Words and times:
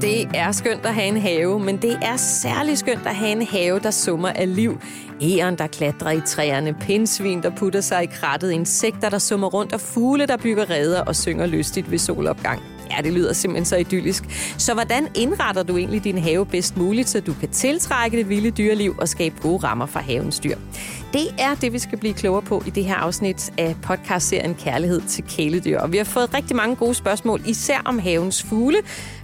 Det 0.00 0.28
er 0.34 0.52
skønt 0.52 0.86
at 0.86 0.94
have 0.94 1.06
en 1.06 1.16
have, 1.16 1.60
men 1.60 1.76
det 1.76 1.98
er 2.02 2.16
særlig 2.16 2.78
skønt 2.78 3.06
at 3.06 3.14
have 3.14 3.32
en 3.32 3.46
have, 3.46 3.80
der 3.80 3.90
summer 3.90 4.28
af 4.28 4.54
liv. 4.56 4.80
Æren, 5.22 5.58
der 5.58 5.66
klatrer 5.66 6.10
i 6.10 6.20
træerne, 6.26 6.74
pindsvin, 6.74 7.42
der 7.42 7.50
putter 7.56 7.80
sig 7.80 8.02
i 8.02 8.06
krattet, 8.06 8.50
insekter, 8.50 9.08
der 9.08 9.18
summer 9.18 9.48
rundt, 9.48 9.72
og 9.72 9.80
fugle, 9.80 10.26
der 10.26 10.36
bygger 10.36 10.70
reder 10.70 11.04
og 11.04 11.16
synger 11.16 11.46
lystigt 11.46 11.90
ved 11.90 11.98
solopgang. 11.98 12.79
Ja, 12.90 13.02
det 13.02 13.12
lyder 13.12 13.32
simpelthen 13.32 13.64
så 13.64 13.76
idyllisk. 13.76 14.24
Så 14.58 14.74
hvordan 14.74 15.08
indretter 15.14 15.62
du 15.62 15.76
egentlig 15.76 16.04
din 16.04 16.18
have 16.18 16.46
bedst 16.46 16.76
muligt, 16.76 17.08
så 17.08 17.20
du 17.20 17.34
kan 17.40 17.48
tiltrække 17.48 18.16
det 18.16 18.28
vilde 18.28 18.50
dyreliv 18.50 18.96
og 18.98 19.08
skabe 19.08 19.34
gode 19.42 19.58
rammer 19.64 19.86
for 19.86 19.98
havens 19.98 20.38
dyr? 20.38 20.56
Det 21.12 21.26
er 21.38 21.54
det, 21.54 21.72
vi 21.72 21.78
skal 21.78 21.98
blive 21.98 22.14
klogere 22.14 22.42
på 22.42 22.62
i 22.66 22.70
det 22.70 22.84
her 22.84 22.94
afsnit 22.94 23.52
af 23.58 23.76
podcastserien 23.82 24.54
Kærlighed 24.54 25.00
til 25.08 25.24
kæledyr. 25.24 25.78
Og 25.78 25.92
vi 25.92 25.96
har 25.96 26.04
fået 26.04 26.34
rigtig 26.34 26.56
mange 26.56 26.76
gode 26.76 26.94
spørgsmål, 26.94 27.42
især 27.46 27.82
om 27.84 27.98
havens 27.98 28.42
fugle. 28.42 28.78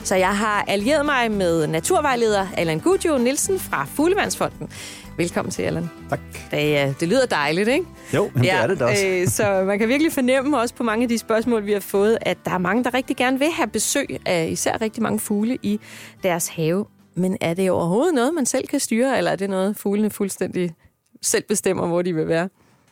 Så 0.05 0.15
jeg 0.15 0.37
har 0.37 0.65
allieret 0.69 1.07
mig 1.07 1.31
med 1.31 1.67
naturvejleder 1.67 2.47
Allan 2.57 2.79
Gudjo 2.79 3.19
Nielsen 3.19 3.59
fra 3.59 3.87
Fuglevandsfonden. 3.95 4.69
Velkommen 5.17 5.53
til, 5.53 5.63
Allan. 5.63 5.91
Tak. 6.11 6.21
Det, 6.51 7.01
det 7.01 7.09
lyder 7.09 7.27
dejligt, 7.27 7.69
ikke? 7.69 7.87
Jo, 8.15 8.31
ja, 8.37 8.41
det 8.41 8.53
er 8.53 8.67
det 8.67 8.79
da 8.79 8.85
også. 8.85 9.07
Øh, 9.07 9.29
så 9.29 9.65
man 9.67 9.79
kan 9.79 9.89
virkelig 9.89 10.13
fornemme 10.13 10.59
også 10.59 10.75
på 10.75 10.83
mange 10.83 11.03
af 11.03 11.09
de 11.09 11.19
spørgsmål, 11.19 11.67
vi 11.67 11.73
har 11.73 11.81
fået, 11.81 12.19
at 12.21 12.39
der 12.45 12.51
er 12.51 12.59
mange, 12.59 12.85
der 12.85 12.95
rigtig 12.95 13.17
gerne 13.17 13.39
vil 13.39 13.49
have 13.51 13.67
besøg 13.67 14.21
af 14.27 14.49
især 14.51 14.81
rigtig 14.81 15.03
mange 15.03 15.21
fugle 15.21 15.59
i 15.63 15.81
deres 16.23 16.49
have. 16.49 16.87
Men 17.15 17.37
er 17.41 17.55
det 17.55 17.71
overhovedet 17.71 18.15
noget, 18.15 18.35
man 18.35 18.47
selv 18.47 18.67
kan 18.67 18.81
styre, 18.81 19.19
eller 19.19 19.31
er 19.31 19.37
det 19.37 19.51
noget, 19.51 19.77
fuglene 19.77 20.11
fuldstændig 20.11 20.75
selv 21.23 21.45
bestemmer, 21.49 21.87
hvor 21.87 22.03
de 22.03 22.15
vil 22.15 22.29
være? 22.29 22.49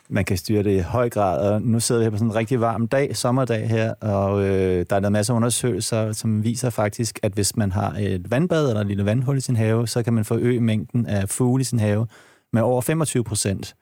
Man 0.09 0.25
kan 0.25 0.37
styre 0.37 0.63
det 0.63 0.77
i 0.77 0.79
høj 0.79 1.11
grad, 1.11 1.49
og 1.49 1.63
nu 1.63 1.81
sidder 1.81 2.01
vi 2.01 2.05
her 2.05 2.11
på 2.11 2.17
sådan 2.17 2.29
en 2.29 2.35
rigtig 2.35 2.61
varm 2.61 2.89
dag, 2.89 3.17
sommerdag 3.17 3.69
her, 3.69 3.95
og 3.95 4.45
øh, 4.45 4.87
der 4.91 4.97
er 4.97 5.07
en 5.07 5.13
masse 5.13 5.33
undersøgelser, 5.33 6.13
som 6.13 6.45
viser 6.45 6.71
faktisk, 6.71 7.19
at 7.23 7.33
hvis 7.33 7.57
man 7.57 7.73
har 7.73 7.97
et 7.99 8.31
vandbad 8.31 8.69
eller 8.69 8.81
et 8.81 8.87
lille 8.87 9.05
vandhul 9.05 9.37
i 9.37 9.41
sin 9.41 9.57
have, 9.57 9.89
så 9.89 10.03
kan 10.03 10.13
man 10.13 10.25
forøge 10.25 10.61
mængden 10.61 11.07
af 11.07 11.29
fugle 11.29 11.61
i 11.61 11.65
sin 11.65 11.79
have 11.79 12.07
med 12.53 12.63
over 12.63 12.81
25 12.81 13.25
procent. 13.25 13.75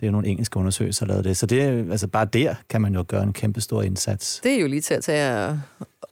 Det 0.00 0.06
er 0.06 0.08
jo 0.08 0.12
nogle 0.12 0.28
engelske 0.28 0.56
undersøgelser, 0.56 1.06
der 1.06 1.12
lavet 1.12 1.24
det. 1.24 1.36
Så 1.36 1.46
det, 1.46 1.60
altså 1.90 2.06
bare 2.06 2.24
der 2.24 2.54
kan 2.70 2.80
man 2.80 2.94
jo 2.94 3.04
gøre 3.08 3.22
en 3.22 3.32
kæmpe 3.32 3.60
stor 3.60 3.82
indsats. 3.82 4.40
Det 4.42 4.52
er 4.52 4.60
jo 4.60 4.66
lige 4.66 4.80
til 4.80 4.94
at 4.94 5.04
tage 5.04 5.46
og, 5.46 5.58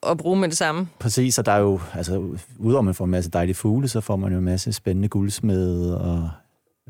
og 0.00 0.18
bruge 0.18 0.36
med 0.36 0.48
det 0.48 0.56
samme. 0.56 0.88
Præcis, 0.98 1.38
og 1.38 1.46
der 1.46 1.52
er 1.52 1.58
jo, 1.58 1.80
altså 1.94 2.22
udover 2.58 2.82
man 2.82 2.94
får 2.94 3.04
en 3.04 3.10
masse 3.10 3.30
dejlige 3.30 3.54
fugle, 3.54 3.88
så 3.88 4.00
får 4.00 4.16
man 4.16 4.32
jo 4.32 4.38
en 4.38 4.44
masse 4.44 4.72
spændende 4.72 5.08
guldsmede 5.08 6.00
og 6.00 6.30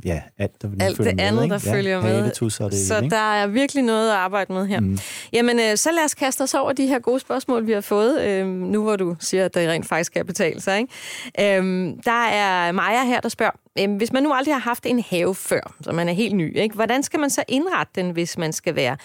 ja, 0.05 0.22
alt, 0.39 0.62
der 0.62 0.69
alt 0.80 0.97
følger 0.97 1.11
det 1.11 1.16
med, 1.16 1.25
andet, 1.25 1.42
ikke? 1.42 1.52
der 1.52 1.58
følger 1.58 2.02
med. 2.02 2.14
Haletusser 2.14 2.64
og 2.64 2.70
det 2.70 2.86
Så 2.86 2.97
ikke? 2.97 3.11
der 3.11 3.33
er 3.34 3.47
virkelig 3.47 3.84
noget 3.84 4.11
at 4.11 4.16
arbejde 4.16 4.52
med 4.52 4.66
her. 4.66 4.80
Mm. 4.80 4.98
Jamen, 5.33 5.61
øh, 5.61 5.77
så 5.77 5.91
lad 5.92 6.05
os 6.05 6.14
kaste 6.14 6.42
os 6.42 6.55
over 6.55 6.72
de 6.72 6.86
her 6.86 6.98
gode 6.98 7.20
spørgsmål, 7.20 7.66
vi 7.66 7.72
har 7.72 7.80
fået, 7.80 8.22
øh, 8.22 8.47
nu 8.47 8.83
hvor 8.83 8.97
du 8.97 9.17
siger, 9.20 9.44
at 9.44 9.55
det 9.55 9.69
rent 9.69 9.86
faktisk 9.86 10.12
kan 10.12 10.27
betale 10.27 10.61
sig. 10.61 10.78
Ikke? 10.78 11.58
Øh, 11.58 11.92
der 12.05 12.24
er 12.27 12.72
Maja 12.72 13.05
her, 13.05 13.20
der 13.20 13.28
spørger, 13.28 13.52
øh, 13.78 13.97
hvis 13.97 14.12
man 14.12 14.22
nu 14.22 14.33
aldrig 14.33 14.55
har 14.55 14.61
haft 14.61 14.86
en 14.86 15.05
have 15.11 15.34
før, 15.34 15.74
så 15.80 15.92
man 15.92 16.08
er 16.08 16.12
helt 16.12 16.34
ny, 16.34 16.56
ikke? 16.56 16.74
hvordan 16.74 17.02
skal 17.02 17.20
man 17.20 17.30
så 17.30 17.44
indrette 17.48 17.92
den, 18.02 18.11
hvis 18.11 18.39
man 18.39 18.52
skal 18.52 18.77
være 18.77 18.97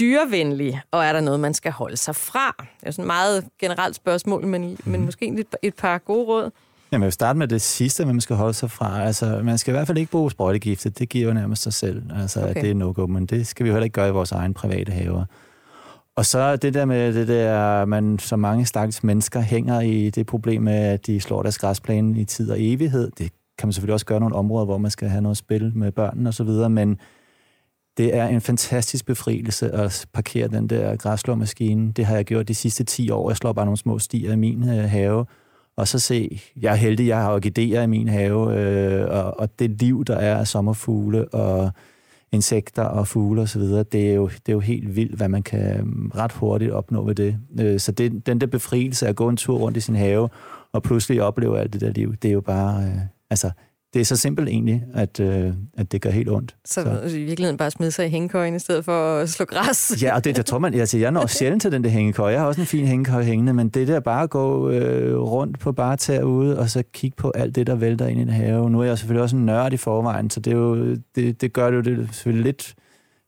dyrevenlig, 0.00 0.80
og 0.90 1.04
er 1.04 1.12
der 1.12 1.20
noget, 1.20 1.40
man 1.40 1.54
skal 1.54 1.72
holde 1.72 1.96
sig 1.96 2.16
fra? 2.16 2.54
Det 2.80 2.86
er 2.86 2.90
sådan 2.90 3.02
et 3.02 3.06
meget 3.06 3.44
generelt 3.60 3.96
spørgsmål, 3.96 4.46
men, 4.46 4.62
mm. 4.70 4.78
men 4.84 5.04
måske 5.04 5.26
et, 5.26 5.46
et 5.62 5.74
par 5.74 5.98
gode 5.98 6.24
råd. 6.26 6.50
Jamen, 6.92 7.02
jeg 7.02 7.06
vil 7.06 7.12
starte 7.12 7.38
med 7.38 7.48
det 7.48 7.60
sidste, 7.60 8.06
man 8.06 8.20
skal 8.20 8.36
holde 8.36 8.54
sig 8.54 8.70
fra. 8.70 9.02
Altså, 9.02 9.40
man 9.44 9.58
skal 9.58 9.72
i 9.72 9.74
hvert 9.76 9.86
fald 9.86 9.98
ikke 9.98 10.10
bruge 10.10 10.30
sprøjtegifte. 10.30 10.90
Det 10.90 11.08
giver 11.08 11.28
jo 11.28 11.34
nærmest 11.34 11.62
sig 11.62 11.72
selv. 11.72 12.02
Altså, 12.20 12.42
okay. 12.42 12.62
det 12.62 12.70
er 12.70 12.74
no-go, 12.74 13.06
men 13.06 13.26
det 13.26 13.46
skal 13.46 13.64
vi 13.64 13.68
jo 13.68 13.74
heller 13.74 13.84
ikke 13.84 13.94
gøre 13.94 14.08
i 14.08 14.12
vores 14.12 14.32
egen 14.32 14.54
private 14.54 14.92
haver. 14.92 15.24
Og 16.16 16.26
så 16.26 16.56
det 16.56 16.74
der 16.74 16.84
med 16.84 17.14
det 17.14 17.28
der, 17.28 17.84
man 17.84 18.18
så 18.18 18.36
mange 18.36 18.66
stakkels 18.66 19.04
mennesker 19.04 19.40
hænger 19.40 19.80
i 19.80 20.10
det 20.10 20.26
problem 20.26 20.62
med, 20.62 20.74
at 20.74 21.06
de 21.06 21.20
slår 21.20 21.42
deres 21.42 21.58
græsplæne 21.58 22.20
i 22.20 22.24
tid 22.24 22.50
og 22.50 22.56
evighed. 22.60 23.10
Det 23.18 23.32
kan 23.58 23.66
man 23.66 23.72
selvfølgelig 23.72 23.94
også 23.94 24.06
gøre 24.06 24.20
nogle 24.20 24.36
områder, 24.36 24.64
hvor 24.64 24.78
man 24.78 24.90
skal 24.90 25.08
have 25.08 25.22
noget 25.22 25.36
spil 25.36 25.72
med 25.74 25.92
børnene 25.92 26.28
og 26.30 26.34
så 26.34 26.44
videre, 26.44 26.70
men 26.70 26.98
det 27.96 28.16
er 28.16 28.26
en 28.26 28.40
fantastisk 28.40 29.06
befrielse 29.06 29.70
at 29.70 30.06
parkere 30.12 30.48
den 30.48 30.66
der 30.66 30.96
græsslåmaskine. 30.96 31.92
Det 31.92 32.06
har 32.06 32.16
jeg 32.16 32.24
gjort 32.24 32.48
de 32.48 32.54
sidste 32.54 32.84
10 32.84 33.10
år. 33.10 33.30
Jeg 33.30 33.36
slår 33.36 33.52
bare 33.52 33.64
nogle 33.64 33.78
små 33.78 33.98
stier 33.98 34.32
i 34.32 34.36
min 34.36 34.68
øh, 34.68 34.90
have, 34.90 35.26
og 35.80 35.88
så 35.88 35.98
se, 35.98 36.40
jeg 36.60 36.72
er 36.72 36.76
heldig, 36.76 37.06
jeg 37.06 37.22
har 37.22 37.34
orkideer 37.34 37.82
i 37.82 37.86
min 37.86 38.08
have, 38.08 38.58
øh, 38.58 39.10
og, 39.10 39.40
og 39.40 39.58
det 39.58 39.70
liv, 39.70 40.04
der 40.04 40.16
er 40.16 40.36
af 40.36 40.46
sommerfugle 40.46 41.28
og 41.28 41.70
insekter 42.32 42.82
og 42.82 43.08
fugle 43.08 43.42
osv., 43.42 43.62
det, 43.62 43.94
er 43.94 44.14
jo, 44.14 44.28
det 44.28 44.48
er 44.48 44.52
jo 44.52 44.60
helt 44.60 44.96
vildt, 44.96 45.14
hvad 45.14 45.28
man 45.28 45.42
kan 45.42 45.84
mm, 45.84 46.12
ret 46.16 46.32
hurtigt 46.32 46.70
opnå 46.70 47.04
ved 47.04 47.14
det. 47.14 47.36
Øh, 47.60 47.80
så 47.80 47.92
det, 47.92 48.26
den 48.26 48.40
der 48.40 48.46
befrielse 48.46 49.06
af 49.06 49.10
at 49.10 49.16
gå 49.16 49.28
en 49.28 49.36
tur 49.36 49.58
rundt 49.58 49.76
i 49.76 49.80
sin 49.80 49.94
have, 49.94 50.28
og 50.72 50.82
pludselig 50.82 51.22
opleve 51.22 51.60
alt 51.60 51.72
det 51.72 51.80
der 51.80 51.90
liv, 51.90 52.16
det 52.16 52.28
er 52.28 52.32
jo 52.32 52.40
bare, 52.40 52.84
øh, 52.84 52.98
altså, 53.30 53.50
det 53.94 54.00
er 54.00 54.04
så 54.04 54.16
simpelt 54.16 54.48
egentlig, 54.48 54.82
at, 54.94 55.20
øh, 55.20 55.52
at 55.78 55.92
det 55.92 56.02
gør 56.02 56.10
helt 56.10 56.30
ondt. 56.30 56.56
Så, 56.64 56.82
så. 56.82 57.16
i 57.16 57.24
virkeligheden 57.24 57.56
bare 57.56 57.70
smide 57.70 57.90
sig 57.90 58.06
i 58.06 58.08
hængekøjen 58.08 58.54
i 58.54 58.58
stedet 58.58 58.84
for 58.84 59.16
at 59.18 59.28
slå 59.30 59.46
græs. 59.46 60.02
Ja, 60.02 60.14
og 60.14 60.24
det, 60.24 60.36
jeg 60.36 60.46
tror 60.46 60.58
man, 60.58 60.74
altså 60.74 60.98
jeg 60.98 61.10
når 61.10 61.26
sjældent 61.38 61.62
til 61.62 61.72
den 61.72 61.84
der 61.84 61.90
hængekøj. 61.90 62.30
Jeg 62.30 62.40
har 62.40 62.46
også 62.46 62.60
en 62.60 62.66
fin 62.66 62.86
hængekøj 62.86 63.22
hængende, 63.22 63.52
men 63.52 63.68
det 63.68 63.88
der 63.88 64.00
bare 64.00 64.22
at 64.22 64.30
gå 64.30 64.70
øh, 64.70 65.18
rundt 65.18 65.58
på 65.58 65.72
bare 65.72 65.96
derude, 65.96 66.58
og 66.58 66.70
så 66.70 66.82
kigge 66.92 67.16
på 67.16 67.30
alt 67.30 67.54
det, 67.54 67.66
der 67.66 67.74
vælter 67.74 68.06
ind 68.06 68.18
i 68.18 68.22
en 68.22 68.28
have. 68.28 68.70
Nu 68.70 68.80
er 68.80 68.84
jeg 68.84 68.98
selvfølgelig 68.98 69.22
også 69.22 69.36
en 69.36 69.46
nørd 69.46 69.72
i 69.72 69.76
forvejen, 69.76 70.30
så 70.30 70.40
det, 70.40 70.52
er 70.52 70.56
jo, 70.56 70.96
det, 71.14 71.40
det 71.40 71.52
gør 71.52 71.70
det 71.70 71.76
jo 71.76 71.82
det 71.82 72.08
selvfølgelig 72.12 72.44
lidt, 72.44 72.74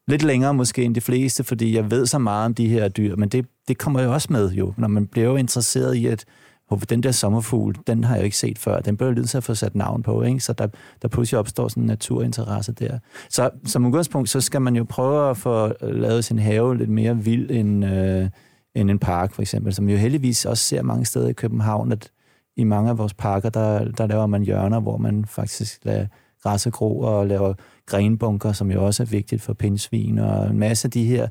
lidt 0.09 0.23
længere 0.23 0.55
måske 0.55 0.83
end 0.83 0.95
de 0.95 1.01
fleste, 1.01 1.45
fordi 1.45 1.77
jeg 1.77 1.91
ved 1.91 2.07
så 2.07 2.19
meget 2.19 2.45
om 2.45 2.55
de 2.55 2.69
her 2.69 2.89
dyr, 2.89 3.17
men 3.17 3.29
det, 3.29 3.47
det 3.69 3.79
kommer 3.79 4.03
jo 4.03 4.13
også 4.13 4.29
med 4.31 4.51
jo, 4.51 4.75
når 4.77 4.89
man 4.89 5.07
bliver 5.07 5.29
jo 5.29 5.37
interesseret 5.37 5.95
i, 5.95 6.07
at 6.07 6.25
den 6.71 7.03
der 7.03 7.13
sommerfugl, 7.13 7.77
den 7.87 8.05
har 8.05 8.15
jeg 8.15 8.21
jo 8.21 8.25
ikke 8.25 8.37
set 8.37 8.59
før. 8.59 8.81
Den 8.81 8.97
bliver 8.97 9.13
nødt 9.13 9.29
til 9.29 9.37
at 9.37 9.45
få 9.45 9.55
sat 9.55 9.75
navn 9.75 10.03
på, 10.03 10.23
ikke? 10.23 10.41
så 10.41 10.53
der, 10.53 10.67
der 11.03 11.09
pludselig 11.09 11.39
opstår 11.39 11.69
sådan 11.69 11.83
en 11.83 11.87
naturinteresse 11.87 12.73
der. 12.73 12.99
Så 13.31 13.51
som 13.65 13.87
udgangspunkt, 13.87 14.29
så 14.29 14.41
skal 14.41 14.63
man 14.63 14.77
jo 14.77 14.85
prøve 14.85 15.31
at 15.31 15.37
få 15.37 15.67
øh, 15.67 15.95
lavet 15.95 16.25
sin 16.25 16.39
have 16.39 16.77
lidt 16.77 16.91
mere 16.91 17.17
vild 17.17 17.51
end, 17.51 17.85
øh, 17.85 18.29
end 18.75 18.91
en 18.91 18.99
park, 18.99 19.33
for 19.33 19.43
eksempel, 19.43 19.75
som 19.75 19.87
vi 19.87 19.93
jo 19.93 19.99
heldigvis 19.99 20.45
også 20.45 20.65
ser 20.65 20.83
mange 20.83 21.05
steder 21.05 21.29
i 21.29 21.33
København, 21.33 21.93
at 21.93 22.11
i 22.57 22.65
mange 22.65 22.91
af 22.91 22.99
vores 22.99 23.15
parker, 23.15 23.49
der, 23.51 23.85
der 23.85 24.07
laver 24.07 24.27
man 24.27 24.43
hjørner, 24.43 24.81
hvor 24.81 24.97
man 24.97 25.25
faktisk 25.25 25.85
lader 25.85 26.07
græs 26.43 26.69
gro 26.73 27.01
og 27.01 27.27
laver 27.27 27.55
grenbunker, 27.87 28.53
som 28.53 28.71
jo 28.71 28.87
også 28.87 29.03
er 29.03 29.07
vigtigt 29.07 29.43
for 29.43 29.53
pindsvin, 29.53 30.19
og 30.19 30.51
en 30.51 30.59
masse 30.59 30.87
af 30.87 30.91
de 30.91 31.05
her 31.05 31.29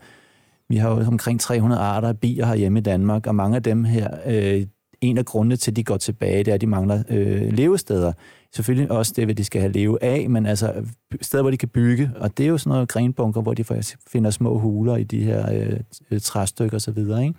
vi 0.72 0.78
har 0.78 0.90
jo 0.90 1.08
omkring 1.08 1.40
300 1.40 1.81
arter 1.81 2.08
af 2.08 2.20
bier 2.20 2.46
herhjemme 2.46 2.80
i 2.80 2.81
Danmark, 2.81 3.28
og 3.28 3.36
mange 3.36 3.56
af 3.56 3.64
dem 3.64 3.84
her, 3.84 4.09
øh, 4.25 4.66
en 5.01 5.17
af 5.17 5.25
grundene 5.25 5.56
til, 5.56 5.72
at 5.72 5.75
de 5.75 5.84
går 5.84 5.97
tilbage, 5.97 6.44
det 6.44 6.47
er, 6.47 6.56
at 6.56 6.62
de 6.62 6.67
mangler 6.67 7.03
øh, 7.09 7.53
levesteder. 7.53 8.13
Selvfølgelig 8.53 8.91
også 8.91 9.13
det, 9.16 9.25
hvad 9.25 9.35
de 9.35 9.44
skal 9.44 9.62
have 9.62 9.73
leve 9.73 10.03
af, 10.03 10.29
men 10.29 10.45
altså 10.45 10.73
øh, 10.73 10.85
steder, 11.22 11.44
hvor 11.44 11.51
de 11.51 11.57
kan 11.57 11.69
bygge. 11.69 12.12
Og 12.16 12.38
det 12.38 12.44
er 12.44 12.47
jo 12.47 12.57
sådan 12.57 12.69
noget 12.69 12.89
grenbunker, 12.89 13.41
hvor 13.41 13.53
de 13.53 13.63
finder 14.07 14.29
små 14.29 14.57
huler 14.57 14.95
i 14.95 15.03
de 15.03 15.23
her 15.23 15.73
øh, 16.11 16.19
træstykker 16.19 16.78
osv., 16.78 16.97
ikke? 16.97 17.34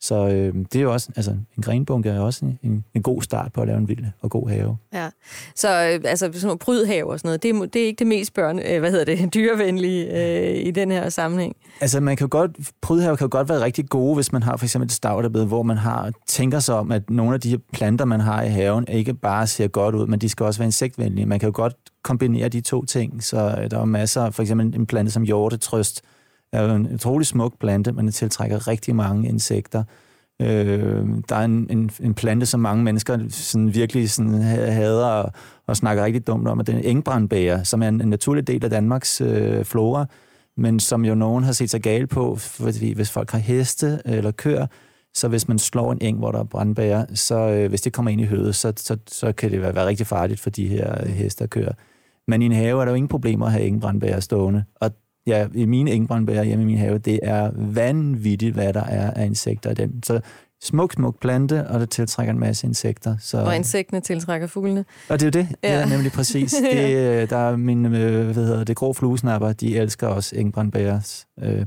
Så 0.00 0.28
øh, 0.28 0.54
det 0.72 0.76
er 0.76 0.82
jo 0.82 0.92
også, 0.92 1.08
altså 1.16 1.30
en 1.30 1.62
grenbunke 1.62 2.08
er 2.08 2.20
også 2.20 2.44
en, 2.62 2.84
en 2.94 3.02
god 3.02 3.22
start 3.22 3.52
på 3.52 3.60
at 3.60 3.66
lave 3.66 3.78
en 3.78 3.88
vild 3.88 4.04
og 4.20 4.30
god 4.30 4.48
have. 4.48 4.76
Ja, 4.92 5.08
så 5.54 5.68
øh, 5.68 6.00
altså 6.10 6.30
sådan 6.32 6.40
noget 6.42 6.58
prydhave 6.58 7.10
og 7.10 7.18
sådan 7.18 7.28
noget, 7.28 7.42
det 7.42 7.50
er, 7.50 7.66
det 7.66 7.82
er 7.82 7.86
ikke 7.86 7.98
det 7.98 8.06
mest 8.06 8.34
børne, 8.34 8.70
øh, 8.70 8.80
hvad 8.80 8.90
hedder 8.90 9.04
det, 9.04 9.28
dyrevenlige 9.34 10.06
øh, 10.12 10.66
i 10.66 10.70
den 10.70 10.90
her 10.90 11.08
sammenhæng. 11.08 11.56
Altså 11.80 12.00
man 12.00 12.16
kan 12.16 12.28
godt, 12.28 12.50
prydhave 12.82 13.16
kan 13.16 13.28
godt 13.28 13.48
være 13.48 13.60
rigtig 13.60 13.88
gode, 13.88 14.14
hvis 14.14 14.32
man 14.32 14.42
har 14.42 14.56
for 14.56 14.64
eksempel 14.64 14.86
et 14.86 14.92
stavterbed, 14.92 15.46
hvor 15.46 15.62
man 15.62 15.76
har, 15.76 16.12
tænker 16.26 16.58
sig 16.58 16.74
om, 16.74 16.92
at 16.92 17.10
nogle 17.10 17.34
af 17.34 17.40
de 17.40 17.50
her 17.50 17.58
planter, 17.72 18.04
man 18.04 18.20
har 18.20 18.42
i 18.42 18.48
haven, 18.48 18.84
ikke 18.88 19.14
bare 19.14 19.46
ser 19.46 19.68
godt 19.68 19.94
ud, 19.94 20.06
men 20.06 20.18
de 20.18 20.28
skal 20.28 20.46
også 20.46 20.60
være 20.60 20.66
insektvenlige. 20.68 21.26
Man 21.26 21.38
kan 21.38 21.46
jo 21.46 21.52
godt 21.54 21.74
kombinere 22.02 22.48
de 22.48 22.60
to 22.60 22.84
ting, 22.84 23.24
så 23.24 23.68
der 23.70 23.78
er 23.78 23.84
masser, 23.84 24.30
for 24.30 24.42
eksempel 24.42 24.74
en 24.74 24.86
plante 24.86 25.10
som 25.10 25.22
hjortetrøst, 25.22 26.02
er 26.52 26.62
jo 26.62 26.74
en 26.74 26.94
utrolig 26.94 27.26
smuk 27.26 27.58
plante, 27.60 27.92
men 27.92 28.04
den 28.04 28.12
tiltrækker 28.12 28.68
rigtig 28.68 28.96
mange 28.96 29.28
insekter. 29.28 29.84
Øh, 30.42 31.06
der 31.28 31.36
er 31.36 31.44
en, 31.44 31.66
en, 31.70 31.90
en 32.00 32.14
plante, 32.14 32.46
som 32.46 32.60
mange 32.60 32.84
mennesker 32.84 33.18
sådan 33.28 33.74
virkelig 33.74 34.10
sådan 34.10 34.42
hader 34.42 35.06
og, 35.06 35.32
og 35.66 35.76
snakker 35.76 36.04
rigtig 36.04 36.26
dumt 36.26 36.48
om, 36.48 36.58
og 36.58 36.66
det 36.66 36.74
er 36.74 36.78
en 36.78 36.84
engbrandbæger, 36.84 37.62
som 37.62 37.82
er 37.82 37.88
en, 37.88 38.00
en 38.00 38.08
naturlig 38.08 38.46
del 38.46 38.64
af 38.64 38.70
Danmarks 38.70 39.20
øh, 39.20 39.64
flora, 39.64 40.06
men 40.56 40.80
som 40.80 41.04
jo 41.04 41.14
nogen 41.14 41.44
har 41.44 41.52
set 41.52 41.70
sig 41.70 41.82
gale 41.82 42.06
på, 42.06 42.36
fordi 42.36 42.92
hvis 42.92 43.10
folk 43.10 43.30
har 43.30 43.38
heste 43.38 44.00
eller 44.04 44.30
køer, 44.30 44.66
så 45.14 45.28
hvis 45.28 45.48
man 45.48 45.58
slår 45.58 45.92
en 45.92 45.98
eng, 46.00 46.18
hvor 46.18 46.32
der 46.32 46.38
er 46.38 46.44
brandbæger, 46.44 47.04
så 47.14 47.38
øh, 47.38 47.68
hvis 47.68 47.80
det 47.80 47.92
kommer 47.92 48.10
ind 48.10 48.20
i 48.20 48.24
hødet, 48.24 48.54
så, 48.54 48.72
så, 48.76 48.96
så 49.06 49.32
kan 49.32 49.50
det 49.50 49.62
være, 49.62 49.74
være 49.74 49.86
rigtig 49.86 50.06
farligt 50.06 50.40
for 50.40 50.50
de 50.50 50.68
her 50.68 51.08
heste 51.08 51.42
og 51.42 51.50
køer. 51.50 51.72
Men 52.28 52.42
i 52.42 52.46
en 52.46 52.52
have 52.52 52.80
er 52.80 52.84
der 52.84 52.92
jo 52.92 52.94
ingen 52.94 53.08
problemer 53.08 53.46
at 53.46 53.52
have 53.52 53.64
engbrandbæger 53.64 54.20
stående, 54.20 54.64
og 54.80 54.90
ja, 55.26 55.46
i 55.54 55.64
mine 55.64 55.90
engbrandbærer 55.90 56.44
hjemme 56.44 56.62
i 56.62 56.66
min 56.66 56.78
have, 56.78 56.98
det 56.98 57.20
er 57.22 57.50
vanvittigt, 57.56 58.54
hvad 58.54 58.72
der 58.72 58.84
er 58.84 59.10
af 59.10 59.26
insekter 59.26 59.70
i 59.70 59.74
den. 59.74 60.02
Så 60.02 60.20
smuk, 60.62 60.92
smuk 60.92 61.20
plante, 61.20 61.68
og 61.68 61.80
det 61.80 61.90
tiltrækker 61.90 62.32
en 62.32 62.38
masse 62.38 62.66
insekter. 62.66 63.16
Så... 63.20 63.38
Og 63.38 63.56
insekterne 63.56 64.00
tiltrækker 64.00 64.46
fuglene. 64.46 64.84
Og 65.08 65.20
det 65.20 65.36
er 65.36 65.40
jo 65.40 65.44
det. 65.44 65.56
Ja. 65.62 65.74
Det 65.74 65.82
er 65.82 65.86
nemlig 65.86 66.12
præcis. 66.12 66.54
Det, 66.72 66.96
øh, 66.96 67.30
der 67.30 67.36
er 67.36 67.56
mine, 67.56 67.98
øh, 67.98 68.24
hvad 68.24 68.34
hedder 68.34 68.64
det, 68.64 68.76
grå 68.76 68.92
fluesnapper, 68.92 69.52
de 69.52 69.76
elsker 69.76 70.06
også 70.06 70.36
Engbrandbærs 70.36 71.26
øh, 71.42 71.66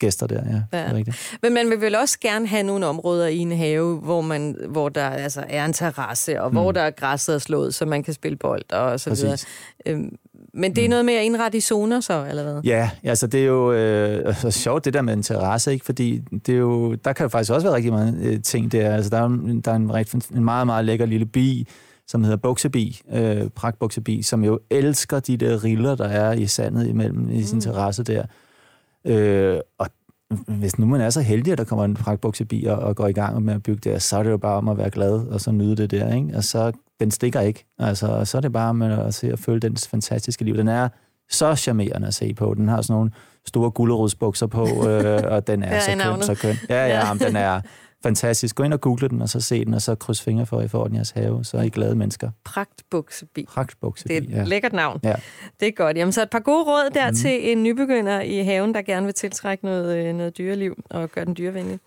gæster 0.00 0.26
der. 0.26 0.64
Ja, 0.72 0.78
ja. 0.78 0.92
Rigtigt. 0.92 1.38
Men 1.42 1.54
man 1.54 1.70
vil 1.70 1.80
vel 1.80 1.94
også 1.94 2.18
gerne 2.20 2.46
have 2.46 2.62
nogle 2.62 2.86
områder 2.86 3.26
i 3.26 3.38
en 3.38 3.52
have, 3.52 3.98
hvor, 3.98 4.20
man, 4.20 4.56
hvor 4.68 4.88
der 4.88 5.08
altså 5.08 5.44
er 5.48 5.64
en 5.64 5.72
terrasse, 5.72 6.42
og 6.42 6.50
mm. 6.50 6.56
hvor 6.56 6.72
der 6.72 6.80
er 6.80 6.90
græsset 6.90 7.34
er 7.34 7.38
slået, 7.38 7.74
så 7.74 7.86
man 7.86 8.02
kan 8.02 8.14
spille 8.14 8.36
bold 8.36 8.72
og 8.72 9.00
så 9.00 9.10
Præcis. 9.10 9.24
videre. 9.24 9.38
Øhm, 9.86 10.16
men 10.58 10.76
det 10.76 10.84
er 10.84 10.88
mm. 10.88 10.90
noget 10.90 11.04
med 11.04 11.14
at 11.14 11.24
indrette 11.24 11.58
i 11.58 11.60
zoner 11.60 12.00
så, 12.00 12.26
eller 12.28 12.42
hvad? 12.42 12.62
Ja, 12.64 12.90
altså 13.02 13.26
det 13.26 13.40
er 13.40 13.46
jo 13.46 13.72
øh, 13.72 14.36
så 14.36 14.50
sjovt 14.50 14.84
det 14.84 14.94
der 14.94 15.02
med 15.02 15.12
en 15.12 15.22
terrasse, 15.22 15.72
ikke? 15.72 15.84
fordi 15.84 16.20
det 16.46 16.54
er 16.54 16.58
jo, 16.58 16.94
der 16.94 17.12
kan 17.12 17.24
jo 17.24 17.28
faktisk 17.28 17.52
også 17.52 17.66
være 17.66 17.76
rigtig 17.76 17.92
mange 17.92 18.22
øh, 18.22 18.42
ting 18.42 18.72
der. 18.72 18.94
Altså 18.94 19.10
der 19.10 19.16
er, 19.16 19.28
der 19.64 19.72
er 19.72 19.76
en, 19.76 20.22
en 20.36 20.44
meget, 20.44 20.66
meget 20.66 20.84
lækker 20.84 21.06
lille 21.06 21.26
bi, 21.26 21.68
som 22.06 22.24
hedder 22.24 22.36
buksebi, 22.36 23.00
øh, 23.12 23.48
pragtbuksebi, 23.54 24.22
som 24.22 24.44
jo 24.44 24.58
elsker 24.70 25.20
de 25.20 25.36
der 25.36 25.64
riller, 25.64 25.94
der 25.94 26.08
er 26.08 26.32
i 26.32 26.46
sandet 26.46 26.86
imellem 26.86 27.30
i 27.30 27.42
sin 27.42 27.56
mm. 27.56 27.60
terrasse 27.60 28.02
der. 28.02 28.24
Øh, 29.04 29.58
og 29.78 29.88
hvis 30.46 30.78
nu 30.78 30.86
man 30.86 31.00
er 31.00 31.10
så 31.10 31.20
heldig, 31.20 31.52
at 31.52 31.58
der 31.58 31.64
kommer 31.64 31.84
en 31.84 31.94
pragtbuksebi 31.94 32.64
og, 32.64 32.76
og 32.78 32.96
går 32.96 33.06
i 33.06 33.12
gang 33.12 33.42
med 33.42 33.54
at 33.54 33.62
bygge 33.62 33.90
det, 33.90 34.02
så 34.02 34.18
er 34.18 34.22
det 34.22 34.30
jo 34.30 34.36
bare 34.36 34.56
om 34.56 34.68
at 34.68 34.78
være 34.78 34.90
glad 34.90 35.12
og 35.12 35.40
så 35.40 35.52
nyde 35.52 35.76
det 35.76 35.90
der. 35.90 36.14
Ikke? 36.14 36.36
Og 36.36 36.44
så 36.44 36.72
den 37.00 37.10
stikker 37.10 37.40
ikke. 37.40 37.66
Altså, 37.78 38.24
så 38.24 38.36
er 38.36 38.40
det 38.40 38.52
bare 38.52 38.74
med 38.74 38.98
at 38.98 39.14
se 39.14 39.32
og 39.32 39.38
føle 39.38 39.60
dens 39.60 39.88
fantastiske 39.88 40.44
liv. 40.44 40.56
Den 40.56 40.68
er 40.68 40.88
så 41.30 41.54
charmerende 41.56 42.06
at 42.08 42.14
se 42.14 42.34
på. 42.34 42.54
Den 42.54 42.68
har 42.68 42.82
sådan 42.82 42.94
nogle 42.94 43.10
store 43.46 43.70
gulderodsbukser 43.70 44.46
på, 44.46 44.66
øh, 44.88 45.22
og 45.24 45.46
den 45.46 45.62
er 45.62 45.80
så 45.80 45.90
køn, 45.90 46.22
så 46.22 46.34
køn. 46.34 46.56
Ja, 46.68 46.86
ja, 46.86 47.06
ja. 47.06 47.26
den 47.26 47.36
er 47.36 47.60
fantastisk. 48.02 48.56
Gå 48.56 48.62
ind 48.62 48.72
og 48.72 48.80
google 48.80 49.08
den, 49.08 49.22
og 49.22 49.28
så 49.28 49.40
se 49.40 49.64
den, 49.64 49.74
og 49.74 49.82
så 49.82 49.94
kryds 49.94 50.22
fingre 50.22 50.46
for, 50.46 50.58
at 50.58 50.64
I 50.64 50.68
får 50.68 50.86
den 50.86 50.94
jeres 50.94 51.10
have. 51.10 51.44
Så 51.44 51.58
er 51.58 51.62
I 51.62 51.68
glade 51.68 51.94
mennesker. 51.94 52.30
Pragtbuksebi. 52.44 53.44
Pragtbuksebi, 53.48 54.14
Det 54.14 54.24
er 54.24 54.28
et 54.28 54.36
ja. 54.36 54.44
lækkert 54.44 54.72
navn. 54.72 55.00
Ja. 55.04 55.14
Det 55.60 55.68
er 55.68 55.72
godt. 55.72 55.96
Jamen, 55.96 56.12
så 56.12 56.22
et 56.22 56.30
par 56.30 56.38
gode 56.38 56.64
råd 56.64 56.90
der 56.94 57.10
mm. 57.10 57.16
til 57.16 57.52
en 57.52 57.62
nybegynder 57.62 58.20
i 58.20 58.38
haven, 58.42 58.74
der 58.74 58.82
gerne 58.82 59.06
vil 59.06 59.14
tiltrække 59.14 59.64
noget, 59.64 60.06
øh, 60.06 60.14
noget 60.14 60.38
dyreliv 60.38 60.74
og 60.90 61.10
gøre 61.10 61.24
den 61.24 61.36
dyrevenlig. 61.36 61.78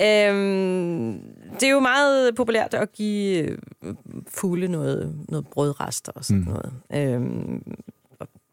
Øhm, 0.00 1.20
det 1.54 1.62
er 1.62 1.70
jo 1.72 1.80
meget 1.80 2.34
populært 2.34 2.74
at 2.74 2.92
give 2.92 3.42
øh, 3.42 3.94
fugle 4.28 4.68
noget, 4.68 5.18
noget 5.28 5.46
brødrester 5.46 6.12
og 6.12 6.24
sådan 6.24 6.40
mm. 6.40 6.48
noget. 6.48 6.72
Øhm, 6.94 7.62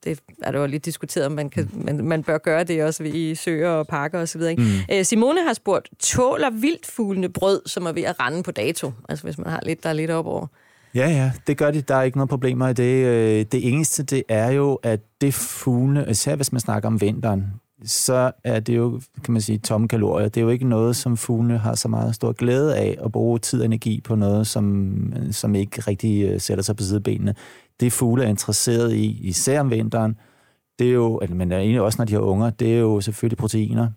det 0.03 0.19
er 0.44 0.51
der 0.51 0.59
jo 0.59 0.65
lidt 0.65 0.85
diskuteret, 0.85 1.25
om 1.25 1.31
man, 1.31 1.49
kan, 1.49 1.69
man, 1.73 2.05
man 2.05 2.23
bør 2.23 2.38
gøre 2.38 2.63
det 2.63 2.83
også 2.83 3.03
i 3.03 3.35
søer 3.35 3.69
og 3.69 3.88
parker 3.88 4.19
osv. 4.19 4.41
Mm. 4.57 4.63
Øh, 4.91 5.05
Simone 5.05 5.44
har 5.44 5.53
spurgt, 5.53 5.89
tåler 5.99 6.49
vildfuglene 6.49 7.29
brød, 7.29 7.61
som 7.65 7.85
er 7.85 7.91
ved 7.91 8.03
at 8.03 8.19
rende 8.19 8.44
på 8.44 8.51
dato? 8.51 8.91
Altså 9.09 9.23
hvis 9.23 9.38
man 9.38 9.47
har 9.47 9.61
lidt, 9.65 9.83
der 9.83 9.89
er 9.89 9.94
lidt 9.94 10.11
op 10.11 10.25
over. 10.25 10.47
Ja, 10.95 11.09
ja, 11.09 11.31
det 11.47 11.57
gør 11.57 11.71
de. 11.71 11.81
Der 11.81 11.95
er 11.95 12.03
ikke 12.03 12.17
nogen 12.17 12.27
problemer 12.27 12.67
i 12.67 12.73
det. 12.73 13.05
Øh, 13.05 13.45
det 13.51 13.67
eneste, 13.73 14.03
det 14.03 14.23
er 14.29 14.51
jo, 14.51 14.75
at 14.83 14.99
det 15.21 15.33
fuglene, 15.33 16.05
især 16.09 16.35
hvis 16.35 16.51
man 16.51 16.61
snakker 16.61 16.89
om 16.89 17.01
vinteren, 17.01 17.45
så 17.85 18.31
er 18.43 18.59
det 18.59 18.77
jo, 18.77 19.01
kan 19.23 19.31
man 19.31 19.41
sige, 19.41 19.57
tomme 19.57 19.88
kalorier. 19.88 20.29
Det 20.29 20.38
er 20.38 20.41
jo 20.41 20.50
ikke 20.50 20.67
noget, 20.67 20.95
som 20.95 21.17
fuglene 21.17 21.57
har 21.57 21.75
så 21.75 21.88
meget 21.88 22.15
stor 22.15 22.31
glæde 22.31 22.77
af 22.77 22.97
at 23.05 23.11
bruge 23.11 23.39
tid 23.39 23.59
og 23.59 23.65
energi 23.65 24.01
på 24.01 24.15
noget, 24.15 24.47
som, 24.47 25.13
som 25.31 25.55
ikke 25.55 25.81
rigtig 25.81 26.23
øh, 26.23 26.41
sætter 26.41 26.63
sig 26.63 26.75
på 26.75 26.83
sidebenene 26.83 27.35
det 27.79 27.94
fugle 27.94 28.24
er 28.24 28.27
interesseret 28.27 28.94
i, 28.94 29.19
især 29.21 29.59
om 29.59 29.71
vinteren, 29.71 30.18
det 30.79 30.88
er 30.88 30.91
jo, 30.91 31.21
men 31.29 31.51
egentlig 31.51 31.81
også 31.81 31.97
når 32.00 32.06
de 32.06 32.13
har 32.13 32.19
unger, 32.19 32.50
det 32.50 32.74
er 32.74 32.79
jo 32.79 33.01
selvfølgelig 33.01 33.38
proteiner. 33.38 33.89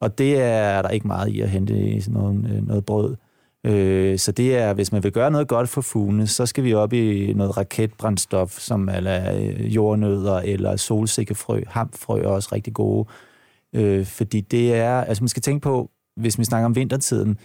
Og 0.00 0.18
det 0.18 0.40
er 0.40 0.82
der 0.82 0.88
ikke 0.88 1.06
meget 1.06 1.28
i 1.28 1.40
at 1.40 1.50
hente 1.50 1.88
i 1.88 2.00
sådan 2.00 2.20
noget, 2.20 2.50
øh, 2.50 2.66
noget 2.66 2.84
brød. 2.84 3.16
Øh, 3.64 4.18
så 4.18 4.32
det 4.32 4.56
er, 4.56 4.74
hvis 4.74 4.92
man 4.92 5.02
vil 5.02 5.12
gøre 5.12 5.30
noget 5.30 5.48
godt 5.48 5.68
for 5.68 5.80
fuglene, 5.80 6.26
så 6.26 6.46
skal 6.46 6.64
vi 6.64 6.74
op 6.74 6.92
i 6.92 7.32
noget 7.32 7.56
raketbrændstof, 7.56 8.58
som 8.58 8.88
er 8.92 9.36
øh, 9.36 9.74
jordnødder 9.74 10.38
eller 10.38 10.76
solsikkefrø. 10.76 11.60
Hamfrø 11.66 12.22
er 12.22 12.28
også 12.28 12.48
rigtig 12.52 12.74
gode. 12.74 13.08
Øh, 13.72 14.06
fordi 14.06 14.40
det 14.40 14.74
er, 14.74 15.00
altså 15.00 15.22
man 15.22 15.28
skal 15.28 15.42
tænke 15.42 15.62
på, 15.62 15.90
hvis 16.16 16.38
vi 16.38 16.44
snakker 16.44 16.66
om 16.66 16.76
vintertiden, 16.76 17.38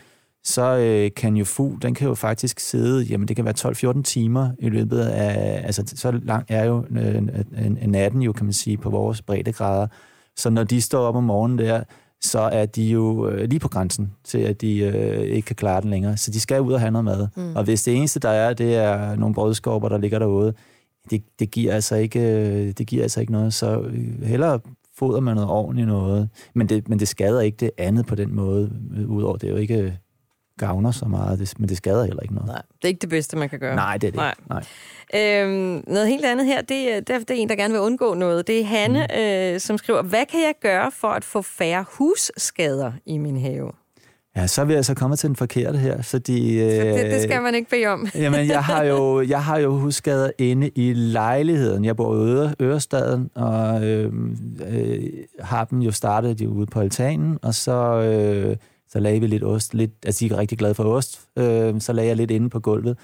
så 0.48 0.78
øh, 0.78 1.12
kan 1.16 1.36
jo 1.36 1.46
fugl, 1.46 1.82
den 1.82 1.94
kan 1.94 2.08
jo 2.08 2.16
faktisk 2.16 2.60
sidde, 2.60 3.04
jamen 3.04 3.28
det 3.28 3.36
kan 3.36 3.46
være 3.46 3.94
12-14 3.98 4.02
timer 4.02 4.50
i 4.60 4.70
løbet 4.70 5.00
af, 5.00 5.62
altså 5.66 5.84
så 5.96 6.12
lang 6.12 6.46
er 6.50 6.66
jo 6.66 6.86
øh, 6.92 7.22
natten 7.88 8.22
jo, 8.22 8.34
kan 8.34 8.46
man 8.46 8.54
sige, 8.54 8.78
på 8.78 8.90
vores 8.90 9.22
breddegrader. 9.22 9.88
Så 10.38 10.50
når 10.50 10.64
de 10.64 10.82
står 10.82 11.00
op 11.00 11.16
om 11.16 11.24
morgenen 11.24 11.58
der, 11.58 11.84
så 12.22 12.40
er 12.40 12.66
de 12.66 12.84
jo 12.84 13.30
øh, 13.30 13.50
lige 13.50 13.60
på 13.60 13.68
grænsen 13.68 14.12
til, 14.24 14.38
at 14.38 14.62
de 14.62 14.80
øh, 14.80 15.22
ikke 15.22 15.46
kan 15.46 15.56
klare 15.56 15.82
den 15.82 15.90
længere. 15.90 16.18
Så 16.18 16.32
de 16.32 16.40
skal 16.40 16.62
ud 16.62 16.74
og 16.74 16.80
have 16.80 16.92
noget 16.92 17.06
mad. 17.06 17.28
Mm. 17.36 17.56
Og 17.56 17.64
hvis 17.64 17.84
det 17.84 17.96
eneste, 17.96 18.20
der 18.20 18.30
er, 18.30 18.54
det 18.54 18.76
er 18.76 19.16
nogle 19.16 19.36
brødskorper, 19.36 19.90
der 19.90 19.98
ligger 19.98 20.20
derude, 20.20 20.54
det, 21.10 21.24
det, 21.40 21.52
giver 21.52 21.74
altså 21.74 21.96
ikke, 21.96 22.20
øh, 22.20 22.74
det 22.78 22.88
giver 22.88 23.04
altså 23.04 23.20
ikke 23.20 23.32
noget. 23.32 23.54
Så 23.54 23.80
øh, 23.80 24.24
hellere 24.24 24.60
foder 24.98 25.20
man 25.20 25.36
noget 25.36 25.50
ordentligt 25.50 25.88
noget. 25.88 26.30
Men 26.56 26.70
det, 26.70 26.90
men 26.90 27.00
det 27.00 27.08
skader 27.08 27.42
ikke 27.42 27.58
det 27.60 27.72
andet 27.78 28.06
på 28.06 28.16
den 28.16 28.36
måde, 28.36 28.72
udover 29.08 29.38
det 29.38 29.48
er 29.48 29.52
jo 29.52 29.58
ikke 29.58 30.00
gavner 30.58 30.92
så 30.92 31.06
meget, 31.06 31.40
det, 31.40 31.54
men 31.60 31.70
det 31.70 31.78
skader 31.78 32.06
heller 32.06 32.22
ikke 32.22 32.34
noget. 32.34 32.48
Nej, 32.48 32.62
det 32.76 32.84
er 32.84 32.88
ikke 32.88 33.02
det 33.02 33.10
bedste, 33.10 33.38
man 33.38 33.50
kan 33.50 33.60
gøre. 33.60 33.76
Nej, 33.76 33.98
det 33.98 34.08
er 34.08 34.12
det 34.12 34.18
Nej. 34.18 34.34
Nej. 34.50 35.44
Øhm, 35.44 35.84
noget 35.88 36.08
helt 36.08 36.26
andet 36.26 36.46
her, 36.46 36.62
det, 36.62 36.94
er, 36.94 37.00
det 37.00 37.30
er 37.30 37.34
en, 37.34 37.50
der 37.50 37.56
gerne 37.56 37.74
vil 37.74 37.82
undgå 37.82 38.14
noget. 38.14 38.48
Det 38.48 38.62
er 38.62 38.66
Hanne, 38.66 39.08
mm. 39.10 39.20
øh, 39.22 39.60
som 39.60 39.78
skriver, 39.78 40.02
hvad 40.02 40.26
kan 40.26 40.40
jeg 40.40 40.54
gøre 40.62 40.92
for 40.92 41.08
at 41.08 41.26
få 41.26 41.42
færre 41.42 41.86
husskader 41.98 42.92
i 43.06 43.18
min 43.18 43.40
have? 43.40 43.72
Ja, 44.38 44.48
så 44.48 44.62
er 44.62 44.66
vi 44.66 44.74
altså 44.74 44.96
kommet 44.96 45.20
til 45.20 45.28
den 45.28 45.36
forkerte 45.36 45.78
her, 45.78 46.02
fordi... 46.02 46.60
Øh, 46.60 46.70
det, 46.70 47.12
det 47.12 47.22
skal 47.22 47.42
man 47.42 47.56
ikke 47.56 47.70
bede 47.70 47.86
om. 47.86 48.08
jamen, 48.16 48.48
jeg 48.48 48.64
har 48.64 48.84
jo, 48.84 49.22
jeg 49.22 49.44
har 49.44 49.58
jo 49.58 49.78
husskader 49.78 50.32
inde 50.38 50.70
i 50.76 50.94
lejligheden. 50.94 51.86
Jeg 51.86 51.96
bor 51.96 52.16
i 52.16 52.18
Øre, 52.18 52.54
Ørestaden, 52.62 53.30
og 53.36 53.86
øh, 53.86 54.14
øh, 54.68 55.04
har 55.40 55.66
dem 55.66 55.80
jo 55.80 55.92
startet 55.92 56.42
ude 56.42 56.66
på 56.66 56.80
altanen, 56.80 57.40
og 57.42 57.56
så... 57.56 58.02
Øh, 58.02 58.58
så 58.98 59.02
lagde 59.02 59.20
vi 59.20 59.28
lidt 59.28 59.44
ost. 59.44 59.74
Lidt, 59.74 59.92
altså, 60.06 60.26
de 60.26 60.34
er 60.34 60.38
rigtig 60.38 60.58
glade 60.58 60.74
for 60.74 60.84
ost. 60.84 61.22
Øh, 61.38 61.82
så 61.82 61.94
lagde 61.94 62.08
jeg 62.10 62.18
lidt 62.18 62.32
inde 62.32 62.50
på 62.50 62.60
gulvet. 62.60 62.98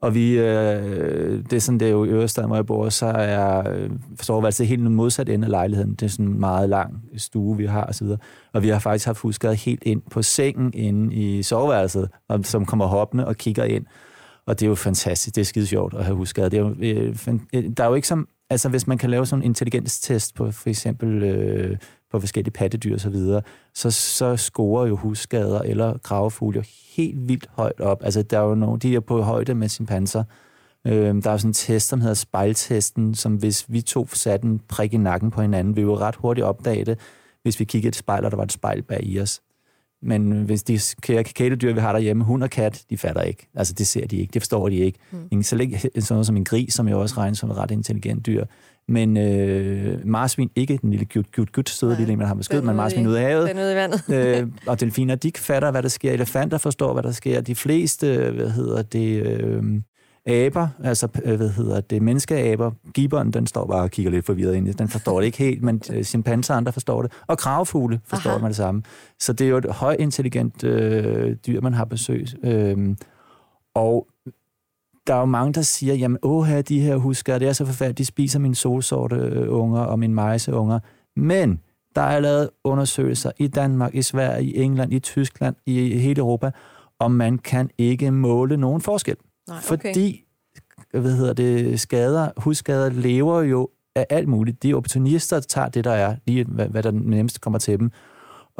Og 0.00 0.14
vi, 0.14 0.38
øh, 0.38 1.44
det 1.44 1.52
er 1.52 1.60
sådan, 1.60 1.80
det 1.80 1.88
er 1.88 1.92
jo 1.92 2.04
i 2.04 2.08
Ørestad, 2.08 2.46
hvor 2.46 2.54
jeg 2.54 2.66
bor, 2.66 2.88
så 2.88 3.06
er 3.06 3.70
øh, 3.70 3.90
soveværelset 4.20 4.64
altså 4.64 4.64
helt 4.64 4.82
modsat 4.82 5.28
ende 5.28 5.44
af 5.44 5.50
lejligheden. 5.50 5.90
Det 5.90 6.02
er 6.02 6.08
sådan 6.08 6.26
en 6.26 6.40
meget 6.40 6.68
lang 6.68 7.04
stue, 7.16 7.56
vi 7.56 7.66
har 7.66 7.84
osv. 7.84 8.06
Og 8.52 8.62
vi 8.62 8.68
har 8.68 8.78
faktisk 8.78 9.06
haft 9.06 9.18
husket 9.18 9.56
helt 9.56 9.82
ind 9.82 10.02
på 10.10 10.22
sengen 10.22 10.72
inde 10.74 11.14
i 11.14 11.42
soveværelset, 11.42 12.08
og, 12.28 12.40
som 12.42 12.66
kommer 12.66 12.86
hoppende 12.86 13.26
og 13.26 13.36
kigger 13.36 13.64
ind. 13.64 13.86
Og 14.46 14.60
det 14.60 14.66
er 14.66 14.68
jo 14.68 14.74
fantastisk. 14.74 15.34
Det 15.34 15.40
er 15.40 15.44
skide 15.44 15.66
sjovt 15.66 15.94
at 15.94 16.04
have 16.04 16.16
husket. 16.16 16.52
Det 16.52 16.58
er 16.58 16.62
jo, 16.62 16.74
øh, 16.80 17.16
øh, 17.54 17.64
der 17.76 17.84
er 17.84 17.88
jo 17.88 17.94
ikke 17.94 18.08
som... 18.08 18.28
Altså, 18.50 18.68
hvis 18.68 18.86
man 18.86 18.98
kan 18.98 19.10
lave 19.10 19.26
sådan 19.26 19.42
en 19.42 19.46
intelligenstest 19.46 20.34
på 20.34 20.50
for 20.50 20.68
eksempel 20.68 21.22
øh, 21.22 21.76
på 22.10 22.20
forskellige 22.20 22.52
pattedyr 22.52 22.94
osv., 22.94 23.00
så, 23.00 23.10
videre, 23.10 23.42
så, 23.74 23.90
så 23.90 24.36
scorer 24.36 24.86
jo 24.86 24.96
husskader 24.96 25.60
eller 25.60 25.98
kravefugle 25.98 26.56
jo 26.56 26.64
helt 26.96 27.28
vildt 27.28 27.46
højt 27.52 27.80
op. 27.80 28.04
Altså, 28.04 28.22
der 28.22 28.38
er 28.38 28.42
jo 28.42 28.54
nogle, 28.54 28.78
de 28.78 28.94
er 28.94 29.00
på 29.00 29.22
højde 29.22 29.54
med 29.54 29.68
sin 29.68 29.86
panser. 29.86 30.24
Øh, 30.86 30.92
der 30.92 31.28
er 31.28 31.32
jo 31.32 31.38
sådan 31.38 31.50
en 31.50 31.54
test, 31.54 31.88
som 31.88 32.00
hedder 32.00 32.14
spejltesten, 32.14 33.14
som 33.14 33.34
hvis 33.34 33.64
vi 33.68 33.80
to 33.80 34.08
satte 34.08 34.46
en 34.46 34.60
prik 34.68 34.94
i 34.94 34.96
nakken 34.96 35.30
på 35.30 35.42
hinanden, 35.42 35.76
vi 35.76 35.80
jo 35.80 35.98
ret 35.98 36.16
hurtigt 36.16 36.44
opdage 36.44 36.84
det, 36.84 36.98
hvis 37.42 37.60
vi 37.60 37.64
kiggede 37.64 37.88
et 37.88 37.96
spejl, 37.96 38.24
og 38.24 38.30
der 38.30 38.36
var 38.36 38.44
et 38.44 38.52
spejl 38.52 38.82
bag 38.82 39.00
i 39.02 39.20
os. 39.20 39.40
Men 40.02 40.42
hvis 40.42 40.62
de 40.62 40.78
kære 41.02 41.24
kæledyr, 41.24 41.72
vi 41.72 41.80
har 41.80 41.92
derhjemme, 41.92 42.24
hund 42.24 42.42
og 42.42 42.50
kat, 42.50 42.84
de 42.90 42.98
fatter 42.98 43.22
ikke. 43.22 43.48
Altså, 43.54 43.74
det 43.74 43.86
ser 43.86 44.06
de 44.06 44.16
ikke, 44.16 44.30
det 44.32 44.42
forstår 44.42 44.68
de 44.68 44.76
ikke. 44.76 44.98
Mm. 45.32 45.42
Sådan 45.42 45.68
noget 46.10 46.26
som 46.26 46.36
en 46.36 46.44
gris, 46.44 46.74
som 46.74 46.88
jo 46.88 47.00
også 47.00 47.14
regnes 47.18 47.38
som 47.38 47.50
et 47.50 47.56
ret 47.56 47.70
intelligent 47.70 48.26
dyr, 48.26 48.44
men 48.90 49.16
øh, 49.16 50.06
marsvin, 50.06 50.50
ikke 50.56 50.78
den 50.82 50.90
lille 50.90 51.06
gut, 51.14 51.36
gut, 51.36 51.52
gut 51.52 51.68
søde 51.68 51.96
lille, 51.96 52.16
man 52.16 52.26
har 52.26 52.34
beskyttet, 52.34 52.64
men 52.64 52.76
marsvin 52.76 53.06
ude 53.06 53.20
af 53.20 53.26
havet. 53.26 53.48
Den 53.48 53.58
ude 53.58 53.72
i 53.72 53.76
vandet. 53.76 54.02
øh, 54.08 54.48
og 54.70 54.80
delfiner, 54.80 55.14
de 55.14 55.32
fatter, 55.36 55.70
hvad 55.70 55.82
der 55.82 55.88
sker. 55.88 56.12
Elefanter 56.12 56.58
forstår, 56.58 56.92
hvad 56.92 57.02
der 57.02 57.12
sker. 57.12 57.40
De 57.40 57.54
fleste, 57.54 58.30
hvad 58.30 58.50
hedder 58.50 58.82
det, 58.82 59.26
øh, 59.26 59.62
aber, 60.26 60.68
altså, 60.84 61.08
øh, 61.24 61.36
hvad 61.36 61.48
hedder 61.48 61.80
det, 61.80 62.02
menneskeaber, 62.02 62.70
gibberen, 62.94 63.30
den 63.30 63.46
står 63.46 63.66
bare 63.66 63.82
og 63.82 63.90
kigger 63.90 64.10
lidt 64.10 64.26
forvirret 64.26 64.54
ind. 64.54 64.74
Den 64.74 64.88
forstår 64.88 65.20
det 65.20 65.26
ikke 65.26 65.38
helt, 65.38 65.62
men 65.62 65.82
øh, 65.92 66.04
chimpanser 66.04 66.54
andre 66.54 66.72
forstår 66.72 67.02
det. 67.02 67.12
Og 67.26 67.38
kravfugle 67.38 68.00
forstår 68.04 68.38
man 68.38 68.48
det 68.48 68.56
samme. 68.56 68.82
Så 69.20 69.32
det 69.32 69.44
er 69.44 69.48
jo 69.48 69.56
et 69.56 69.66
højintelligent 69.66 70.64
øh, 70.64 71.36
dyr, 71.46 71.60
man 71.60 71.74
har 71.74 71.84
besøg. 71.84 72.26
Øh, 72.44 72.96
og 73.74 74.06
der 75.06 75.14
er 75.14 75.18
jo 75.18 75.24
mange, 75.24 75.52
der 75.52 75.62
siger, 75.62 75.94
jamen 75.94 76.18
åh, 76.22 76.44
her 76.44 76.62
de 76.62 76.80
her 76.80 76.96
husker, 76.96 77.38
det 77.38 77.48
er 77.48 77.52
så 77.52 77.64
forfærdeligt, 77.64 77.98
de 77.98 78.04
spiser 78.04 78.38
mine 78.38 78.54
solsorte 78.54 79.16
øh, 79.16 79.54
unger 79.54 79.80
og 79.80 79.98
mine 79.98 80.14
majseunger. 80.14 80.78
Men 81.16 81.60
der 81.96 82.02
er 82.02 82.20
lavet 82.20 82.50
undersøgelser 82.64 83.30
i 83.38 83.46
Danmark, 83.46 83.94
i 83.94 84.02
Sverige, 84.02 84.44
i 84.44 84.62
England, 84.62 84.92
i 84.92 84.98
Tyskland, 84.98 85.56
i 85.66 85.98
hele 85.98 86.18
Europa, 86.18 86.50
og 86.98 87.12
man 87.12 87.38
kan 87.38 87.70
ikke 87.78 88.10
måle 88.10 88.56
nogen 88.56 88.80
forskel. 88.80 89.16
Nej, 89.48 89.56
okay. 89.56 89.68
Fordi, 89.68 90.24
hvad 90.90 91.16
hedder 91.16 91.32
det, 91.32 91.80
skader, 91.80 92.28
husskader 92.36 92.90
lever 92.90 93.42
jo 93.42 93.68
af 93.94 94.06
alt 94.10 94.28
muligt. 94.28 94.62
De 94.62 94.74
opportunister 94.74 95.40
tager 95.40 95.68
det, 95.68 95.84
der 95.84 95.90
er, 95.92 96.16
lige 96.26 96.44
hvad, 96.44 96.68
hvad 96.68 96.82
der 96.82 96.90
nemmest 96.90 97.40
kommer 97.40 97.58
til 97.58 97.78
dem. 97.78 97.90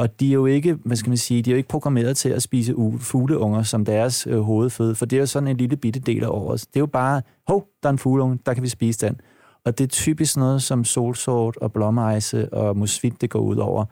Og 0.01 0.21
de 0.21 0.29
er 0.29 0.33
jo 0.33 0.47
ikke, 0.47 0.79
hvad 0.85 0.97
skal 0.97 1.11
man 1.11 1.17
sige, 1.17 1.43
de 1.43 1.51
er 1.51 1.55
jo 1.55 1.57
ikke 1.57 1.69
programmeret 1.69 2.17
til 2.17 2.29
at 2.29 2.43
spise 2.43 2.75
fugleunger 2.99 3.63
som 3.63 3.85
deres 3.85 4.27
øh, 4.27 4.41
hovedføde, 4.41 4.95
for 4.95 5.07
det 5.07 5.17
er 5.17 5.21
jo 5.21 5.27
sådan 5.27 5.49
en 5.49 5.57
lille 5.57 5.77
bitte 5.77 6.01
del 6.01 6.25
af 6.25 6.29
året. 6.29 6.61
Det 6.61 6.77
er 6.77 6.81
jo 6.81 6.87
bare, 6.87 7.23
hov, 7.49 7.69
der 7.83 7.89
er 7.89 7.93
en 7.93 7.99
fugleunge, 7.99 8.39
der 8.47 8.55
kan 8.55 8.63
vi 8.63 8.69
spise 8.69 9.07
den. 9.07 9.21
Og 9.65 9.79
det 9.79 9.85
er 9.85 9.89
typisk 9.89 10.37
noget 10.37 10.63
som 10.63 10.85
solsort 10.85 11.57
og 11.57 11.73
blommeejse 11.73 12.55
og 12.55 12.77
musvit, 12.77 13.21
det 13.21 13.31
går 13.31 13.39
ud 13.39 13.57
over. 13.57 13.85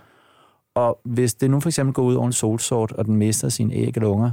Og 0.75 1.01
hvis 1.05 1.35
det 1.35 1.51
nu 1.51 1.61
for 1.61 1.69
eksempel 1.69 1.95
går 1.95 2.03
ud 2.03 2.15
over 2.15 2.27
en 2.27 2.33
solsort, 2.33 2.93
og 2.93 3.05
den 3.05 3.17
mister 3.17 3.49
sine 3.49 3.75
æg 3.75 3.93
eller 3.97 4.09
unger, 4.09 4.31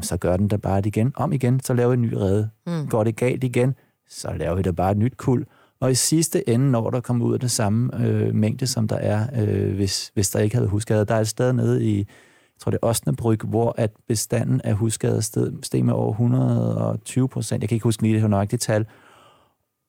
så 0.00 0.16
gør 0.16 0.36
den 0.36 0.48
det 0.48 0.62
bare 0.62 0.76
det 0.76 0.86
igen. 0.86 1.12
Om 1.16 1.32
igen, 1.32 1.60
så 1.60 1.74
laver 1.74 1.90
vi 1.90 1.94
en 1.94 2.02
ny 2.02 2.14
rede. 2.14 2.50
Mm. 2.66 2.88
Går 2.88 3.04
det 3.04 3.16
galt 3.16 3.44
igen, 3.44 3.74
så 4.08 4.34
laver 4.36 4.54
vi 4.54 4.62
da 4.62 4.70
bare 4.70 4.90
et 4.90 4.98
nyt 4.98 5.16
kul. 5.16 5.44
Og 5.80 5.90
i 5.90 5.94
sidste 5.94 6.48
ende, 6.48 6.70
når 6.70 6.90
der 6.90 7.00
kommer 7.00 7.26
ud 7.26 7.34
af 7.34 7.40
det 7.40 7.50
samme 7.50 8.06
øh, 8.06 8.34
mængde, 8.34 8.66
som 8.66 8.88
der 8.88 8.96
er, 8.96 9.26
øh, 9.42 9.74
hvis, 9.74 10.10
hvis 10.14 10.30
der 10.30 10.40
ikke 10.40 10.56
havde 10.56 10.68
husskader, 10.68 11.04
der 11.04 11.14
er 11.14 11.20
et 11.20 11.28
sted 11.28 11.52
nede 11.52 11.84
i, 11.84 11.98
jeg 11.98 12.60
tror 12.60 12.70
det 12.70 12.78
er 12.82 12.86
Osnabryg, 12.86 13.44
hvor 13.44 13.74
at 13.78 13.90
bestanden 14.08 14.60
af 14.60 14.74
husskader 14.74 15.20
steg, 15.20 15.52
steg 15.62 15.84
med 15.84 15.94
over 15.94 16.10
120 16.10 17.28
procent. 17.28 17.62
Jeg 17.62 17.68
kan 17.68 17.76
ikke 17.76 17.84
huske 17.84 18.02
lige 18.02 18.20
det 18.20 18.30
nøjagtige 18.30 18.58
tal. 18.58 18.86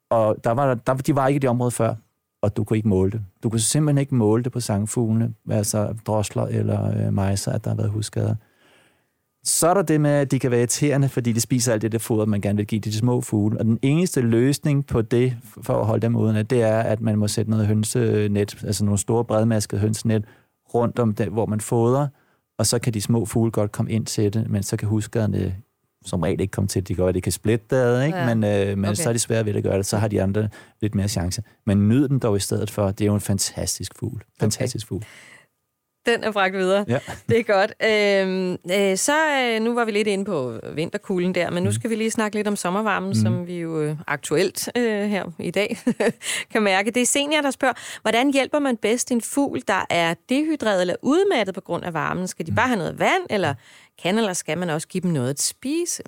Og 0.09 0.35
der 0.43 0.51
var, 0.51 0.73
der, 0.73 0.93
de 0.93 1.15
var 1.15 1.27
ikke 1.27 1.35
i 1.35 1.39
det 1.39 1.49
område 1.49 1.71
før, 1.71 1.95
og 2.41 2.57
du 2.57 2.63
kunne 2.63 2.77
ikke 2.77 2.89
måle 2.89 3.11
det. 3.11 3.21
Du 3.43 3.49
kunne 3.49 3.59
simpelthen 3.59 3.97
ikke 3.97 4.15
måle 4.15 4.43
det 4.43 4.51
på 4.51 4.59
sangfuglene, 4.59 5.33
altså 5.49 5.95
drosler 6.07 6.45
eller 6.45 7.07
øh, 7.07 7.13
mejser, 7.13 7.51
at 7.51 7.63
der 7.63 7.69
har 7.69 7.77
været 7.77 7.89
husskader. 7.89 8.35
Så 9.43 9.67
er 9.67 9.73
der 9.73 9.81
det 9.81 10.01
med, 10.01 10.11
at 10.11 10.31
de 10.31 10.39
kan 10.39 10.51
være 10.51 10.59
irriterende, 10.59 11.09
fordi 11.09 11.31
de 11.31 11.41
spiser 11.41 11.73
alt 11.73 11.81
det 11.81 11.91
der 11.91 11.97
foder, 11.97 12.25
man 12.25 12.41
gerne 12.41 12.57
vil 12.57 12.67
give 12.67 12.81
de 12.81 12.93
små 12.93 13.21
fugle. 13.21 13.59
Og 13.59 13.65
den 13.65 13.79
eneste 13.81 14.21
løsning 14.21 14.85
på 14.85 15.01
det, 15.01 15.37
for 15.61 15.79
at 15.79 15.85
holde 15.85 16.01
dem 16.01 16.15
uden, 16.15 16.45
det 16.45 16.61
er, 16.61 16.79
at 16.79 17.01
man 17.01 17.17
må 17.17 17.27
sætte 17.27 17.51
noget 17.51 17.67
hønsenet, 17.67 18.63
altså 18.63 18.85
nogle 18.85 18.97
store 18.97 19.25
bredmaskede 19.25 19.81
hønsenet, 19.81 20.25
rundt 20.73 20.99
om 20.99 21.13
det, 21.13 21.27
hvor 21.27 21.45
man 21.45 21.61
fodrer, 21.61 22.07
og 22.57 22.65
så 22.65 22.79
kan 22.79 22.93
de 22.93 23.01
små 23.01 23.25
fugle 23.25 23.51
godt 23.51 23.71
komme 23.71 23.91
ind 23.91 24.05
til 24.05 24.33
det, 24.33 24.49
men 24.49 24.63
så 24.63 24.77
kan 24.77 24.87
huskerne 24.87 25.55
som 26.05 26.21
regel 26.21 26.41
ikke 26.41 26.51
komme 26.51 26.67
til. 26.67 26.87
De 26.87 26.95
gør, 26.95 27.07
at 27.07 27.15
de 27.15 27.21
kan 27.21 27.31
splitte 27.31 27.65
det, 27.69 28.05
ikke? 28.05 28.17
Ja. 28.17 28.35
men, 28.35 28.43
øh, 28.43 28.77
men 28.77 28.85
okay. 28.85 28.95
så 28.95 29.09
er 29.09 29.13
de 29.13 29.19
svære 29.19 29.45
ved 29.45 29.55
at 29.55 29.63
gøre 29.63 29.77
det. 29.77 29.85
Så 29.85 29.97
har 29.97 30.07
de 30.07 30.21
andre 30.23 30.49
lidt 30.81 30.95
mere 30.95 31.07
chance. 31.07 31.43
Men 31.65 31.89
nyd 31.89 32.07
den 32.07 32.19
dog 32.19 32.37
i 32.37 32.39
stedet 32.39 32.71
for. 32.71 32.91
Det 32.91 33.01
er 33.01 33.05
jo 33.05 33.13
en 33.13 33.21
fantastisk 33.21 33.91
fugl. 33.99 34.23
Fantastisk 34.39 34.87
okay. 34.87 34.89
fugl. 34.89 35.05
Den 36.13 36.23
er 36.23 36.31
bragt 36.31 36.57
videre. 36.57 36.85
Ja. 36.87 36.99
Det 37.29 37.39
er 37.39 37.43
godt. 37.43 37.73
Øhm, 37.83 38.51
øh, 38.51 38.97
så 38.97 39.13
øh, 39.41 39.61
nu 39.61 39.73
var 39.73 39.85
vi 39.85 39.91
lidt 39.91 40.07
inde 40.07 40.25
på 40.25 40.59
vinterkulden 40.73 41.35
der, 41.35 41.49
men 41.49 41.63
nu 41.63 41.69
mm. 41.69 41.73
skal 41.73 41.89
vi 41.89 41.95
lige 41.95 42.11
snakke 42.11 42.35
lidt 42.37 42.47
om 42.47 42.55
sommervarmen, 42.55 43.09
mm. 43.09 43.15
som 43.15 43.47
vi 43.47 43.59
jo 43.59 43.81
øh, 43.81 43.95
aktuelt 44.07 44.69
øh, 44.77 45.09
her 45.09 45.25
i 45.39 45.51
dag 45.51 45.77
kan 46.51 46.63
mærke. 46.63 46.91
Det 46.91 47.01
er 47.01 47.05
senior, 47.05 47.41
der 47.41 47.51
spørger, 47.51 47.73
hvordan 48.01 48.33
hjælper 48.33 48.59
man 48.59 48.77
bedst 48.77 49.11
en 49.11 49.21
fugl, 49.21 49.61
der 49.67 49.85
er 49.89 50.13
dehydreret 50.29 50.81
eller 50.81 50.95
udmattet 51.01 51.55
på 51.55 51.61
grund 51.61 51.85
af 51.85 51.93
varmen? 51.93 52.27
Skal 52.27 52.45
de 52.45 52.51
bare 52.51 52.67
have 52.67 52.77
noget 52.77 52.99
vand, 52.99 53.23
eller 53.29 53.53
kan 54.03 54.17
eller 54.17 54.33
skal 54.33 54.57
man 54.57 54.69
også 54.69 54.87
give 54.87 55.01
dem 55.01 55.11
noget 55.11 55.29
at 55.29 55.41
spise? 55.41 56.03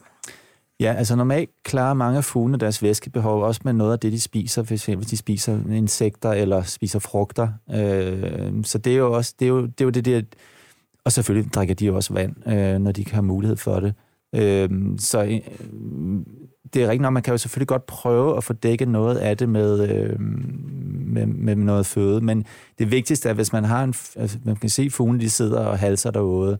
Ja, 0.81 0.93
altså 0.93 1.15
normalt 1.15 1.49
klarer 1.63 1.93
mange 1.93 2.17
af 2.17 2.23
fuglene 2.23 2.57
deres 2.57 2.83
væskebehov 2.83 3.43
også 3.43 3.61
med 3.63 3.73
noget 3.73 3.93
af 3.93 3.99
det, 3.99 4.11
de 4.11 4.21
spiser, 4.21 4.61
hvis 4.63 5.07
de 5.07 5.17
spiser 5.17 5.59
insekter 5.69 6.31
eller 6.31 6.63
spiser 6.63 6.99
frugter. 6.99 7.47
Øh, 7.73 8.63
så 8.63 8.77
det 8.77 8.93
er 8.93 8.97
jo 8.97 9.13
også 9.13 9.35
det, 9.39 9.45
er 9.45 9.49
jo, 9.49 9.61
det, 9.61 9.81
er 9.81 9.85
jo 9.85 9.89
det 9.89 10.05
der... 10.05 10.21
Og 11.05 11.11
selvfølgelig 11.11 11.53
drikker 11.53 11.75
de 11.75 11.85
jo 11.85 11.95
også 11.95 12.13
vand, 12.13 12.47
øh, 12.47 12.79
når 12.79 12.91
de 12.91 13.05
kan 13.05 13.23
mulighed 13.23 13.57
for 13.57 13.79
det. 13.79 13.93
Øh, 14.35 14.69
så 14.97 15.23
øh, 15.23 15.39
det 16.73 16.83
er 16.83 16.87
rigtigt 16.87 17.01
nok, 17.01 17.13
man 17.13 17.23
kan 17.23 17.33
jo 17.33 17.37
selvfølgelig 17.37 17.67
godt 17.67 17.85
prøve 17.85 18.37
at 18.37 18.43
få 18.43 18.53
dækket 18.53 18.87
noget 18.87 19.17
af 19.17 19.37
det 19.37 19.49
med, 19.49 19.89
øh, 19.89 20.19
med, 20.19 21.25
med 21.25 21.55
noget 21.55 21.85
føde, 21.85 22.21
men 22.21 22.45
det 22.79 22.91
vigtigste 22.91 23.29
er, 23.29 23.33
hvis 23.33 23.53
man 23.53 23.63
har 23.63 23.83
en... 23.83 23.93
Altså, 24.15 24.37
man 24.43 24.55
kan 24.55 24.69
se 24.69 24.89
fuglene, 24.89 25.23
de 25.23 25.29
sidder 25.29 25.65
og 25.65 25.79
halser 25.79 26.11
derude, 26.11 26.57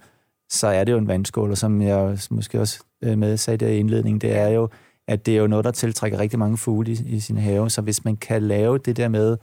så 0.52 0.68
er 0.68 0.84
det 0.84 0.92
jo 0.92 0.98
en 0.98 1.08
vandskål, 1.08 1.52
og 1.52 1.58
som 1.58 1.82
jeg 1.82 2.18
måske 2.32 2.60
også 2.60 2.84
øh, 3.04 3.18
med 3.18 3.38
sagde 3.38 3.66
der 3.66 3.72
i 3.72 3.78
indledningen, 3.78 4.22
det 4.22 4.38
er 4.38 4.48
jo, 4.48 4.70
at 5.08 5.26
det 5.26 5.34
er 5.34 5.42
jo 5.42 5.48
noget, 5.48 5.66
der 5.66 5.72
tiltrækker 5.72 6.20
rigtig 6.20 6.40
mange 6.40 6.58
fugle 6.58 6.92
i, 6.92 7.04
i 7.06 7.20
sin 7.20 7.38
have. 7.38 7.70
Så 7.70 7.82
hvis 7.82 8.06
man 8.06 8.18
kan 8.18 8.42
lave 8.42 8.78
det 8.78 8.98
der 8.98 9.08
med 9.08 9.38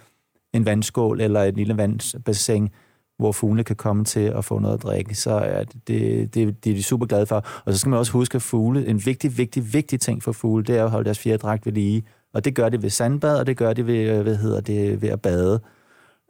en 0.54 0.64
vandskål 0.64 1.20
eller 1.20 1.42
et 1.42 1.56
lille 1.56 1.76
vandbassin, 1.76 2.68
hvor 3.18 3.32
fuglene 3.32 3.64
kan 3.64 3.76
komme 3.76 4.04
til 4.04 4.20
at 4.20 4.44
få 4.44 4.58
noget 4.58 4.74
at 4.74 4.82
drikke, 4.82 5.14
så 5.14 5.30
er 5.30 5.64
det, 5.64 5.88
det, 5.88 6.34
det, 6.34 6.64
det 6.64 6.70
er 6.70 6.74
de 6.74 6.82
super 6.82 7.06
glade 7.06 7.26
for. 7.26 7.46
Og 7.64 7.72
så 7.72 7.78
skal 7.78 7.90
man 7.90 7.98
også 7.98 8.12
huske, 8.12 8.36
at 8.36 8.42
fugle, 8.42 8.86
en 8.86 9.06
vigtig, 9.06 9.38
vigtig, 9.38 9.72
vigtig 9.72 10.00
ting 10.00 10.22
for 10.22 10.32
fugle, 10.32 10.64
det 10.64 10.76
er 10.76 10.84
at 10.84 10.90
holde 10.90 11.04
deres 11.04 11.18
fjerdragt 11.18 11.66
ved 11.66 11.72
lige. 11.72 12.02
Og 12.34 12.44
det 12.44 12.54
gør 12.54 12.68
det 12.68 12.82
ved 12.82 12.90
sandbad, 12.90 13.38
og 13.38 13.46
det 13.46 13.56
gør 13.56 13.72
det 13.72 13.86
ved, 13.86 13.98
øh, 13.98 14.22
hvad 14.22 14.36
hedder 14.36 14.60
det, 14.60 15.02
ved 15.02 15.08
at 15.08 15.22
bade. 15.22 15.60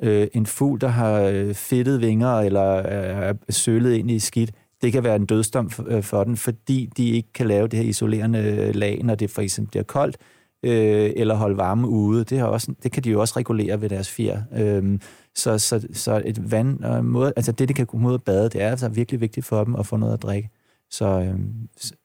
Øh, 0.02 0.28
en 0.32 0.46
fugl, 0.46 0.80
der 0.80 0.88
har 0.88 1.20
øh, 1.20 1.54
fedtet 1.54 2.00
vinger 2.00 2.40
eller 2.40 2.60
er 2.60 3.34
sølet 3.50 3.94
ind 3.94 4.10
i 4.10 4.18
skidt, 4.18 4.50
det 4.82 4.92
kan 4.92 5.04
være 5.04 5.16
en 5.16 5.26
dødsdom 5.26 5.70
for, 5.70 5.84
øh, 5.88 6.02
for 6.02 6.24
den, 6.24 6.36
fordi 6.36 6.90
de 6.96 7.10
ikke 7.10 7.32
kan 7.32 7.46
lave 7.46 7.68
det 7.68 7.78
her 7.78 7.86
isolerende 7.86 8.38
øh, 8.38 8.74
lag, 8.74 9.00
når 9.04 9.14
det 9.14 9.30
for 9.30 9.42
eksempel 9.42 9.70
bliver 9.70 9.84
koldt, 9.84 10.16
øh, 10.62 11.12
eller 11.16 11.34
holde 11.34 11.56
varme 11.56 11.88
ude. 11.88 12.24
Det, 12.24 12.38
har 12.38 12.46
også, 12.46 12.74
det 12.82 12.92
kan 12.92 13.04
de 13.04 13.10
jo 13.10 13.20
også 13.20 13.34
regulere 13.36 13.80
ved 13.80 13.88
deres 13.88 14.10
fjer. 14.10 14.42
Øh, 14.56 14.98
så, 15.34 15.58
så, 15.58 15.86
så 15.92 16.22
et 16.24 16.52
vand, 16.52 16.84
og 16.84 17.04
måde, 17.04 17.32
altså 17.36 17.52
det, 17.52 17.68
de 17.68 17.74
kan 17.74 17.86
komme 17.86 18.08
ud 18.08 18.14
og 18.14 18.22
bade, 18.22 18.48
det 18.48 18.62
er 18.62 18.70
altså 18.70 18.88
virkelig 18.88 19.20
vigtigt 19.20 19.46
for 19.46 19.64
dem 19.64 19.74
at 19.76 19.86
få 19.86 19.96
noget 19.96 20.14
at 20.14 20.22
drikke. 20.22 20.50
Så 20.90 21.06
øh, 21.06 21.38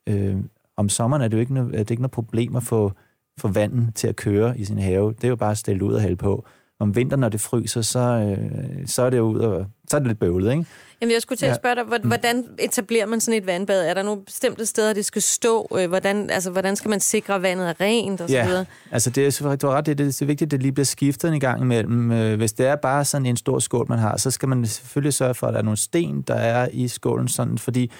øh, 0.09 0.37
om 0.77 0.89
sommeren 0.89 1.21
er 1.21 1.27
det 1.27 1.37
jo 1.37 1.41
ikke, 1.41 1.55
er 1.57 1.63
det 1.63 1.91
ikke 1.91 2.01
noget 2.01 2.11
problem 2.11 2.55
at 2.55 2.63
få, 2.63 2.91
få 3.39 3.47
vandet 3.47 3.95
til 3.95 4.07
at 4.07 4.15
køre 4.15 4.59
i 4.59 4.65
sin 4.65 4.77
have. 4.77 5.13
Det 5.13 5.23
er 5.23 5.27
jo 5.27 5.35
bare 5.35 5.51
at 5.51 5.57
stille 5.57 5.83
ud 5.83 5.93
og 5.93 6.01
hælde 6.01 6.15
på 6.15 6.45
om 6.83 6.95
vinteren, 6.95 7.19
når 7.19 7.29
det 7.29 7.41
fryser, 7.41 7.81
så, 7.81 7.99
øh, 7.99 8.87
så 8.87 9.01
er 9.01 9.09
det 9.09 9.17
jo 9.17 9.23
ud 9.23 9.39
og, 9.39 9.65
så 9.89 9.97
er 9.97 9.99
det 9.99 10.07
lidt 10.07 10.19
bøvlet, 10.19 10.51
ikke? 10.51 10.65
Jamen, 11.01 11.13
jeg 11.13 11.21
skulle 11.21 11.37
til 11.37 11.45
at 11.45 11.55
spørge 11.55 11.75
dig, 11.75 11.83
mm. 11.85 12.07
hvordan 12.07 12.45
etablerer 12.59 13.05
man 13.05 13.21
sådan 13.21 13.41
et 13.41 13.47
vandbad? 13.47 13.85
Er 13.85 13.93
der 13.93 14.03
nogle 14.03 14.21
bestemte 14.21 14.65
steder, 14.65 14.93
det 14.93 15.05
skal 15.05 15.21
stå? 15.21 15.77
Øh, 15.79 15.89
hvordan, 15.89 16.29
altså, 16.29 16.49
hvordan 16.51 16.75
skal 16.75 16.89
man 16.89 16.99
sikre, 16.99 17.35
at 17.35 17.41
vandet 17.41 17.69
er 17.69 17.81
rent? 17.81 18.21
Og 18.21 18.29
ja, 18.29 18.43
så 18.43 18.49
videre? 18.49 18.65
altså 18.91 19.09
det 19.09 19.41
er, 19.41 19.55
du 19.55 19.67
har 19.67 19.75
ret, 19.75 19.85
det 19.85 19.91
er, 19.91 19.95
det 19.95 20.21
er 20.21 20.25
vigtigt, 20.25 20.47
at 20.47 20.51
det 20.51 20.61
lige 20.61 20.71
bliver 20.71 20.85
skiftet 20.85 21.33
en 21.33 21.39
gang 21.39 21.61
imellem. 21.61 22.11
Øh, 22.11 22.37
hvis 22.37 22.53
det 22.53 22.67
er 22.67 22.75
bare 22.75 23.05
sådan 23.05 23.25
en 23.25 23.37
stor 23.37 23.59
skål, 23.59 23.85
man 23.89 23.99
har, 23.99 24.17
så 24.17 24.31
skal 24.31 24.49
man 24.49 24.65
selvfølgelig 24.65 25.13
sørge 25.13 25.33
for, 25.33 25.47
at 25.47 25.53
der 25.53 25.59
er 25.59 25.63
nogle 25.63 25.77
sten, 25.77 26.21
der 26.21 26.35
er 26.35 26.67
i 26.73 26.87
skålen, 26.87 27.27
sådan, 27.27 27.57
fordi 27.57 27.91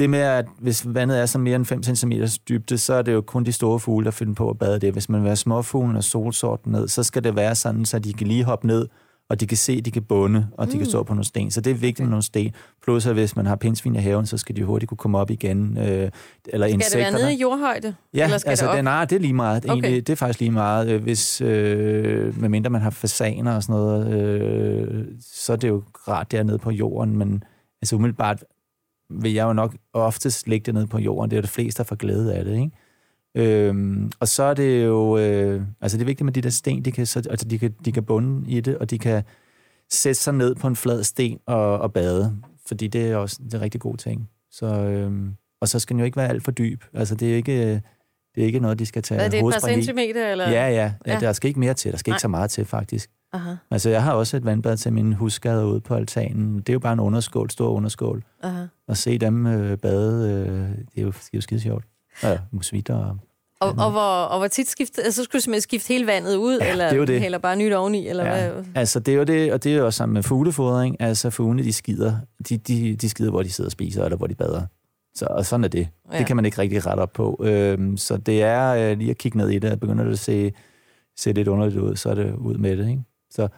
det 0.00 0.10
med, 0.10 0.18
at 0.18 0.46
hvis 0.58 0.94
vandet 0.94 1.20
er 1.20 1.26
så 1.26 1.38
mere 1.38 1.56
end 1.56 1.64
5 1.64 1.82
cm 1.82 2.12
dybde, 2.48 2.78
så 2.78 2.94
er 2.94 3.02
det 3.02 3.12
jo 3.12 3.20
kun 3.20 3.44
de 3.44 3.52
store 3.52 3.80
fugle, 3.80 4.04
der 4.04 4.10
finder 4.10 4.34
på 4.34 4.50
at 4.50 4.58
bade 4.58 4.80
det. 4.80 4.92
Hvis 4.92 5.08
man 5.08 5.20
vil 5.20 5.28
have 5.28 5.36
småfuglen 5.36 5.96
og 5.96 6.04
solsorten 6.04 6.72
ned, 6.72 6.88
så 6.88 7.02
skal 7.02 7.24
det 7.24 7.36
være 7.36 7.54
sådan, 7.54 7.84
så 7.84 7.98
de 7.98 8.12
kan 8.12 8.26
lige 8.26 8.44
hoppe 8.44 8.66
ned, 8.66 8.88
og 9.30 9.40
de 9.40 9.46
kan 9.46 9.56
se, 9.56 9.80
de 9.80 9.90
kan 9.90 10.02
bunde, 10.02 10.48
og 10.52 10.64
mm. 10.66 10.72
de 10.72 10.78
kan 10.78 10.86
stå 10.86 11.02
på 11.02 11.14
nogle 11.14 11.24
sten. 11.24 11.50
Så 11.50 11.60
det 11.60 11.70
er 11.70 11.74
vigtigt 11.74 12.00
med 12.00 12.10
nogle 12.10 12.22
sten. 12.22 12.52
Plus, 12.82 13.06
at 13.06 13.14
hvis 13.14 13.36
man 13.36 13.46
har 13.46 13.56
pindsvin 13.56 13.94
i 13.94 13.98
haven, 13.98 14.26
så 14.26 14.38
skal 14.38 14.56
de 14.56 14.64
hurtigt 14.64 14.88
kunne 14.88 14.98
komme 14.98 15.18
op 15.18 15.30
igen. 15.30 15.78
Øh, 15.78 15.84
eller 15.84 16.66
skal 16.66 16.74
insekter. 16.74 17.04
det 17.04 17.12
være 17.12 17.12
nede 17.12 17.34
i 17.34 17.40
jordhøjde? 17.40 17.94
Ja, 18.14 18.24
eller 18.24 18.38
skal 18.38 18.50
altså, 18.50 18.66
det, 18.66 18.78
op? 18.78 18.84
nej, 18.84 19.04
det 19.04 19.16
er 19.16 19.20
lige 19.20 19.32
meget. 19.32 19.64
Okay. 19.64 19.72
Egentlig, 19.72 20.06
det 20.06 20.12
er 20.12 20.16
faktisk 20.16 20.40
lige 20.40 20.50
meget. 20.50 20.88
Øh, 20.88 21.02
hvis, 21.02 21.40
øh, 21.40 22.40
medmindre 22.40 22.70
man 22.70 22.80
har 22.80 22.90
fasaner 22.90 23.56
og 23.56 23.62
sådan 23.62 23.72
noget, 23.72 24.12
øh, 24.12 25.04
så 25.32 25.52
er 25.52 25.56
det 25.56 25.68
jo 25.68 25.82
rart 26.08 26.32
dernede 26.32 26.58
på 26.58 26.70
jorden, 26.70 27.16
men 27.16 27.44
altså 27.82 27.96
umiddelbart 27.96 28.44
vil 29.10 29.32
jeg 29.32 29.44
jo 29.44 29.52
nok 29.52 29.76
oftest 29.92 30.48
lægge 30.48 30.64
det 30.64 30.74
ned 30.74 30.86
på 30.86 30.98
jorden. 30.98 31.30
Det 31.30 31.36
er 31.36 31.38
jo 31.38 31.42
det 31.42 31.50
fleste, 31.50 31.78
der 31.78 31.84
får 31.84 31.96
glæde 31.96 32.34
af 32.34 32.44
det, 32.44 32.54
ikke? 32.54 32.70
Øhm, 33.34 34.12
og 34.20 34.28
så 34.28 34.42
er 34.42 34.54
det 34.54 34.84
jo, 34.84 35.18
øh, 35.18 35.62
altså 35.80 35.96
det 35.96 36.02
er 36.02 36.06
vigtigt 36.06 36.24
med 36.24 36.32
de 36.32 36.40
der 36.40 36.50
sten, 36.50 36.84
de 36.84 36.92
kan, 36.92 37.06
så, 37.06 37.22
altså 37.30 37.48
de 37.48 37.58
kan, 37.58 37.74
de 37.84 37.92
kan 37.92 38.04
bunde 38.04 38.50
i 38.50 38.60
det, 38.60 38.78
og 38.78 38.90
de 38.90 38.98
kan 38.98 39.22
sætte 39.90 40.20
sig 40.20 40.34
ned 40.34 40.54
på 40.54 40.66
en 40.66 40.76
flad 40.76 41.04
sten 41.04 41.38
og, 41.46 41.78
og 41.78 41.92
bade, 41.92 42.36
fordi 42.66 42.86
det 42.86 43.10
er 43.10 43.16
også 43.16 43.38
det 43.44 43.54
er 43.54 43.58
en 43.58 43.62
rigtig 43.62 43.80
god 43.80 43.96
ting. 43.96 44.28
Så, 44.50 44.66
øhm, 44.66 45.34
og 45.60 45.68
så 45.68 45.78
skal 45.78 45.94
den 45.94 46.00
jo 46.00 46.04
ikke 46.04 46.16
være 46.16 46.28
alt 46.28 46.44
for 46.44 46.50
dyb. 46.50 46.84
Altså 46.94 47.14
det 47.14 47.32
er 47.32 47.36
ikke, 47.36 47.82
det 48.34 48.42
er 48.42 48.46
ikke 48.46 48.60
noget, 48.60 48.78
de 48.78 48.86
skal 48.86 49.02
tage 49.02 49.20
Er 49.20 49.28
det 49.28 49.38
et 49.38 49.52
par 49.52 49.68
centimeter? 49.68 50.30
Eller? 50.30 50.50
Ja, 50.50 50.68
ja, 50.68 50.92
ja, 51.06 51.12
ja. 51.12 51.20
Der 51.20 51.32
skal 51.32 51.48
ikke 51.48 51.60
mere 51.60 51.74
til. 51.74 51.92
Der 51.92 51.98
skal 51.98 52.10
Nej. 52.10 52.16
ikke 52.16 52.22
så 52.22 52.28
meget 52.28 52.50
til, 52.50 52.64
faktisk. 52.64 53.10
Aha. 53.32 53.54
Altså, 53.70 53.90
jeg 53.90 54.02
har 54.02 54.12
også 54.12 54.36
et 54.36 54.44
vandbad 54.44 54.76
til 54.76 54.92
mine 54.92 55.14
husskader 55.14 55.64
ude 55.64 55.80
på 55.80 55.94
altanen. 55.94 56.58
Det 56.58 56.68
er 56.68 56.72
jo 56.72 56.78
bare 56.78 56.92
en 56.92 57.00
underskål, 57.00 57.50
stor 57.50 57.68
underskål. 57.68 58.24
Aha. 58.42 58.66
Og 58.88 58.96
se 58.96 59.18
dem 59.18 59.46
øh, 59.46 59.78
bade, 59.78 60.30
øh, 60.30 60.46
det 60.46 60.98
er 60.98 61.02
jo, 61.02 61.08
det 61.08 61.16
er 61.16 61.28
jo 61.34 61.40
skide 61.40 61.60
sjovt. 61.60 61.84
Ja, 62.22 62.38
musvitter 62.52 62.94
og 62.94 63.18
og, 63.60 63.74
og, 63.78 63.90
hvor, 63.90 64.00
og 64.00 64.38
hvor 64.38 64.48
tit 64.48 64.68
skifte, 64.68 65.02
altså, 65.02 65.22
så 65.22 65.24
skulle 65.24 65.38
du 65.38 65.42
simpelthen 65.42 65.60
skifte 65.60 65.88
hele 65.88 66.06
vandet 66.06 66.36
ud, 66.36 66.58
ja, 66.60 66.70
eller 66.70 66.90
det 66.90 67.08
det. 67.08 67.24
eller 67.24 67.38
bare 67.38 67.56
nyt 67.56 67.72
oveni, 67.72 68.08
eller 68.08 68.24
ja. 68.24 68.50
hvad? 68.50 68.64
Altså, 68.74 69.00
det 69.00 69.14
er 69.14 69.18
jo 69.18 69.24
det, 69.24 69.52
og 69.52 69.64
det 69.64 69.72
er 69.72 69.76
jo 69.76 69.86
også 69.86 69.96
sammen 69.96 70.14
med 70.14 70.22
fuglefodring. 70.22 70.96
Altså, 71.00 71.30
fuglene, 71.30 71.62
de 71.62 71.72
skider, 71.72 72.16
de, 72.48 72.56
de, 72.56 72.96
de 72.96 73.08
skider, 73.08 73.30
hvor 73.30 73.42
de 73.42 73.50
sidder 73.50 73.68
og 73.68 73.72
spiser, 73.72 74.04
eller 74.04 74.16
hvor 74.16 74.26
de 74.26 74.34
bader. 74.34 74.62
Så, 75.14 75.26
og 75.30 75.46
sådan 75.46 75.64
er 75.64 75.68
det. 75.68 75.88
Ja. 76.12 76.18
Det 76.18 76.26
kan 76.26 76.36
man 76.36 76.44
ikke 76.44 76.58
rigtig 76.58 76.86
rette 76.86 77.00
op 77.00 77.12
på. 77.12 77.40
Øhm, 77.44 77.96
så 77.96 78.16
det 78.16 78.42
er 78.42 78.90
øh, 78.90 78.98
lige 78.98 79.10
at 79.10 79.18
kigge 79.18 79.38
ned 79.38 79.48
i 79.48 79.58
det, 79.58 79.72
og 79.72 79.80
begynder 79.80 80.04
det 80.04 80.12
at 80.12 80.18
se, 80.18 80.52
se 81.16 81.32
lidt 81.32 81.48
underligt 81.48 81.78
ud, 81.78 81.96
så 81.96 82.10
er 82.10 82.14
det 82.14 82.34
ud 82.34 82.54
med 82.54 82.76
det, 82.76 82.88
ikke? 82.88 83.02
Så, 83.30 83.48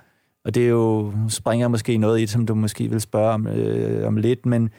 og 0.44 0.54
det 0.54 0.64
er 0.64 0.68
jo, 0.68 1.12
springer 1.28 1.68
måske 1.68 1.96
noget 1.96 2.18
i 2.18 2.20
det, 2.20 2.30
som 2.30 2.46
du 2.46 2.54
måske 2.54 2.90
vil 2.90 3.00
spørge 3.00 3.32
om, 3.32 3.46
øh, 3.46 4.06
om 4.06 4.16
lidt, 4.16 4.46
men 4.46 4.70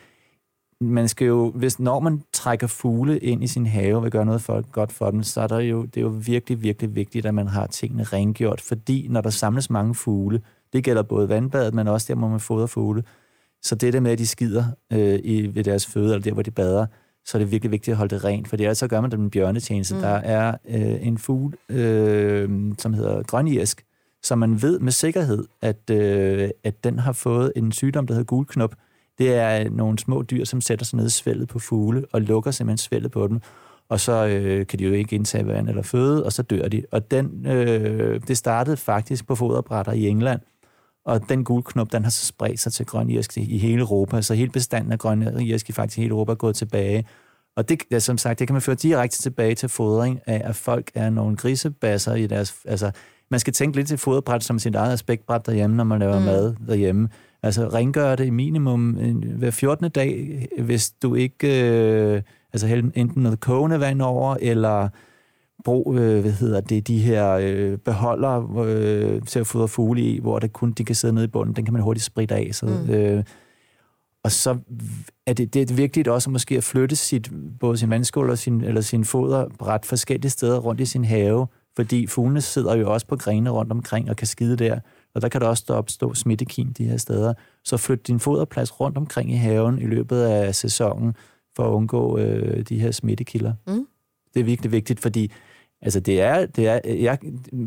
man 0.82 1.08
skal 1.08 1.28
jo, 1.28 1.52
hvis, 1.56 1.80
når 1.80 2.00
man 2.00 2.22
trækker 2.34 2.68
fugle 2.68 3.20
ind 3.20 3.44
i 3.44 3.48
sin 3.48 3.66
have 3.66 3.96
og 3.96 4.04
vil 4.04 4.12
gøre 4.12 4.26
noget 4.26 4.42
for, 4.42 4.72
godt 4.72 4.92
for 4.92 5.12
dem, 5.12 5.24
så 5.24 5.42
er 5.42 5.48
der 5.48 5.60
jo, 5.60 5.86
det 5.86 5.98
er 5.98 6.02
jo 6.02 6.22
virkelig, 6.26 6.62
virkelig 6.62 6.96
vigtigt, 6.96 7.26
at 7.26 7.34
man 7.34 7.48
har 7.48 7.68
tingene 7.68 8.04
rengjort, 8.04 8.62
fordi 8.62 9.08
når 9.10 9.22
der 9.22 9.30
samles 9.30 9.70
mange 9.70 9.96
fugle, 9.96 10.42
det 10.74 10.84
gælder 10.84 11.04
både 11.04 11.30
vandbadet, 11.30 11.74
men 11.74 11.88
også 11.88 12.14
der, 12.14 12.20
hvor 12.20 12.28
man 12.28 12.40
fodrer 12.40 12.68
fugle, 12.68 13.04
Så 13.62 13.76
det 13.76 13.94
der 13.94 14.00
med, 14.00 14.12
at 14.12 14.18
de 14.18 14.28
skider 14.28 14.66
øh, 14.94 15.20
i, 15.24 15.56
ved 15.56 15.64
deres 15.64 15.86
føde, 15.86 16.14
eller 16.14 16.24
der, 16.24 16.32
hvor 16.32 16.42
de 16.42 16.52
bader, 16.52 16.86
så 17.26 17.38
er 17.38 17.40
det 17.40 17.52
virkelig 17.52 17.72
vigtigt 17.72 17.94
at 17.94 17.98
holde 17.98 18.16
det 18.16 18.24
rent, 18.24 18.48
for 18.48 18.56
ellers 18.56 18.78
så 18.78 18.88
gør 18.88 19.02
man 19.02 19.12
dem 19.12 19.22
en 19.22 19.30
bjørnetjeneste. 19.30 19.96
Mm. 19.96 20.02
Der 20.02 20.08
er 20.08 20.58
øh, 20.70 21.08
en 21.08 21.18
fugl, 21.18 21.54
øh, 21.70 22.50
som 22.78 22.94
hedder 22.94 23.24
grønirsk, 23.24 23.86
som 24.24 24.40
man 24.40 24.62
ved 24.62 24.80
med 24.80 24.92
sikkerhed, 24.92 25.46
at, 25.62 25.90
øh, 25.92 26.50
at 26.64 26.84
den 26.84 27.00
har 27.00 27.12
fået 27.12 27.54
en 27.56 27.72
sygdom, 27.72 28.08
der 28.08 28.14
hedder 28.14 28.26
gulknop. 28.26 28.76
Det 29.18 29.34
er 29.34 29.70
nogle 29.70 30.00
små 30.00 30.22
dyr, 30.22 30.46
som 30.46 30.62
sætter 30.62 30.86
sig 30.86 30.98
ned 30.98 31.08
i 31.08 31.10
svældet 31.10 31.48
på 31.48 31.60
fugle, 31.60 32.06
og 32.12 32.22
lukker 32.22 32.52
simpelthen 32.52 32.78
svældet 32.78 33.12
på 33.12 33.28
dem 33.28 33.42
og 33.90 34.00
så 34.00 34.26
øh, 34.28 34.68
kan 34.68 34.80
de 34.80 34.84
jo 34.84 34.94
ikke 34.94 35.16
indtage 35.16 35.48
vand 35.48 35.70
eller 35.70 35.82
føde, 35.82 36.26
og 36.26 36.32
så 36.32 36.42
dør 36.42 36.68
de. 36.68 36.84
Og 36.92 37.12
den, 37.12 37.46
øh, 37.46 38.22
det 38.28 38.38
startede 38.38 38.78
faktisk 38.78 39.28
på 39.28 39.36
foderbrætter 39.36 39.92
i 39.92 40.08
England, 40.08 40.42
og 41.06 41.30
den 41.30 41.44
gulknop, 41.44 41.92
den 41.92 42.04
har 42.04 42.12
så 42.12 42.26
spredt 42.26 42.60
sig 42.60 42.74
til 42.74 42.86
grøn 42.86 43.10
irsk 43.10 43.38
i 43.38 43.58
hele 43.58 43.82
Europa, 43.82 44.22
så 44.22 44.34
hele 44.34 44.52
bestanden 44.52 44.92
af 44.92 45.00
grøn 45.00 45.22
irsk 45.40 45.70
i 45.70 45.72
faktisk 45.72 45.98
hele 45.98 46.10
Europa 46.10 46.32
er 46.32 46.36
gået 46.36 46.56
tilbage. 46.56 47.06
Og 47.56 47.70
det, 47.70 47.82
ja, 47.92 48.00
som 48.00 48.18
sagt, 48.18 48.40
det 48.40 48.48
kan 48.48 48.54
man 48.54 48.62
føre 48.62 48.76
direkte 48.76 49.22
tilbage 49.22 49.56
til 49.56 49.70
fodring 49.70 50.20
af, 50.26 50.42
at 50.46 50.56
folk 50.56 50.92
er 50.96 51.10
nogle 51.10 51.36
grisebasser 51.36 52.14
i 52.14 52.28
deres... 52.28 52.56
Altså, 52.66 52.92
man 53.34 53.40
skal 53.40 53.54
tænke 53.54 53.78
lidt 53.78 53.88
til 53.88 53.98
foderbræt 53.98 54.44
som 54.44 54.60
sit 54.60 54.76
eget 54.76 54.94
aspektbræt 54.94 55.46
derhjemme, 55.46 55.76
når 55.76 55.84
man 55.84 56.00
laver 56.00 56.20
mm. 56.20 56.26
mad 56.26 56.56
derhjemme. 56.68 57.10
Altså, 57.44 57.68
rengør 57.68 58.16
det 58.16 58.26
i 58.26 58.30
minimum 58.30 58.90
hver 59.38 59.52
14. 59.52 59.90
dag, 59.90 60.48
hvis 60.58 60.92
du 60.92 61.16
ikke... 61.16 61.72
Øh, 61.72 62.22
Altså 62.54 62.68
enten 62.96 63.24
noget 63.24 63.40
kogende 63.40 63.80
vand 63.80 64.02
over, 64.02 64.38
eller 64.42 64.90
brug, 65.64 65.96
øh, 65.96 66.22
hvad 66.22 66.32
hedder 66.32 66.62
det, 66.62 66.88
de 66.88 67.00
her 67.00 67.32
øh, 67.42 67.78
beholder 67.78 68.60
øh, 68.66 69.22
til 69.22 69.40
at 69.40 69.48
fodre 69.48 69.68
fugle 69.68 70.02
i, 70.02 70.20
hvor 70.20 70.40
det 70.40 70.54
kun 70.54 70.72
de 70.72 70.86
kan 70.86 70.96
sidde 70.96 71.14
nede 71.14 71.26
i 71.26 71.28
bunden. 71.28 71.56
Den 71.56 71.66
kan 71.66 71.74
man 71.74 71.84
hurtigt 71.84 72.06
spritte 72.06 72.36
af. 72.36 72.50
Så, 72.52 72.66
mm. 72.66 72.90
øh, 72.90 73.24
og 74.24 74.32
så 74.32 74.58
er 75.28 75.34
det, 75.34 75.54
det 75.54 75.72
er 75.72 75.76
vigtigt 75.76 76.08
også 76.08 76.30
måske 76.30 76.58
at 76.58 76.64
flytte 76.64 76.96
sit, 76.96 77.32
både 77.60 77.78
sin 77.78 77.90
vandskål 77.90 78.30
og 78.30 78.38
sin, 78.38 78.62
eller 78.62 78.82
sin 78.82 79.06
foder 79.06 79.68
ret 79.68 79.86
forskellige 79.86 80.32
steder 80.32 80.60
rundt 80.60 80.82
i 80.82 80.86
sin 80.86 81.06
have, 81.06 81.48
fordi 81.76 82.08
fuglene 82.08 82.42
sidder 82.42 82.76
jo 82.76 82.94
også 82.94 83.08
på 83.08 83.16
grene 83.16 83.50
rundt 83.50 83.72
omkring 83.72 84.10
og 84.10 84.16
kan 84.16 84.28
skide 84.28 84.56
der, 84.56 84.80
og 85.16 85.22
der 85.22 85.30
kan 85.30 85.42
der 85.42 85.48
også 85.48 85.64
opstå 85.70 86.14
smittekin 86.14 86.72
de 86.78 86.86
her 86.86 86.98
steder. 86.98 87.34
Så 87.64 87.78
flyt 87.78 88.08
din 88.08 88.20
foderplads 88.20 88.80
rundt 88.80 88.98
omkring 88.98 89.32
i 89.32 89.36
haven 89.36 89.80
i 89.80 89.86
løbet 89.86 90.22
af 90.22 90.56
sæsonen, 90.56 91.16
for 91.56 91.68
at 91.68 91.72
undgå 91.72 92.18
øh, 92.18 92.66
de 92.70 92.80
her 92.80 92.92
smittekilder. 92.92 93.54
Mm. 93.68 93.88
Det 94.34 94.40
er 94.40 94.44
virkelig 94.44 94.72
vigtigt, 94.72 95.00
fordi 95.00 95.32
altså 95.82 96.00
det 96.00 96.22
er, 96.22 96.46
det 96.46 96.68
er, 96.68 96.80
jeg, 96.86 97.18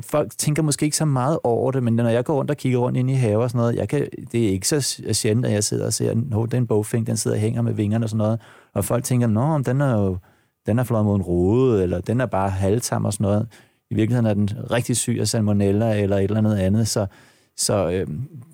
folk 0.02 0.32
tænker 0.38 0.62
måske 0.62 0.84
ikke 0.84 0.96
så 0.96 1.04
meget 1.04 1.38
over 1.44 1.72
det, 1.72 1.82
men 1.82 1.96
når 1.96 2.08
jeg 2.08 2.24
går 2.24 2.34
rundt 2.34 2.50
og 2.50 2.56
kigger 2.56 2.78
rundt 2.78 2.98
ind 2.98 3.10
i 3.10 3.14
haver 3.14 3.42
og 3.42 3.50
sådan 3.50 3.58
noget, 3.58 3.76
jeg 3.76 3.88
kan, 3.88 4.08
det 4.32 4.44
er 4.44 4.50
ikke 4.50 4.68
så 4.68 5.02
sjældent, 5.12 5.46
at 5.46 5.52
jeg 5.52 5.64
sidder 5.64 5.86
og 5.86 5.92
ser, 5.92 6.10
at 6.10 6.52
den 6.52 6.66
bogfing, 6.66 7.06
den 7.06 7.16
sidder 7.16 7.36
og 7.36 7.40
hænger 7.40 7.62
med 7.62 7.72
vingerne 7.72 8.04
og 8.04 8.08
sådan 8.08 8.18
noget, 8.18 8.40
og 8.74 8.84
folk 8.84 9.04
tænker, 9.04 9.26
nå, 9.26 9.58
den 9.58 9.80
er 9.80 9.92
jo 10.02 10.18
den 10.66 10.78
er 10.78 10.84
flået 10.84 11.04
mod 11.04 11.16
en 11.16 11.22
rode, 11.22 11.82
eller 11.82 12.00
den 12.00 12.20
er 12.20 12.26
bare 12.26 12.50
halvtam 12.50 13.04
og 13.04 13.12
sådan 13.12 13.24
noget. 13.24 13.48
I 13.90 13.94
virkeligheden 13.94 14.26
er 14.26 14.34
den 14.34 14.70
rigtig 14.70 14.96
syg 14.96 15.16
af 15.20 15.28
salmonella 15.28 16.00
eller 16.02 16.16
et 16.16 16.24
eller 16.24 16.38
andet 16.38 16.56
andet, 16.56 16.88
så, 16.88 17.06
så 17.56 17.90
øh, 17.90 18.06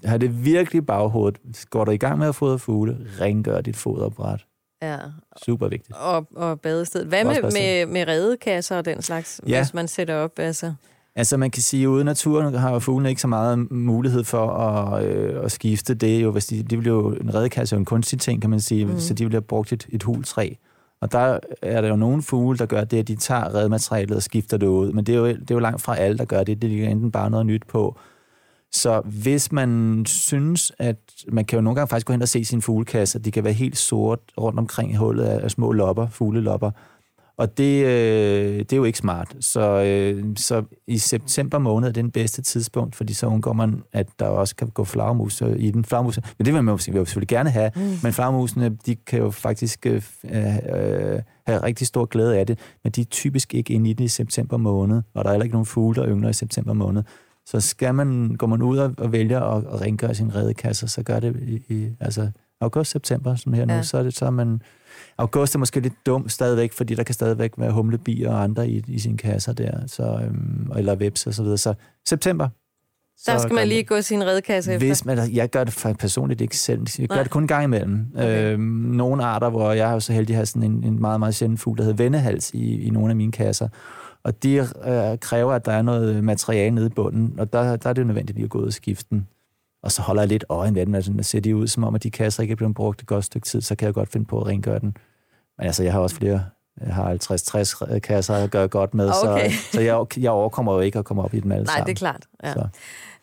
har 0.05 0.19
det 0.19 0.45
virkelig 0.45 0.87
baghovedet. 0.87 1.39
Går 1.71 1.85
du 1.85 1.91
i 1.91 1.97
gang 1.97 2.19
med 2.19 2.29
at 2.29 2.35
fodre 2.35 2.59
fugle, 2.59 2.99
rengør 3.21 3.61
dit 3.61 3.77
foderbræt. 3.77 4.47
Ja. 4.83 4.99
Super 5.45 5.69
vigtigt. 5.69 5.97
Og, 5.97 6.27
og 6.37 6.61
badested. 6.61 7.05
Hvad 7.05 7.25
med, 7.25 7.43
med, 7.43 7.87
med 7.87 8.09
redekasser 8.09 8.77
og 8.77 8.85
den 8.85 9.03
slags, 9.03 9.41
ja. 9.49 9.61
hvis 9.61 9.75
man 9.75 9.89
sætter 9.89 10.15
op? 10.15 10.39
Altså? 10.39 10.75
Altså 11.15 11.37
man 11.37 11.51
kan 11.51 11.63
sige, 11.63 11.83
at 11.83 11.87
ude 11.87 12.01
i 12.01 12.05
naturen 12.05 12.55
har 12.55 12.79
fuglene 12.79 13.09
ikke 13.09 13.21
så 13.21 13.29
meget 13.29 13.71
mulighed 13.71 14.25
for 14.25 14.47
at, 14.49 15.05
øh, 15.05 15.45
at 15.45 15.53
skifte 15.53 15.95
det. 15.95 16.23
Jo, 16.23 16.31
hvis 16.31 16.47
de, 16.47 16.63
de 16.63 16.77
vil 16.77 16.87
jo, 16.87 17.11
en 17.11 17.35
redekasse 17.35 17.75
er 17.75 17.77
jo 17.77 17.81
en 17.81 17.85
kunstig 17.85 18.21
ting, 18.21 18.41
kan 18.41 18.51
man 18.51 18.61
sige, 18.61 18.85
mm. 18.85 18.99
så 18.99 19.15
de 19.15 19.31
have 19.31 19.43
brugt 19.43 19.73
et, 19.73 19.87
et 19.89 20.03
hultræ. 20.03 20.55
Og 21.03 21.13
der 21.13 21.39
er 21.63 21.81
der 21.81 21.89
jo 21.89 21.97
nogle 21.97 22.23
fugle, 22.23 22.59
der 22.59 22.67
gør 22.67 22.85
det, 22.85 22.99
at 22.99 23.09
de 23.09 23.17
tager 23.17 23.55
redematerialet 23.55 24.17
og 24.17 24.23
skifter 24.23 24.57
det 24.57 24.67
ud. 24.67 24.93
Men 24.93 25.07
det 25.07 25.15
er 25.15 25.19
jo, 25.19 25.27
det 25.27 25.51
er 25.51 25.55
jo 25.55 25.59
langt 25.59 25.83
fra 25.83 25.97
alle, 25.97 26.19
der 26.19 26.25
gør 26.25 26.45
det. 26.45 26.63
Det 26.63 26.71
ligger 26.71 26.89
enten 26.89 27.13
bare 27.13 27.31
noget 27.31 27.47
nyt 27.47 27.63
på, 27.69 27.99
så 28.73 29.03
hvis 29.05 29.53
man 29.53 30.03
synes, 30.07 30.73
at 30.79 30.97
man 31.29 31.45
kan 31.45 31.57
jo 31.57 31.61
nogle 31.61 31.75
gange 31.75 31.89
faktisk 31.89 32.07
gå 32.07 32.13
hen 32.13 32.23
og 32.23 32.29
se 32.29 32.45
sin 32.45 32.63
fuglekasse, 32.63 33.19
de 33.19 33.31
kan 33.31 33.45
være 33.45 33.53
helt 33.53 33.79
sort 33.79 34.19
rundt 34.39 34.59
omkring 34.59 34.97
hullet 34.97 35.25
af 35.25 35.51
små 35.51 35.73
lopper, 35.73 36.09
fuglelopper. 36.09 36.71
Og 37.37 37.59
det, 37.59 37.85
øh, 37.85 38.59
det 38.59 38.73
er 38.73 38.77
jo 38.77 38.85
ikke 38.85 38.99
smart. 38.99 39.37
Så, 39.41 39.83
øh, 39.83 40.25
så 40.37 40.63
i 40.87 40.99
september 40.99 41.59
måned 41.59 41.89
er 41.89 41.93
det 41.93 42.03
den 42.03 42.11
bedste 42.11 42.43
tidspunkt, 42.43 42.97
fordi 42.97 43.13
så 43.13 43.27
undgår 43.27 43.53
man, 43.53 43.83
at 43.93 44.07
der 44.19 44.27
også 44.27 44.57
kan 44.57 44.69
gå 44.69 44.85
flagermus 44.85 45.43
i 45.57 45.71
den. 45.71 45.85
Flagermus, 45.85 46.19
men 46.39 46.47
det 46.47 46.55
vil 46.55 46.65
man 46.65 46.73
jo 46.73 46.79
selvfølgelig 46.79 47.29
gerne 47.29 47.51
have, 47.51 47.71
mm. 47.77 47.83
men 48.03 48.13
flagermusene, 48.13 48.77
de 48.87 48.95
kan 48.95 49.19
jo 49.19 49.31
faktisk 49.31 49.87
øh, 49.87 50.03
øh, 50.25 51.21
have 51.47 51.63
rigtig 51.63 51.87
stor 51.87 52.05
glæde 52.05 52.39
af 52.39 52.47
det, 52.47 52.59
men 52.85 52.93
de 52.93 53.01
er 53.01 53.05
typisk 53.05 53.55
ikke 53.55 53.73
inde 53.73 53.91
i 53.91 53.93
det 53.93 54.05
i 54.05 54.09
september 54.09 54.57
måned, 54.57 55.03
og 55.15 55.25
der 55.25 55.31
er 55.31 55.35
heller 55.35 55.45
ikke 55.45 55.55
nogen 55.55 55.67
fugle, 55.67 56.03
der 56.03 56.09
yngler 56.09 56.29
i 56.29 56.33
september 56.33 56.73
måned. 56.73 57.03
Så 57.47 57.61
skal 57.61 57.95
man, 57.95 58.35
går 58.39 58.47
man 58.47 58.63
ud 58.63 58.79
og, 58.79 58.95
og 58.99 59.13
vælger 59.13 59.41
at, 59.41 59.65
at 59.73 59.81
rengøre 59.81 60.15
sin 60.15 60.35
redekasse, 60.35 60.89
så 60.89 61.03
gør 61.03 61.21
det 61.21 61.37
i, 61.43 61.75
i 61.75 61.89
altså 62.01 62.31
august-september, 62.61 63.35
som 63.35 63.53
her 63.53 63.67
ja. 63.69 63.77
nu, 63.77 63.83
så 63.83 63.99
er 63.99 64.03
det 64.03 64.17
så, 64.17 64.31
man... 64.31 64.63
August 65.23 65.55
er 65.55 65.59
måske 65.59 65.81
lidt 65.81 66.07
dum 66.07 66.29
stadigvæk, 66.29 66.73
fordi 66.73 66.95
der 66.95 67.03
kan 67.03 67.15
stadigvæk 67.15 67.53
være 67.57 67.73
humlebier 67.73 68.31
og 68.31 68.43
andre 68.43 68.69
i, 68.69 68.85
i 68.89 68.99
sine 68.99 69.19
kasser 69.19 69.53
der, 69.53 69.87
så, 69.87 70.21
øhm, 70.25 70.73
eller 70.77 70.97
webs 70.97 71.27
og 71.27 71.35
så 71.35 71.43
videre. 71.43 71.59
Så 71.59 71.75
september, 72.09 72.49
der 73.27 73.39
skal 73.39 73.55
man 73.55 73.69
lige 73.69 73.85
gå 73.85 74.01
sin 74.01 74.25
redkasse 74.25 74.73
efter. 74.73 74.87
Hvis 74.87 75.05
man, 75.05 75.33
jeg 75.33 75.51
gør 75.51 75.65
det 75.65 75.97
personligt 75.99 76.41
ikke 76.41 76.57
selv. 76.57 76.87
Jeg 76.99 77.09
gør 77.09 77.15
Nej. 77.15 77.23
det 77.23 77.33
kun 77.33 77.43
en 77.43 77.49
gang 77.49 77.65
imellem. 77.65 78.07
Okay. 78.15 78.53
Øhm, 78.53 78.63
nogle 78.63 79.25
arter, 79.25 79.51
hvor 79.51 79.73
jeg 79.73 79.89
er 79.89 79.93
jo 79.93 80.01
så 80.01 80.13
heldig 80.13 80.35
at 80.35 80.37
have 80.37 80.47
sådan 80.47 80.63
en, 80.63 80.85
en 80.85 81.01
meget, 81.01 81.21
meget 81.21 81.35
sjældent 81.35 81.61
fugl, 81.61 81.79
der 81.79 81.85
hedder 81.85 81.97
vendehals 81.97 82.51
i, 82.55 82.81
i 82.81 82.91
nogle 82.91 83.11
af 83.11 83.17
mine 83.17 83.33
kasser. 83.33 83.69
Og 84.25 84.43
de 84.43 84.57
øh, 84.59 85.19
kræver, 85.21 85.53
at 85.53 85.67
der 85.67 85.73
er 85.73 85.83
noget 85.83 86.25
materiale 86.25 86.75
nede 86.75 86.87
i 86.87 86.91
bunden, 86.91 87.35
og 87.39 87.53
der, 87.53 87.77
der 87.77 87.91
er 87.91 87.93
det 87.93 88.03
jo 88.03 88.07
nødvendigt 88.07 88.37
lige 88.37 88.45
at 88.45 88.51
gå 88.51 88.59
ud 88.59 88.67
og 88.67 88.73
skifte 88.73 89.07
den. 89.11 89.27
Og 89.83 89.93
så 89.93 90.03
holder 90.03 90.23
jeg 90.23 90.29
lidt 90.29 90.45
øje 90.49 90.71
med 90.71 90.87
den, 90.87 90.95
altså, 90.95 91.13
ser 91.23 91.41
de 91.41 91.57
ud 91.57 91.67
som 91.67 91.85
om, 91.85 91.95
at 91.95 92.03
de 92.03 92.11
kasser 92.11 92.43
ikke 92.43 92.53
er 92.53 92.57
blevet 92.57 92.75
brugt 92.75 93.01
et 93.01 93.07
godt 93.07 93.25
stykke 93.25 93.47
tid, 93.47 93.61
så 93.61 93.75
kan 93.75 93.87
jeg 93.87 93.95
godt 93.95 94.13
finde 94.13 94.27
på 94.27 94.41
at 94.41 94.47
rengøre 94.47 94.79
den. 94.79 94.97
Men 95.59 95.67
altså, 95.67 95.83
jeg 95.83 95.93
har 95.93 96.01
også 96.01 96.17
flere 96.17 96.45
jeg 96.87 96.95
har 96.95 97.15
50-60 97.95 97.99
kasser, 97.99 98.37
jeg 98.37 98.49
gør 98.49 98.67
godt 98.67 98.95
med, 98.95 99.11
okay. 99.25 99.51
så, 99.51 99.57
så 99.73 99.81
jeg, 99.81 100.07
jeg 100.17 100.31
overkommer 100.31 100.75
jo 100.75 100.81
ikke 100.81 100.99
at 100.99 101.05
komme 101.05 101.23
op 101.23 101.35
i 101.35 101.41
dem 101.41 101.53
alle 101.53 101.65
Nej, 101.65 101.75
sammen. 101.75 101.87
det 101.87 101.93
er 101.93 101.99
klart. 101.99 102.27
Ja. 102.45 102.53
Så, 102.53 102.69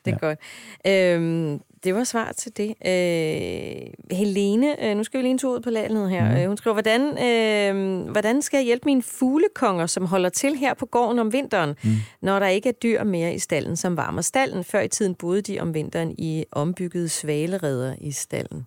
det 0.06 0.13
er 0.13 0.18
ja. 0.22 0.28
godt. 0.28 0.39
Øhm, 0.88 1.62
det 1.84 1.96
var 1.96 2.04
svar 2.04 2.32
til 2.32 2.58
det. 2.58 2.70
Øh, 2.86 4.18
Helene, 4.18 4.86
øh, 4.86 4.98
nu 4.98 5.04
skal 5.04 5.18
vi 5.18 5.24
lige 5.24 5.32
en 5.32 5.38
tur 5.38 5.56
ud 5.56 5.60
på 5.60 5.70
landet 5.70 6.10
her. 6.10 6.42
Mm. 6.42 6.48
Hun 6.48 6.58
skriver, 6.58 6.74
hvordan, 6.74 7.02
øh, 7.02 8.12
hvordan 8.12 8.42
skal 8.42 8.58
jeg 8.58 8.65
hjælpe 8.65 8.86
mine 8.86 9.04
fuglekonger, 9.04 9.86
som 9.86 10.06
holder 10.06 10.30
til 10.30 10.56
her 10.56 10.74
på 10.74 10.86
gården 10.86 11.20
om 11.20 11.34
vinteren, 11.34 11.76
mm. 11.84 11.92
når 12.22 12.39
der 12.39 12.48
ikke 12.48 12.70
er 12.70 12.74
dyr 12.74 13.04
mere 13.04 13.34
i 13.34 13.39
stallen, 13.39 13.76
som 13.76 13.98
varmer 13.98 14.22
stallen? 14.22 14.63
Før 14.63 14.82
i 14.82 14.88
tiden 14.88 15.15
boede 15.15 15.42
de 15.42 15.60
om 15.60 15.74
vinteren 15.74 16.15
i 16.18 16.46
ombyggede 16.52 17.10
svalereder 17.10 17.96
i 18.02 18.12
stallen. 18.12 18.65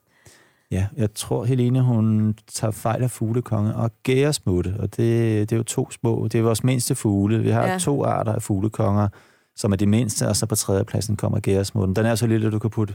Ja, 0.73 0.87
jeg 0.97 1.15
tror, 1.15 1.45
Helene, 1.45 1.83
hun 1.83 2.35
tager 2.53 2.71
fejl 2.71 3.03
af 3.03 3.11
fuglekonge 3.11 3.75
og 3.75 3.91
gæresmutte, 4.03 4.75
og 4.79 4.97
det, 4.97 5.51
det 5.51 5.53
er 5.53 5.57
jo 5.57 5.63
to 5.63 5.91
små. 5.91 6.29
Det 6.29 6.39
er 6.39 6.43
vores 6.43 6.65
mindste 6.65 6.95
fugle. 6.95 7.39
Vi 7.39 7.51
har 7.51 7.67
ja. 7.67 7.79
to 7.79 8.05
arter 8.05 8.33
af 8.33 8.43
fuglekonger, 8.43 9.09
som 9.57 9.73
er 9.73 9.77
de 9.77 9.87
mindste, 9.87 10.29
og 10.29 10.37
så 10.37 10.47
på 10.47 10.55
tredjepladsen 10.55 11.17
kommer 11.17 11.41
gæresmutten. 11.41 11.97
Den 11.97 12.07
er 12.07 12.15
så 12.15 12.27
lille, 12.27 12.47
at 12.47 12.53
du 12.53 12.59
kan 12.59 12.71
putte 12.71 12.95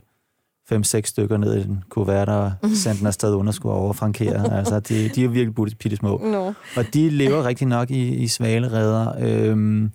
fem-seks 0.70 1.10
stykker 1.10 1.38
ned 1.38 1.56
i 1.56 1.64
den 1.64 1.84
kuvert 1.90 2.30
og 2.30 2.52
sende 2.74 2.98
den 2.98 3.08
afsted 3.08 3.48
at 3.48 3.54
skulle 3.54 3.76
overfrankere. 3.76 4.54
altså, 4.60 4.80
de, 4.80 5.10
de 5.10 5.24
er 5.24 5.28
virkelig 5.28 5.78
bitte 5.78 5.98
små. 5.98 6.22
No. 6.24 6.46
Og 6.78 6.94
de 6.94 7.10
lever 7.10 7.46
rigtig 7.46 7.68
nok 7.68 7.92
i, 7.92 8.16
i 8.16 8.28
svalereder. 8.28 9.14
Øhm, 9.20 9.92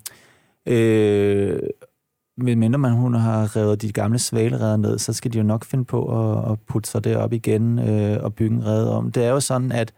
øh, 0.65 1.59
medmindre 2.37 2.79
man 2.79 2.91
hun 2.91 3.13
har 3.13 3.55
revet 3.55 3.81
de 3.81 3.91
gamle 3.91 4.19
svalereder 4.19 4.77
ned, 4.77 4.99
så 4.99 5.13
skal 5.13 5.33
de 5.33 5.37
jo 5.37 5.43
nok 5.43 5.65
finde 5.65 5.85
på 5.85 6.05
at, 6.05 6.51
at 6.51 6.59
putte 6.67 6.89
sig 6.89 7.03
derop 7.03 7.33
igen 7.33 7.79
øh, 7.79 8.23
og 8.23 8.33
bygge 8.33 8.55
en 8.55 8.65
rede 8.65 8.95
om. 8.95 9.11
Det 9.11 9.25
er 9.25 9.29
jo 9.29 9.39
sådan, 9.39 9.71
at 9.71 9.93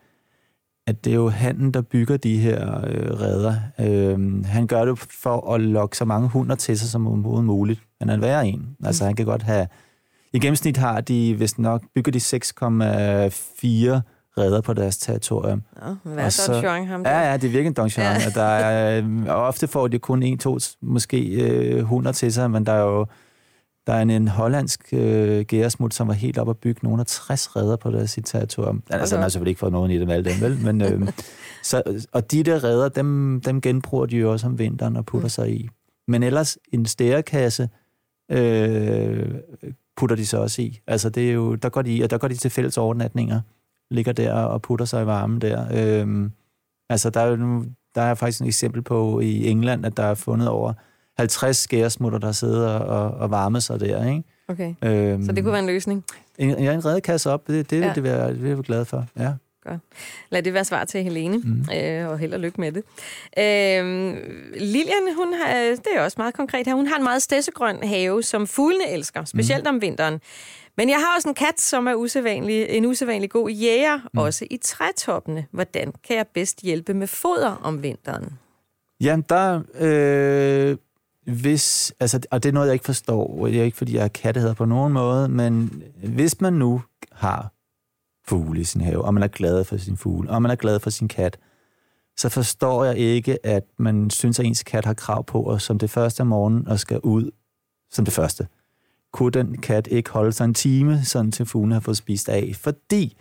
at 0.88 1.06
det 1.06 1.12
er 1.12 1.16
jo 1.16 1.30
handen, 1.30 1.72
der 1.72 1.82
bygger 1.82 2.18
de 2.18 2.38
her 2.38 2.86
øh, 2.88 3.20
redder. 3.20 3.56
Øh, 3.80 4.46
han 4.46 4.68
gør 4.68 4.86
det 4.86 5.00
for 5.00 5.54
at 5.54 5.62
lokke 5.62 5.98
så 5.98 6.06
mange 6.06 6.30
hunder 6.30 6.56
til 6.56 6.80
sig 6.80 6.90
som 6.90 7.02
muligt. 7.02 7.82
Han 8.00 8.10
er 8.10 8.14
en 8.14 8.22
værre 8.22 8.48
en. 8.48 8.78
Altså 8.84 9.04
mm. 9.04 9.06
han 9.06 9.16
kan 9.16 9.26
godt 9.26 9.42
have... 9.42 9.68
I 10.34 10.40
gennemsnit 10.40 10.78
har 10.78 11.02
de, 11.02 11.36
hvis 11.36 11.58
nok, 11.60 11.84
bygger 11.96 12.12
de 12.12 12.20
6,4 12.20 14.15
redder 14.38 14.62
på 14.62 14.74
deres 14.74 14.98
territorium. 14.98 15.62
Ja, 15.86 15.94
hvad 16.04 16.32
så, 16.32 16.54
ham 16.88 17.04
der? 17.04 17.12
Ja, 17.12 17.32
ja, 17.32 17.34
det 17.34 17.44
er 17.44 17.52
virkelig 17.52 17.68
en 17.68 17.74
donjon. 17.74 18.06
Ja. 18.06 18.30
Der 18.36 18.44
er, 18.44 19.02
øh, 19.04 19.26
ofte 19.28 19.68
får 19.68 19.88
de 19.88 20.00
kun 20.00 20.24
en, 20.24 20.38
to, 20.38 20.60
måske 20.82 21.22
øh, 21.22 21.78
100 21.78 22.16
til 22.16 22.34
sig, 22.34 22.52
men 22.52 22.66
der 22.66 22.72
er 22.72 22.82
jo 22.82 23.06
der 23.88 23.94
er 23.94 24.02
en, 24.02 24.10
en 24.10 24.28
hollandsk 24.28 24.94
øh, 24.94 25.46
gæresmut, 25.46 25.94
som 25.94 26.08
var 26.08 26.14
helt 26.14 26.38
op 26.38 26.50
at 26.50 26.58
bygge 26.58 26.80
nogle 26.84 27.00
af 27.00 27.06
60 27.06 27.56
redder 27.56 27.76
på 27.76 27.92
deres 27.92 28.12
sit 28.12 28.26
territorium. 28.26 28.84
Okay. 28.90 29.00
Altså, 29.00 29.16
han 29.16 29.22
har 29.22 29.30
selvfølgelig 29.30 29.52
ikke 29.52 29.60
fået 29.60 29.72
nogen 29.72 29.92
i 29.92 30.00
dem 30.00 30.10
alle 30.10 30.32
dem, 30.32 30.42
vel? 30.42 30.58
Men, 30.58 30.82
øh, 30.82 31.08
så, 31.64 32.06
og 32.12 32.32
de 32.32 32.44
der 32.44 32.64
redder, 32.64 32.90
dem, 32.90 33.42
dem 33.46 33.62
genbruger 33.62 34.06
de 34.06 34.18
jo 34.18 34.32
også 34.32 34.48
om 34.48 34.60
vinteren 34.60 34.96
og 34.96 35.06
putter 35.06 35.26
mm. 35.26 35.30
sig 35.30 35.52
i. 35.52 35.70
Men 36.08 36.24
ellers 36.24 36.58
en 36.72 36.86
stærekasse 36.86 37.70
øh, 38.32 39.34
putter 39.98 40.16
de 40.16 40.26
så 40.26 40.38
også 40.38 40.62
i. 40.62 40.80
Altså, 40.88 41.10
det 41.10 41.30
er 41.30 41.34
jo, 41.34 41.56
der 41.56 41.70
går 41.70 41.82
de, 41.82 42.04
og 42.04 42.10
der 42.10 42.18
går 42.18 42.28
de 42.28 42.36
til 42.36 42.52
fælles 42.52 42.78
overnatninger, 42.78 43.42
ligger 43.92 44.12
der 44.12 44.34
og 44.34 44.62
putter 44.62 44.86
sig 44.86 45.04
i 45.04 45.06
varmen 45.06 45.42
der. 45.42 45.66
Øhm, 45.74 46.32
altså, 46.90 47.10
der 47.10 47.20
er 47.20 47.28
jo 47.28 47.36
nu, 47.36 47.66
der 47.96 48.02
er 48.02 48.14
faktisk 48.14 48.42
et 48.42 48.48
eksempel 48.48 48.82
på 48.82 49.20
i 49.20 49.48
England, 49.48 49.86
at 49.86 49.98
der 49.98 50.04
er 50.04 50.14
fundet 50.14 50.48
over 50.48 50.74
50 51.18 51.58
skæresmutter, 51.58 52.20
der 52.20 52.32
sidder 52.32 52.70
og, 52.70 53.12
og 53.12 53.32
varmer 53.32 53.60
sig 53.60 53.80
der, 53.80 54.10
ikke? 54.10 54.24
Okay, 54.48 54.74
øhm, 54.84 55.26
så 55.26 55.32
det 55.32 55.44
kunne 55.44 55.52
være 55.52 55.62
en 55.62 55.68
løsning? 55.68 56.04
En, 56.38 56.50
ja, 56.50 56.74
en 56.74 56.86
redekasse 56.86 57.32
op, 57.32 57.48
det, 57.48 57.70
det, 57.70 57.82
ja. 57.82 57.92
det, 57.96 58.04
vil 58.04 58.12
jeg, 58.12 58.30
det 58.30 58.42
vil 58.42 58.48
jeg 58.48 58.58
være 58.58 58.64
glad 58.64 58.86
for, 58.86 59.06
ja. 59.20 59.34
Godt. 59.70 59.82
Lad 60.30 60.44
det 60.44 60.54
være 60.54 60.66
svar 60.66 60.86
til 60.86 61.04
Helene, 61.04 61.38
mm. 61.38 61.66
øh, 61.76 62.10
og 62.10 62.20
held 62.20 62.34
og 62.34 62.40
lykke 62.40 62.62
med 62.62 62.72
det. 62.72 62.84
Øh, 63.38 64.16
Lilian, 64.62 65.16
hun 65.18 65.34
har, 65.34 65.54
det 65.56 65.88
er 65.96 66.02
også 66.02 66.16
meget 66.18 66.34
konkret 66.34 66.68
her, 66.68 66.76
hun 66.76 66.88
har 66.88 66.98
en 66.98 67.04
meget 67.04 67.22
stedsegrøn 67.22 67.84
have, 67.84 68.24
som 68.24 68.48
fuglene 68.48 68.90
elsker, 68.90 69.26
specielt 69.26 69.64
mm. 69.64 69.76
om 69.76 69.82
vinteren. 69.82 70.22
Men 70.78 70.90
jeg 70.90 70.98
har 70.98 71.16
også 71.16 71.30
en 71.30 71.36
kat, 71.36 71.62
som 71.62 71.88
er 71.88 71.94
usædvanlig, 71.94 72.66
en 72.70 72.86
usædvanlig 72.86 73.30
god 73.30 73.50
jæger, 73.50 73.98
mm. 73.98 74.20
også 74.20 74.46
i 74.52 74.58
trætoppene. 74.58 75.46
Hvordan 75.52 75.94
kan 76.08 76.18
jeg 76.18 76.28
bedst 76.28 76.62
hjælpe 76.62 76.94
med 76.94 77.08
foder 77.08 77.60
om 77.64 77.84
vinteren? 77.84 78.34
Jamen, 79.02 79.26
der... 79.30 79.62
Øh, 79.80 80.78
hvis, 81.26 81.94
altså, 82.00 82.20
og 82.32 82.44
det 82.44 82.50
er 82.50 82.54
noget, 82.54 82.68
jeg 82.68 82.74
ikke 82.74 82.86
forstår. 82.86 83.48
Det 83.48 83.60
er 83.60 83.64
ikke, 83.64 83.78
fordi 83.78 83.96
jeg 83.96 84.04
er 84.04 84.08
kattehader 84.08 84.54
på 84.54 84.66
nogen 84.66 84.94
måde, 84.94 85.30
men 85.30 85.84
hvis 86.04 86.42
man 86.42 86.54
nu 86.54 86.82
har 87.12 87.52
fugle 88.28 88.62
i 88.62 88.64
sin 88.64 88.82
have, 88.82 89.06
og 89.06 89.14
man 89.14 89.24
er 89.24 89.28
glad 89.28 89.64
for 89.64 89.78
sin 89.78 89.98
fugle, 89.98 90.30
og 90.30 90.42
man 90.42 90.52
er 90.52 90.56
glad 90.56 90.80
for 90.80 90.90
sin 90.90 91.08
kat, 91.08 91.38
så 92.18 92.30
forstår 92.30 92.84
jeg 92.84 92.98
ikke, 92.98 93.46
at 93.46 93.64
man 93.78 94.10
synes, 94.10 94.40
at 94.40 94.46
ens 94.46 94.64
kat 94.64 94.86
har 94.86 94.94
krav 94.94 95.26
på 95.26 95.54
at 95.54 95.62
som 95.62 95.80
det 95.80 95.90
første 95.90 96.22
om 96.22 96.28
morgenen 96.28 96.68
og 96.68 96.80
skal 96.80 97.00
ud 97.00 97.32
som 97.92 98.06
det 98.06 98.14
første. 98.14 98.48
Kunne 99.16 99.32
den 99.32 99.58
kat 99.58 99.88
ikke 99.92 100.10
holde 100.10 100.32
sig 100.32 100.46
en 100.46 100.54
time, 100.54 101.04
sådan 101.04 101.32
til 101.32 101.46
fuglen 101.46 101.72
har 101.72 101.80
fået 101.80 101.98
spist 101.98 102.30
af? 102.30 102.52
Fordi 102.56 103.18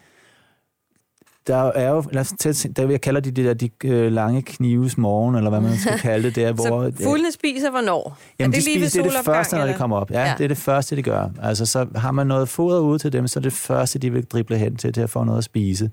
der 1.47 1.57
er 1.57 1.91
jo, 1.91 2.05
lad 2.13 2.21
os 2.21 2.35
tage, 2.39 2.69
der, 2.69 2.91
jeg 2.91 3.01
kalder 3.01 3.21
de 3.21 3.31
det 3.31 3.45
der 3.45 3.55
de 3.55 3.71
øh, 3.85 4.13
lange 4.13 4.43
knives 4.43 4.99
morgen, 4.99 5.35
eller 5.35 5.51
hvad 5.51 5.61
man 5.61 5.77
skal 5.77 5.99
kalde 6.09 6.25
det, 6.25 6.37
der, 6.37 6.53
hvor... 6.53 6.91
Så 6.91 7.05
fuglene 7.05 7.33
spiser 7.33 7.71
hvornår? 7.71 8.19
Jamen, 8.39 8.55
er 8.55 8.59
det, 8.59 8.67
de 8.67 8.73
spiser, 8.73 9.03
det 9.03 9.13
er 9.13 9.17
det 9.17 9.25
første, 9.25 9.57
når 9.57 9.67
de 9.67 9.75
kommer 9.75 9.97
op. 9.97 10.11
Ja, 10.11 10.25
ja, 10.25 10.35
det 10.39 10.45
er 10.45 10.49
det 10.49 10.57
første, 10.57 10.97
de 10.97 11.03
gør. 11.03 11.29
Altså, 11.43 11.67
så 11.67 11.87
har 11.97 12.11
man 12.11 12.27
noget 12.27 12.49
foder 12.49 12.81
ude 12.81 12.99
til 12.99 13.13
dem, 13.13 13.27
så 13.27 13.41
er 13.41 13.43
det 13.43 13.53
første, 13.53 13.99
de 13.99 14.13
vil 14.13 14.25
drible 14.25 14.59
hen 14.59 14.77
til, 14.77 14.93
til 14.93 15.01
at 15.01 15.11
få 15.11 15.25
noget 15.25 15.39
at 15.39 15.45
spise. 15.45 15.91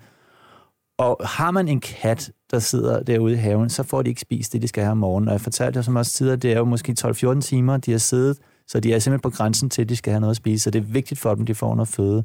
Og 0.97 1.21
har 1.25 1.51
man 1.51 1.67
en 1.67 1.79
kat, 1.79 2.31
der 2.51 2.59
sidder 2.59 3.03
derude 3.03 3.33
i 3.33 3.37
haven, 3.37 3.69
så 3.69 3.83
får 3.83 4.01
de 4.01 4.09
ikke 4.09 4.21
spist 4.21 4.53
det, 4.53 4.61
de 4.61 4.67
skal 4.67 4.83
have 4.83 4.91
om 4.91 4.97
morgenen. 4.97 5.27
Og 5.27 5.33
jeg 5.33 5.41
fortalte 5.41 5.77
jer 5.77 5.81
som 5.81 5.95
også 5.95 6.11
tidligere, 6.11 6.37
det 6.37 6.51
er 6.51 6.57
jo 6.57 6.65
måske 6.65 6.95
12-14 6.99 7.41
timer, 7.41 7.77
de 7.77 7.91
har 7.91 7.97
siddet, 7.97 8.37
så 8.71 8.79
de 8.79 8.93
er 8.93 8.99
simpelthen 8.99 9.31
på 9.31 9.35
grænsen 9.37 9.69
til, 9.69 9.81
at 9.81 9.89
de 9.89 9.95
skal 9.95 10.11
have 10.11 10.21
noget 10.21 10.31
at 10.31 10.37
spise. 10.37 10.63
Så 10.63 10.71
det 10.71 10.79
er 10.79 10.85
vigtigt 10.85 11.19
for 11.19 11.35
dem, 11.35 11.41
at 11.41 11.47
de 11.47 11.55
får 11.55 11.75
noget 11.75 11.87
føde 11.87 12.23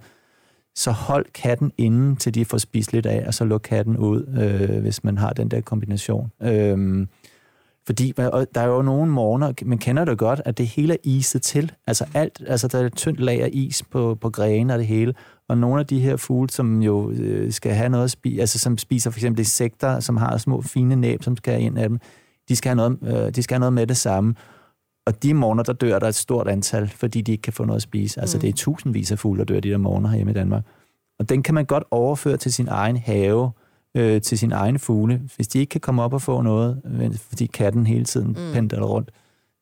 så 0.77 0.91
hold 0.91 1.27
katten 1.35 1.73
inde, 1.79 2.17
til 2.17 2.35
de 2.35 2.45
får 2.45 2.59
spist 2.59 2.93
lidt 2.93 3.07
af, 3.07 3.25
og 3.27 3.35
så 3.35 3.45
luk 3.45 3.61
katten 3.65 3.97
ud, 3.97 4.27
øh, 4.41 4.81
hvis 4.81 5.05
man 5.05 5.19
har 5.19 5.33
den 5.33 5.49
der 5.49 5.61
kombination. 5.61 6.31
Øh, 6.43 7.07
fordi 7.87 8.13
og 8.17 8.47
der 8.55 8.61
er 8.61 8.67
jo 8.67 8.83
nogle 8.83 9.13
morgener, 9.13 9.53
man 9.65 9.79
kender 9.79 10.05
det 10.05 10.19
godt, 10.19 10.43
at 10.45 10.59
det 10.59 10.67
hele 10.67 10.93
er 10.93 10.99
iset 11.05 11.43
til. 11.43 11.73
Altså 11.87 12.07
alt, 12.15 12.43
altså 12.47 12.69
der 12.69 12.79
er 12.79 12.87
et 12.87 12.95
tyndt 12.95 13.21
lag 13.21 13.43
af 13.43 13.51
is 13.53 13.83
på, 13.83 14.15
på 14.21 14.31
grene 14.31 14.73
og 14.73 14.79
det 14.79 14.87
hele. 14.87 15.15
Og 15.49 15.59
nogle 15.59 15.81
af 15.81 15.87
de 15.87 16.01
her 16.01 16.17
fugle, 16.17 16.51
som 16.51 16.83
jo 16.83 17.11
øh, 17.11 17.53
skal 17.53 17.73
have 17.73 17.89
noget 17.89 18.05
at 18.05 18.11
spise, 18.11 18.41
altså 18.41 18.59
som 18.59 18.79
spiser 18.79 19.11
for 19.11 19.19
eksempel 19.19 19.41
insekter, 19.41 20.01
som 20.01 20.17
har 20.17 20.37
små 20.37 20.63
fine 20.63 20.97
næb, 20.97 21.23
som 21.23 21.37
skal 21.37 21.63
ind 21.63 21.79
af 21.79 21.89
dem, 21.89 22.01
de 22.49 22.57
skal 22.57 22.69
have 22.69 22.77
noget, 22.77 23.27
øh, 23.27 23.35
de 23.35 23.43
skal 23.43 23.55
have 23.55 23.61
noget 23.61 23.73
med 23.73 23.87
det 23.87 23.97
samme. 23.97 24.35
Og 25.07 25.23
de 25.23 25.35
morgener, 25.35 25.63
der 25.63 25.73
dør 25.73 25.99
der 25.99 26.09
et 26.09 26.15
stort 26.15 26.49
antal, 26.49 26.89
fordi 26.89 27.21
de 27.21 27.33
ikke 27.33 27.43
kan 27.43 27.53
få 27.53 27.65
noget 27.65 27.77
at 27.77 27.83
spise. 27.83 28.21
Altså, 28.21 28.37
mm. 28.37 28.41
det 28.41 28.49
er 28.49 28.53
tusindvis 28.53 29.13
af 29.13 29.19
fugle, 29.19 29.39
der 29.39 29.45
dør 29.45 29.61
de 29.61 29.71
der 29.71 29.77
morgener 29.77 30.09
herhjemme 30.09 30.31
i 30.31 30.35
Danmark. 30.35 30.65
Og 31.19 31.29
den 31.29 31.43
kan 31.43 31.55
man 31.55 31.65
godt 31.65 31.85
overføre 31.91 32.37
til 32.37 32.53
sin 32.53 32.69
egen 32.69 32.97
have, 32.97 33.51
øh, 33.95 34.21
til 34.21 34.39
sin 34.39 34.53
egen 34.53 34.79
fugle. 34.79 35.23
Hvis 35.37 35.49
de 35.49 35.59
ikke 35.59 35.71
kan 35.71 35.81
komme 35.81 36.03
op 36.03 36.13
og 36.13 36.23
få 36.23 36.43
noget, 36.43 36.81
fordi 37.29 37.47
katten 37.47 37.87
hele 37.87 38.05
tiden 38.05 38.29
mm. 38.29 38.53
pendler 38.53 38.83
rundt, 38.83 39.11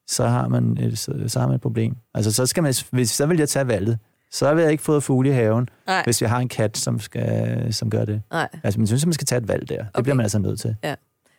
så 0.07 0.27
har, 0.27 0.49
man 0.49 0.79
et, 0.81 0.99
så, 0.99 1.39
har 1.39 1.47
man 1.47 1.55
et 1.55 1.61
problem. 1.61 1.97
Altså, 2.15 2.33
så, 2.33 2.47
skal 2.47 2.63
man, 2.63 2.75
hvis, 2.91 3.11
så 3.11 3.27
vil 3.27 3.39
jeg 3.39 3.49
tage 3.49 3.69
valget. 3.69 3.99
Så 4.33 4.55
vil 4.55 4.63
jeg 4.63 4.73
ikke 4.73 4.85
få 4.85 5.01
fugle 5.01 5.29
i 5.29 5.33
haven, 5.33 5.69
Nej. 5.87 6.03
hvis 6.05 6.23
jeg 6.23 6.31
har 6.31 6.39
en 6.39 6.49
kat, 6.49 6.77
som, 6.77 7.01
skal, 7.01 7.75
som 7.75 7.91
gør 7.91 8.05
det. 8.05 8.23
Nej. 8.31 8.49
Altså, 8.63 8.81
man 8.81 8.87
synes, 8.87 9.03
at 9.03 9.07
man 9.07 9.13
skal 9.13 9.27
tage 9.27 9.43
et 9.43 9.49
valg 9.49 9.69
der. 9.69 9.77
Det 9.77 9.87
okay. 9.95 10.03
bliver 10.03 10.15
man 10.15 10.25
altså 10.25 10.39
nødt 10.39 10.61
til. 10.61 10.77
Ja. 10.85 10.95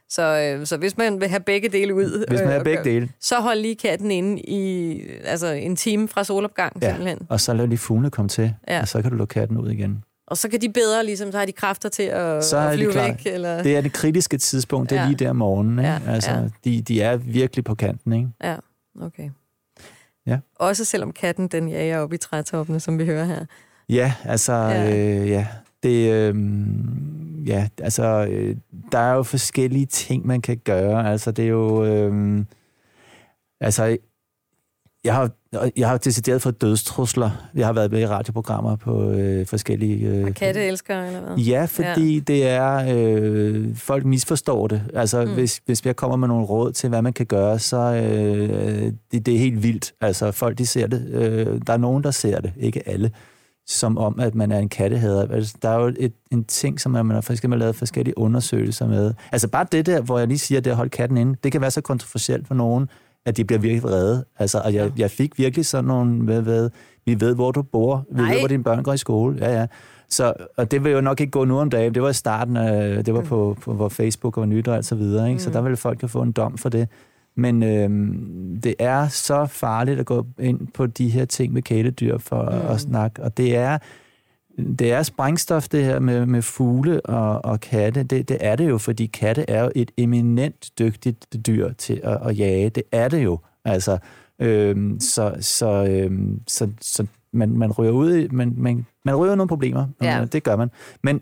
Så, 0.10 0.56
øh, 0.60 0.66
så 0.66 0.78
hvis 0.78 0.98
man 0.98 1.22
vil 1.22 1.30
have 1.30 1.40
begge 1.40 1.70
dele 1.70 1.96
ud, 1.96 2.26
hvis 2.28 2.40
man 2.40 2.50
øh, 2.50 2.56
har 2.56 2.64
begge 2.64 2.84
dele. 2.84 3.10
så 3.20 3.40
hold 3.40 3.60
lige 3.60 3.76
katten 3.76 4.12
inde 4.12 4.42
i 4.42 5.02
altså 5.24 5.48
en 5.48 5.76
time 5.76 6.08
fra 6.08 6.24
solopgang 6.24 6.74
ja. 6.82 6.90
simpelthen. 6.90 7.20
og 7.30 7.42
så 7.42 7.54
lad 7.54 7.68
lige 7.68 7.78
fuglene 7.78 8.12
komme 8.12 8.30
til, 8.30 8.54
ja. 8.68 8.82
og 8.82 8.88
så 8.88 9.02
kan 9.02 9.12
du 9.12 9.18
lukke 9.18 9.34
katten 9.34 9.58
ud 9.58 9.70
igen. 9.70 10.04
Og 10.28 10.38
så 10.38 10.50
kan 10.50 10.62
de 10.62 10.70
bedre, 10.70 11.06
ligesom, 11.06 11.32
så 11.32 11.38
har 11.38 11.46
de 11.46 11.52
kræfter 11.52 11.90
til 11.90 12.04
at, 12.04 12.46
så 12.46 12.58
at 12.58 12.76
flyve 12.76 12.96
væk. 12.96 13.26
Eller... 13.26 13.64
Det 13.64 13.78
er 13.78 13.82
det 13.82 13.94
kritiske 13.94 14.38
tidspunkt, 14.38 14.90
det 14.90 14.98
er 14.98 15.02
ja. 15.02 15.08
lige 15.08 15.18
der 15.18 15.30
om 15.30 15.36
morgenen. 15.36 15.80
Ikke? 15.80 15.92
Ja. 15.92 16.00
Altså, 16.08 16.32
ja. 16.32 16.48
De, 16.64 16.82
de 16.82 17.02
er 17.02 17.18
virkelig 17.18 17.66
på 17.66 17.76
kanten. 17.76 18.14
Ikke? 18.14 18.30
Ja, 18.44 18.56
okay. 19.02 19.30
Ja. 20.28 20.40
Også 20.56 20.86
selvom 20.86 21.12
katten, 21.12 21.48
den 21.48 21.70
jager 21.70 22.00
op 22.00 22.14
i 22.14 22.18
trætoppene, 22.18 22.80
som 22.80 23.00
vi 23.00 23.06
hører 23.06 23.26
her. 23.26 23.46
Ja, 23.90 24.14
altså, 24.24 24.54
ja. 24.54 24.96
Øh, 24.98 25.30
ja. 25.30 25.48
Det, 25.86 26.12
øh, 26.12 26.36
ja, 27.48 27.68
altså, 27.82 28.28
øh, 28.30 28.56
der 28.92 29.00
er 29.00 29.14
jo 29.14 29.24
forskellige 29.24 29.86
ting, 29.86 30.28
man 30.28 30.42
kan 30.42 30.58
gøre. 30.58 31.12
Altså, 31.12 31.32
det 31.32 31.46
er 31.46 31.50
jo... 31.50 31.86
Øh, 31.86 32.46
altså, 33.62 33.98
jeg 35.04 35.14
har, 35.14 35.32
jeg 35.78 35.90
har 35.90 35.98
decideret 35.98 36.42
fået 36.42 36.62
dødstrusler. 36.62 37.50
Jeg 37.56 37.66
har 37.66 37.74
været 37.74 37.92
med 37.92 38.02
i 38.02 38.08
radioprogrammer 38.08 38.76
på 38.76 39.12
øh, 39.12 39.46
forskellige... 39.46 40.08
Øh, 40.08 40.34
katte 40.34 40.64
elsker, 40.64 41.04
eller 41.04 41.22
hvad? 41.22 41.38
Ja, 41.38 41.66
fordi 41.66 42.14
ja. 42.14 42.20
det 42.20 42.48
er... 42.48 42.96
Øh, 42.98 43.76
folk 43.76 44.06
misforstår 44.06 44.68
det. 44.68 44.82
Altså, 44.94 45.26
mm. 45.26 45.34
hvis, 45.34 45.62
hvis 45.66 45.86
jeg 45.86 45.96
kommer 45.96 46.18
med 46.18 46.28
nogle 46.28 46.46
råd 46.46 46.72
til, 46.72 46.90
hvad 46.90 47.02
man 47.02 47.14
kan 47.14 47.26
gøre, 47.26 47.60
så 47.60 47.78
øh, 47.78 48.94
det, 49.12 49.26
det 49.26 49.36
er 49.36 49.40
helt 49.40 49.64
vildt. 49.64 49.94
Altså, 50.02 50.32
folk, 50.32 50.58
de 50.58 50.66
ser 50.66 50.88
det. 50.88 51.08
Øh, 51.12 51.62
der 51.68 51.74
er 51.74 51.78
nogen, 51.78 52.04
der 52.04 52.12
ser 52.12 52.42
det. 52.42 52.54
Ikke 52.58 52.90
alle 52.90 53.12
som 53.68 53.98
om, 53.98 54.20
at 54.20 54.36
man 54.36 54.52
er 54.52 54.60
en 54.60 54.70
kattehader. 54.70 55.32
Altså, 55.32 55.56
der 55.62 55.70
er 55.70 55.80
jo 55.80 55.94
et, 56.00 56.14
en 56.32 56.44
ting, 56.44 56.80
som 56.80 56.92
man 56.92 57.10
har 57.10 57.22
for 57.22 57.34
eksempel 57.34 57.60
lavet 57.60 57.76
forskellige 57.76 58.18
undersøgelser 58.18 58.88
med. 58.88 59.14
Altså 59.32 59.48
bare 59.48 59.66
det 59.72 59.86
der, 59.86 60.02
hvor 60.02 60.20
jeg 60.20 60.28
lige 60.28 60.40
siger, 60.40 60.58
at 60.58 60.66
det 60.66 60.72
at 60.72 60.78
holde 60.78 60.90
katten 60.90 61.18
inde, 61.18 61.36
det 61.44 61.52
kan 61.52 61.62
være 61.62 61.72
så 61.72 61.82
kontroversielt 61.82 62.48
for 62.48 62.56
nogen, 62.56 62.90
at 63.26 63.38
de 63.38 63.46
bliver 63.46 63.60
virkelig 63.60 63.84
vrede. 63.84 64.26
Altså, 64.40 64.62
og 64.66 64.74
jeg, 64.74 64.92
jeg 64.98 65.12
fik 65.12 65.38
virkelig 65.38 65.66
sådan 65.66 65.86
nogle, 65.86 66.22
hvad, 66.24 66.42
hvad, 66.42 66.70
vi 67.06 67.20
ved, 67.20 67.36
hvor 67.36 67.52
du 67.52 67.62
bor, 67.62 68.06
vi 68.12 68.22
Nej. 68.22 68.32
ved, 68.32 68.40
hvor 68.40 68.48
dine 68.48 68.64
børn 68.64 68.84
går 68.84 68.94
i 68.94 68.98
skole. 68.98 69.38
Ja, 69.40 69.60
ja. 69.60 69.68
Så, 70.10 70.34
og 70.58 70.72
det 70.72 70.84
vil 70.84 70.92
jo 70.92 71.02
nok 71.02 71.20
ikke 71.20 71.32
gå 71.32 71.46
nu 71.46 71.60
om 71.60 71.70
dagen. 71.70 71.96
Det 71.96 72.04
var 72.04 72.10
i 72.10 72.14
starten, 72.14 72.58
af, 72.58 73.04
det 73.04 73.14
var 73.14 73.22
på, 73.22 73.58
på 73.62 73.74
hvor 73.74 73.90
Facebook 73.90 74.38
var 74.38 74.46
nyt 74.46 74.68
og 74.68 74.76
alt 74.76 74.86
så 74.86 74.96
videre. 74.96 75.30
Ikke? 75.30 75.42
Så 75.42 75.50
mm. 75.50 75.54
der 75.54 75.62
ville 75.62 75.78
folk 75.78 76.04
jo 76.04 76.08
få 76.08 76.22
en 76.22 76.32
dom 76.32 76.58
for 76.58 76.70
det. 76.70 76.88
Men 77.38 77.64
øhm, 77.64 78.62
det 78.64 78.76
er 78.80 79.08
så 79.08 79.46
farligt 79.46 80.00
at 80.00 80.06
gå 80.06 80.26
ind 80.40 80.68
på 80.74 80.86
de 80.86 81.10
her 81.10 81.26
ting 81.26 81.54
med 81.54 81.62
kæledyr 81.62 82.18
for 82.18 82.44
mm. 82.44 82.72
at 82.74 82.82
snakke. 82.82 83.24
Og 83.24 83.38
det 83.38 83.56
er, 83.56 83.78
det 84.58 84.92
er 84.92 85.04
sprængstof, 85.04 85.68
det 85.68 85.84
her 85.84 86.00
med, 86.00 86.26
med 86.26 86.42
fugle 86.42 87.02
og, 87.06 87.46
og 87.46 87.60
katte. 87.60 88.04
Det, 88.04 88.30
det 88.30 88.38
er 88.40 88.56
det 88.56 88.70
jo, 88.70 88.78
fordi 88.78 89.06
katte 89.06 89.50
er 89.50 89.64
jo 89.64 89.72
et 89.76 89.92
eminent 89.98 90.70
dygtigt 90.80 91.48
dyr 91.48 91.72
til 91.74 92.02
at, 92.04 92.18
at 92.28 92.40
jage. 92.40 92.70
Det 92.70 92.84
er 92.92 93.08
det 93.08 93.24
jo. 93.24 93.40
Altså, 93.66 93.98
øhm, 94.40 95.00
så 95.00 95.36
så, 95.40 95.86
øhm, 95.90 96.42
så, 96.48 96.70
så 96.82 97.08
man, 97.32 97.50
man 97.50 97.72
ryger 97.72 97.92
ud 97.92 98.16
i, 98.16 98.28
man, 98.32 98.54
man, 98.58 98.86
man 99.06 99.16
ryger 99.16 99.36
nogle 99.36 99.48
problemer. 99.48 99.88
Ja. 100.02 100.26
Det 100.32 100.44
gør 100.44 100.56
man. 100.56 100.70
Men 101.04 101.22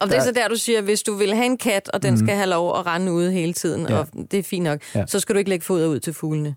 og 0.00 0.08
det 0.08 0.16
er 0.16 0.22
så 0.22 0.32
der, 0.32 0.48
du 0.48 0.56
siger, 0.56 0.80
hvis 0.80 1.02
du 1.02 1.14
vil 1.14 1.34
have 1.34 1.46
en 1.46 1.58
kat, 1.58 1.90
og 1.92 2.02
den 2.02 2.10
mm. 2.10 2.16
skal 2.16 2.34
have 2.34 2.48
lov 2.48 2.78
at 2.78 2.86
rende 2.86 3.12
ude 3.12 3.32
hele 3.32 3.52
tiden, 3.52 3.86
ja. 3.88 3.98
og 3.98 4.06
det 4.30 4.38
er 4.38 4.42
fint 4.42 4.64
nok, 4.64 4.80
ja. 4.94 5.06
så 5.06 5.20
skal 5.20 5.34
du 5.34 5.38
ikke 5.38 5.50
lægge 5.50 5.64
foder 5.64 5.86
ud 5.86 6.00
til 6.00 6.12
fuglene. 6.12 6.54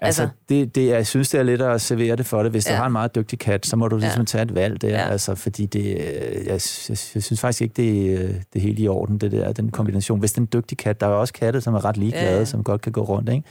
Altså, 0.00 0.22
altså 0.22 0.34
det, 0.48 0.74
det, 0.74 0.86
jeg 0.86 1.06
synes, 1.06 1.28
det 1.30 1.40
er 1.40 1.42
lidt 1.42 1.62
at 1.62 1.80
servere 1.80 2.16
det 2.16 2.26
for 2.26 2.42
det. 2.42 2.52
Hvis 2.52 2.66
ja. 2.66 2.72
du 2.72 2.76
har 2.76 2.86
en 2.86 2.92
meget 2.92 3.14
dygtig 3.14 3.38
kat, 3.38 3.66
så 3.66 3.76
må 3.76 3.88
du 3.88 3.96
ligesom 3.96 4.20
ja. 4.20 4.24
tage 4.24 4.42
et 4.42 4.54
valg 4.54 4.82
der. 4.82 4.88
Ja. 4.88 5.08
Altså, 5.08 5.34
fordi 5.34 5.66
det, 5.66 5.84
jeg, 5.86 6.46
jeg, 6.46 6.98
jeg 7.14 7.22
synes 7.22 7.40
faktisk 7.40 7.62
ikke, 7.62 7.74
det 7.76 8.12
er 8.12 8.28
det 8.52 8.62
hele 8.62 8.82
i 8.82 8.88
orden, 8.88 9.18
det 9.18 9.32
der, 9.32 9.52
den 9.52 9.70
kombination. 9.70 10.20
Hvis 10.20 10.32
det 10.32 10.38
er 10.38 10.42
en 10.42 10.48
dygtig 10.52 10.78
kat, 10.78 11.00
der 11.00 11.06
er 11.06 11.10
jo 11.10 11.20
også 11.20 11.32
katte, 11.32 11.60
som 11.60 11.74
er 11.74 11.84
ret 11.84 11.96
ligeglade, 11.96 12.38
ja. 12.38 12.44
som 12.44 12.64
godt 12.64 12.80
kan 12.80 12.92
gå 12.92 13.02
rundt, 13.02 13.28
ikke? 13.28 13.42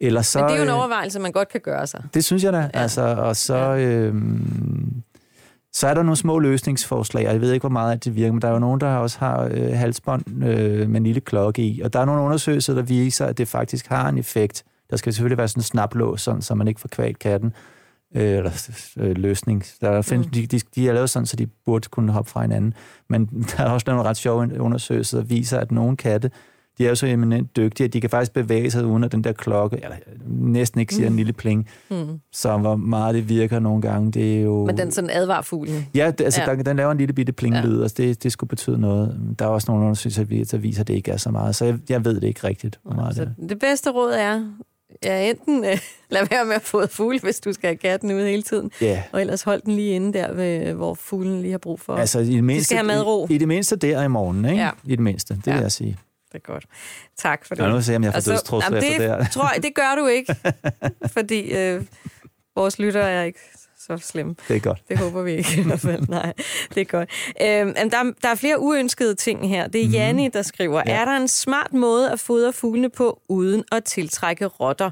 Eller 0.00 0.22
så, 0.22 0.38
Men 0.38 0.48
det 0.48 0.54
er 0.54 0.56
jo 0.56 0.62
en 0.62 0.68
øh, 0.68 0.78
overvejelse, 0.78 1.20
man 1.20 1.32
godt 1.32 1.48
kan 1.48 1.60
gøre 1.60 1.86
sig. 1.86 2.02
Det 2.14 2.24
synes 2.24 2.44
jeg 2.44 2.52
da. 2.52 2.58
Ja. 2.58 2.68
Altså, 2.72 3.02
og 3.02 3.36
så... 3.36 3.56
Ja. 3.56 3.78
Øhm, 3.78 5.02
så 5.74 5.86
er 5.86 5.94
der 5.94 6.02
nogle 6.02 6.16
små 6.16 6.38
løsningsforslag, 6.38 7.26
og 7.26 7.32
jeg 7.32 7.40
ved 7.40 7.52
ikke, 7.52 7.62
hvor 7.62 7.70
meget 7.70 7.92
af 7.92 8.00
det 8.00 8.16
virker, 8.16 8.32
men 8.32 8.42
der 8.42 8.48
er 8.48 8.52
jo 8.52 8.58
nogen, 8.58 8.80
der 8.80 8.96
også 8.96 9.18
har 9.18 9.48
øh, 9.50 9.72
halsbånd 9.72 10.44
øh, 10.44 10.88
med 10.88 10.96
en 10.96 11.04
lille 11.04 11.20
klokke 11.20 11.62
i, 11.62 11.80
og 11.80 11.92
der 11.92 12.00
er 12.00 12.04
nogle 12.04 12.22
undersøgelser, 12.22 12.74
der 12.74 12.82
viser, 12.82 13.26
at 13.26 13.38
det 13.38 13.48
faktisk 13.48 13.86
har 13.86 14.08
en 14.08 14.18
effekt. 14.18 14.64
Der 14.90 14.96
skal 14.96 15.12
selvfølgelig 15.12 15.38
være 15.38 15.48
sådan 15.48 15.60
en 15.60 15.64
snaplås, 15.64 16.22
sådan, 16.22 16.42
så 16.42 16.54
man 16.54 16.68
ikke 16.68 16.80
får 16.80 16.88
kvalt 16.88 17.18
katten, 17.18 17.52
øh, 18.14 18.22
eller 18.22 18.70
øh, 18.96 19.16
løsning. 19.16 19.64
Der 19.80 20.02
findes, 20.02 20.26
mm. 20.26 20.32
de, 20.32 20.46
de, 20.46 20.60
de 20.74 20.88
er 20.88 20.92
lavet 20.92 21.10
sådan, 21.10 21.26
så 21.26 21.36
de 21.36 21.46
burde 21.46 21.88
kunne 21.88 22.12
hoppe 22.12 22.30
fra 22.30 22.42
hinanden. 22.42 22.74
Men 23.08 23.26
der 23.56 23.64
er 23.64 23.70
også 23.70 23.84
nogle 23.88 24.02
ret 24.02 24.16
sjove 24.16 24.60
undersøgelser, 24.60 25.18
der 25.18 25.24
viser, 25.24 25.58
at 25.58 25.72
nogle 25.72 25.96
katte, 25.96 26.30
de 26.78 26.84
er 26.84 26.88
jo 26.88 26.94
så 26.94 27.06
eminent 27.06 27.56
dygtige, 27.56 27.84
at 27.84 27.92
de 27.92 28.00
kan 28.00 28.10
faktisk 28.10 28.32
bevæge 28.32 28.70
sig 28.70 28.86
uden 28.86 29.04
at 29.04 29.12
den 29.12 29.24
der 29.24 29.32
klokke, 29.32 29.76
eller 29.82 29.96
næsten 30.26 30.80
ikke 30.80 30.94
siger 30.94 31.08
mm. 31.08 31.12
en 31.12 31.16
lille 31.16 31.32
pling, 31.32 31.68
mm. 31.90 32.20
så 32.32 32.56
hvor 32.56 32.76
meget 32.76 33.14
det 33.14 33.28
virker 33.28 33.58
nogle 33.58 33.82
gange, 33.82 34.12
det 34.12 34.36
er 34.36 34.40
jo... 34.40 34.66
Men 34.66 34.78
den 34.78 34.92
sådan 34.92 35.10
advarer 35.10 35.42
fuglen. 35.42 35.86
Ja, 35.94 36.10
det, 36.10 36.24
altså 36.24 36.40
ja. 36.40 36.56
Der, 36.56 36.62
den 36.62 36.76
laver 36.76 36.92
en 36.92 36.98
lille 36.98 37.14
bitte 37.14 37.32
plinglyd, 37.32 37.76
ja. 37.76 37.82
altså 37.82 37.94
det, 37.98 38.22
det 38.22 38.32
skulle 38.32 38.48
betyde 38.48 38.80
noget. 38.80 39.34
Der 39.38 39.44
er 39.44 39.48
også 39.48 39.70
nogle 39.70 39.84
undersøgelser, 39.84 40.24
der 40.24 40.58
viser, 40.58 40.80
at 40.80 40.88
det 40.88 40.94
ikke 40.94 41.10
er 41.10 41.16
så 41.16 41.30
meget, 41.30 41.56
så 41.56 41.64
jeg, 41.64 41.78
jeg 41.88 42.04
ved 42.04 42.14
det 42.14 42.28
ikke 42.28 42.46
rigtigt, 42.46 42.80
hvor 42.82 42.94
meget 42.94 43.16
det 43.16 43.48
det 43.48 43.58
bedste 43.58 43.90
råd 43.90 44.12
er, 44.12 44.44
Ja, 45.04 45.30
enten 45.30 45.64
øh, 45.64 45.78
lad 46.10 46.26
være 46.30 46.44
med 46.44 46.54
at 46.54 46.62
få 46.62 46.86
fugle, 46.86 47.20
hvis 47.20 47.40
du 47.40 47.52
skal 47.52 47.68
have 47.68 47.76
katten 47.76 48.12
ud 48.12 48.20
hele 48.20 48.42
tiden. 48.42 48.70
Yeah. 48.82 48.98
Og 49.12 49.20
ellers 49.20 49.42
hold 49.42 49.62
den 49.62 49.74
lige 49.74 49.94
inde 49.94 50.12
der, 50.18 50.32
ved, 50.32 50.72
hvor 50.72 50.94
fuglen 50.94 51.40
lige 51.40 51.50
har 51.50 51.58
brug 51.58 51.80
for. 51.80 51.94
Altså, 51.94 52.18
i 52.18 52.24
det 52.24 52.44
mindste, 52.44 52.60
De 52.60 52.64
skal 52.64 52.76
have 52.76 52.98
madro. 52.98 53.26
I, 53.30 53.34
I 53.34 53.38
det 53.38 53.48
mindste 53.48 53.76
der 53.76 54.02
i 54.02 54.08
morgen, 54.08 54.44
ikke? 54.44 54.56
Ja. 54.56 54.70
I 54.84 54.90
det 54.90 55.00
mindste, 55.00 55.34
det 55.34 55.46
ja. 55.46 55.52
vil 55.52 55.62
jeg 55.62 55.72
sige. 55.72 55.96
Det 56.34 56.42
er 56.48 56.52
godt. 56.52 56.66
Tak 57.16 57.44
for 57.44 57.54
det. 57.54 57.62
Jeg 57.62 57.70
nu 57.70 57.82
se, 57.82 57.96
om 57.96 58.04
jeg 58.04 58.12
får 58.12 58.14
altså, 58.14 58.30
dødstrusler 58.30 58.76
efter 58.76 59.18
det 59.18 59.30
tror 59.32 59.50
jeg, 59.54 59.62
det 59.62 59.74
gør 59.74 59.94
du 59.98 60.06
ikke, 60.06 60.36
fordi 61.16 61.52
øh, 61.56 61.82
vores 62.56 62.78
lyttere 62.78 63.10
er 63.10 63.22
ikke 63.22 63.40
så 63.78 63.98
slemme. 63.98 64.34
Det 64.48 64.56
er 64.56 64.60
godt. 64.60 64.82
Det 64.88 64.98
håber 64.98 65.22
vi 65.22 65.32
ikke 65.32 65.60
i 65.60 65.62
hvert 65.62 65.80
fald. 65.80 66.08
Nej, 66.20 66.32
det 66.74 66.80
er 66.80 66.84
godt. 66.84 67.10
Øhm, 67.42 67.90
der, 67.90 68.12
der 68.22 68.28
er 68.28 68.34
flere 68.34 68.60
uønskede 68.60 69.14
ting 69.14 69.48
her. 69.48 69.66
Det 69.66 69.82
er 69.82 69.86
mm. 69.86 69.92
Janni, 69.92 70.28
der 70.28 70.42
skriver, 70.42 70.82
ja. 70.86 70.92
er 70.92 71.04
der 71.04 71.16
en 71.16 71.28
smart 71.28 71.72
måde 71.72 72.10
at 72.10 72.20
fodre 72.20 72.52
fuglene 72.52 72.90
på, 72.90 73.20
uden 73.28 73.64
at 73.72 73.84
tiltrække 73.84 74.46
rotter? 74.46 74.90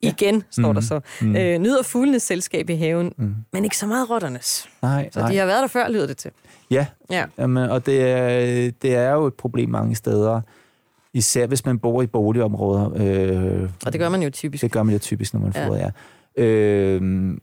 Igen, 0.00 0.44
står 0.50 0.68
mm. 0.68 0.74
der 0.74 0.80
så. 0.80 1.00
Mm. 1.20 1.36
Øh, 1.36 1.58
nyder 1.58 1.82
fuglenes 1.82 2.22
selskab 2.22 2.70
i 2.70 2.74
haven, 2.74 3.12
mm. 3.16 3.34
men 3.52 3.64
ikke 3.64 3.76
så 3.76 3.86
meget 3.86 4.10
rotternes. 4.10 4.68
Nej, 4.82 5.10
så 5.12 5.20
nej. 5.20 5.30
de 5.30 5.36
har 5.36 5.46
været 5.46 5.60
der 5.60 5.66
før, 5.66 5.88
lyder 5.88 6.06
det 6.06 6.16
til. 6.16 6.30
Ja, 6.70 6.86
ja. 7.10 7.24
Jamen, 7.38 7.70
og 7.70 7.86
det 7.86 8.02
er, 8.02 8.70
det 8.82 8.94
er 8.94 9.10
jo 9.10 9.26
et 9.26 9.34
problem 9.34 9.68
mange 9.68 9.96
steder. 9.96 10.40
Især 11.14 11.46
hvis 11.46 11.66
man 11.66 11.78
bor 11.78 12.02
i 12.02 12.06
boligområder. 12.06 12.90
Øh, 12.96 13.70
og 13.86 13.92
det 13.92 14.00
gør 14.00 14.08
man 14.08 14.22
jo 14.22 14.30
typisk. 14.30 14.62
Det 14.62 14.72
gør 14.72 14.82
man 14.82 14.92
jo 14.92 14.98
typisk, 14.98 15.34
når 15.34 15.40
man 15.40 15.52
ja. 15.54 15.68
får 15.68 15.74
ja. 15.74 15.90
Øh, 16.36 17.36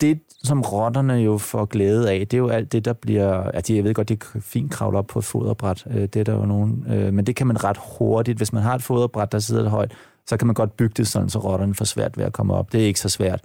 det, 0.00 0.20
som 0.44 0.60
rotterne 0.60 1.12
jo 1.12 1.38
får 1.38 1.64
glæde 1.64 2.10
af, 2.10 2.18
det 2.18 2.34
er 2.34 2.38
jo 2.38 2.48
alt 2.48 2.72
det, 2.72 2.84
der 2.84 2.92
bliver... 2.92 3.32
Altså, 3.32 3.74
jeg 3.74 3.84
ved 3.84 3.94
godt, 3.94 4.08
det 4.08 4.22
er 4.34 4.40
fint 4.40 4.72
kravle 4.72 4.98
op 4.98 5.06
på 5.06 5.18
et 5.18 5.24
foderbræt. 5.24 5.86
Øh, 5.90 6.02
det 6.02 6.16
er 6.16 6.24
der 6.24 6.34
jo 6.34 6.46
nogen... 6.46 6.86
Øh, 6.88 7.12
men 7.12 7.26
det 7.26 7.36
kan 7.36 7.46
man 7.46 7.64
ret 7.64 7.78
hurtigt. 7.98 8.38
Hvis 8.38 8.52
man 8.52 8.62
har 8.62 8.74
et 8.74 8.82
foderbræt, 8.82 9.32
der 9.32 9.38
sidder 9.38 9.68
højt, 9.68 9.92
så 10.26 10.36
kan 10.36 10.46
man 10.46 10.54
godt 10.54 10.76
bygge 10.76 10.94
det 10.96 11.08
sådan, 11.08 11.28
så 11.28 11.38
rotterne 11.38 11.74
får 11.74 11.84
svært 11.84 12.18
ved 12.18 12.24
at 12.24 12.32
komme 12.32 12.54
op. 12.54 12.72
Det 12.72 12.82
er 12.82 12.86
ikke 12.86 13.00
så 13.00 13.08
svært. 13.08 13.40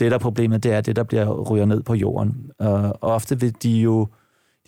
Det, 0.00 0.10
der 0.10 0.16
er 0.16 0.20
problemet, 0.20 0.62
det 0.62 0.72
er 0.72 0.80
det, 0.80 0.96
der 0.96 1.02
bliver 1.02 1.50
ryger 1.50 1.64
ned 1.64 1.82
på 1.82 1.94
jorden. 1.94 2.50
Og 2.58 2.98
ofte 3.00 3.40
vil 3.40 3.54
de 3.62 3.70
jo... 3.70 4.08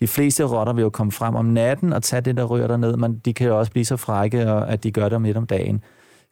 De 0.03 0.09
fleste 0.09 0.45
rotter 0.45 0.73
vil 0.73 0.83
jo 0.83 0.91
komme 0.91 1.12
frem 1.12 1.35
om 1.35 1.45
natten 1.45 1.93
og 1.93 2.03
tage 2.03 2.21
det, 2.21 2.37
der 2.37 2.45
ryger 2.45 2.77
ned, 2.77 2.97
men 2.97 3.19
de 3.19 3.35
kan 3.35 3.47
jo 3.47 3.59
også 3.59 3.73
blive 3.73 3.85
så 3.85 3.97
frække, 3.97 4.41
at 4.41 4.83
de 4.83 4.91
gør 4.91 5.09
det 5.09 5.23
midt 5.23 5.37
om 5.37 5.47
dagen. 5.47 5.81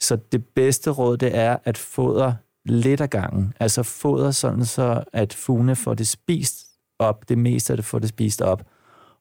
Så 0.00 0.18
det 0.32 0.44
bedste 0.54 0.90
råd, 0.90 1.16
det 1.16 1.36
er 1.36 1.56
at 1.64 1.78
fodre 1.78 2.36
lidt 2.64 3.00
ad 3.00 3.08
gangen. 3.08 3.52
Altså 3.60 3.82
foder 3.82 4.30
sådan 4.30 4.64
så, 4.64 5.04
at 5.12 5.32
fuglene 5.34 5.76
får 5.76 5.94
det 5.94 6.08
spist 6.08 6.66
op, 6.98 7.28
det 7.28 7.38
meste 7.38 7.72
af 7.72 7.76
det 7.76 7.84
får 7.84 7.98
det 7.98 8.08
spist 8.08 8.42
op. 8.42 8.62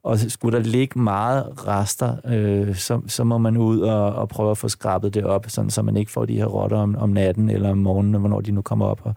Og 0.03 0.19
skulle 0.19 0.57
der 0.57 0.63
ligge 0.63 0.99
meget 0.99 1.67
rester, 1.67 2.15
øh, 2.25 2.75
så, 2.75 3.01
så 3.07 3.23
må 3.23 3.37
man 3.37 3.57
ud 3.57 3.79
og, 3.79 4.15
og 4.15 4.29
prøve 4.29 4.51
at 4.51 4.57
få 4.57 4.67
skrabet 4.67 5.13
det 5.13 5.25
op, 5.25 5.45
sådan, 5.49 5.69
så 5.69 5.81
man 5.81 5.97
ikke 5.97 6.11
får 6.11 6.25
de 6.25 6.35
her 6.35 6.45
rotter 6.45 6.77
om, 6.77 6.95
om 6.95 7.09
natten 7.09 7.49
eller 7.49 7.71
om 7.71 7.77
morgenen, 7.77 8.19
hvornår 8.19 8.41
de 8.41 8.51
nu 8.51 8.61
kommer 8.61 8.85
op 8.85 9.01
og, 9.03 9.13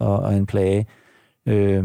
og, 0.00 0.18
og 0.18 0.34
en 0.34 0.46
plage. 0.46 0.86
Øh, 1.46 1.84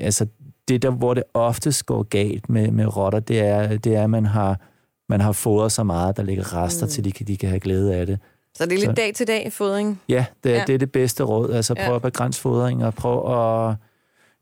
altså 0.00 0.26
det 0.68 0.82
der, 0.82 0.90
hvor 0.90 1.14
det 1.14 1.24
oftest 1.34 1.86
går 1.86 2.02
galt 2.02 2.48
med, 2.48 2.70
med 2.70 2.96
rotter, 2.96 3.20
det 3.20 3.40
er, 3.40 3.76
det 3.76 3.94
er, 3.94 4.04
at 4.04 4.10
man 4.10 4.26
har, 4.26 4.60
man 5.08 5.20
har 5.20 5.32
fodret 5.32 5.72
så 5.72 5.84
meget, 5.84 6.16
der 6.16 6.22
ligger 6.22 6.54
rester 6.54 6.86
mm. 6.86 6.90
til, 6.90 7.04
de, 7.04 7.10
de 7.10 7.36
kan 7.36 7.48
have 7.48 7.60
glæde 7.60 7.94
af 7.94 8.06
det. 8.06 8.18
Så 8.54 8.66
det 8.66 8.72
er 8.72 8.86
lidt 8.86 8.96
dag-til-dag 8.96 9.52
fodring? 9.52 10.00
Ja, 10.08 10.24
det, 10.44 10.50
ja. 10.50 10.64
det 10.66 10.74
er 10.74 10.78
det 10.78 10.92
bedste 10.92 11.22
råd. 11.22 11.52
Altså 11.52 11.74
prøv 11.74 11.84
ja. 11.84 11.96
at 11.96 12.02
begrænse 12.02 12.40
fodring 12.40 12.84
og 12.84 12.94
prøv 12.94 13.34
at... 13.70 13.76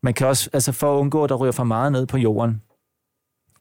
Man 0.03 0.14
kan 0.14 0.27
også, 0.27 0.51
altså 0.53 0.73
for 0.73 0.95
at 0.97 1.01
undgå, 1.01 1.25
at 1.25 1.31
der 1.31 1.37
ryger 1.37 1.53
for 1.53 1.64
meget 1.64 1.92
ned 1.92 2.07
på 2.07 2.19
jorden. 2.19 2.62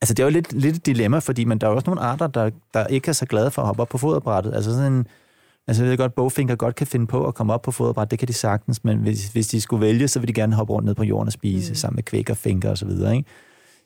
Altså 0.02 0.14
det 0.14 0.24
er 0.24 0.28
jo 0.28 0.32
lidt, 0.32 0.54
lidt 0.54 0.76
et 0.76 0.86
dilemma, 0.86 1.20
fordi 1.20 1.46
man, 1.46 1.58
der 1.58 1.68
er 1.68 1.72
også 1.72 1.90
nogle 1.90 2.02
arter, 2.02 2.28
der, 2.28 2.50
der 2.74 2.88
ikke 2.88 3.10
er 3.10 3.14
så 3.14 3.26
glade 3.26 3.52
for 3.52 3.62
at 3.62 3.66
hoppe 3.66 3.82
op 3.82 3.90
på 3.90 3.98
foderbrættet. 3.98 4.54
Altså 4.54 4.72
sådan 4.72 4.94
en, 4.94 5.08
Altså 5.68 5.84
jeg 5.84 5.90
ved 5.90 5.98
godt, 5.98 6.16
bogfinker 6.16 6.56
godt 6.56 6.76
kan 6.76 6.88
finde 6.88 7.08
på 7.08 7.28
at 7.28 7.36
komme 7.36 7.54
op 7.54 7.62
på 7.62 7.72
foderbræt, 7.72 8.12
det 8.12 8.20
kan 8.20 8.28
de 8.28 8.34
sagtens, 8.34 8.84
men 8.84 8.98
hvis, 8.98 9.28
hvis 9.28 9.48
de 9.48 9.62
skulle 9.62 9.82
vælge, 9.82 10.08
så 10.08 10.20
vil 10.20 10.28
de 10.28 10.34
gerne 10.34 10.56
hoppe 10.56 10.74
rundt 10.74 10.86
ned 10.86 10.96
på 10.96 11.04
jorden 11.04 11.28
og 11.28 11.34
spise, 11.34 11.72
mm. 11.72 11.76
sammen 11.76 11.96
med 11.96 12.04
kvæk 12.04 12.30
og 12.30 12.38
finker 12.38 12.70
og 12.70 12.78
så 12.78 12.86
videre, 12.86 13.16
ikke? 13.16 13.30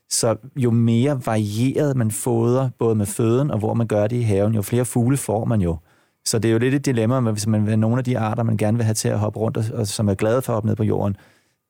Så 0.09 0.35
jo 0.55 0.71
mere 0.71 1.21
varieret 1.25 1.97
man 1.97 2.11
fodrer, 2.11 2.69
både 2.79 2.95
med 2.95 3.05
føden 3.05 3.51
og 3.51 3.59
hvor 3.59 3.73
man 3.73 3.87
gør 3.87 4.07
det 4.07 4.15
i 4.15 4.21
haven, 4.21 4.55
jo 4.55 4.61
flere 4.61 4.85
fugle 4.85 5.17
får 5.17 5.45
man 5.45 5.61
jo. 5.61 5.77
Så 6.25 6.39
det 6.39 6.49
er 6.49 6.53
jo 6.53 6.59
lidt 6.59 6.73
et 6.73 6.85
dilemma, 6.85 7.19
hvis 7.19 7.47
man 7.47 7.65
vil 7.65 7.79
nogle 7.79 7.97
af 7.97 8.03
de 8.03 8.19
arter, 8.19 8.43
man 8.43 8.57
gerne 8.57 8.77
vil 8.77 8.83
have 8.85 8.93
til 8.93 9.09
at 9.09 9.19
hoppe 9.19 9.39
rundt, 9.39 9.57
og, 9.57 9.63
og 9.73 9.87
som 9.87 10.09
er 10.09 10.13
glade 10.13 10.41
for 10.41 10.53
at 10.53 10.55
hoppe 10.55 10.67
ned 10.67 10.75
på 10.75 10.83
jorden, 10.83 11.17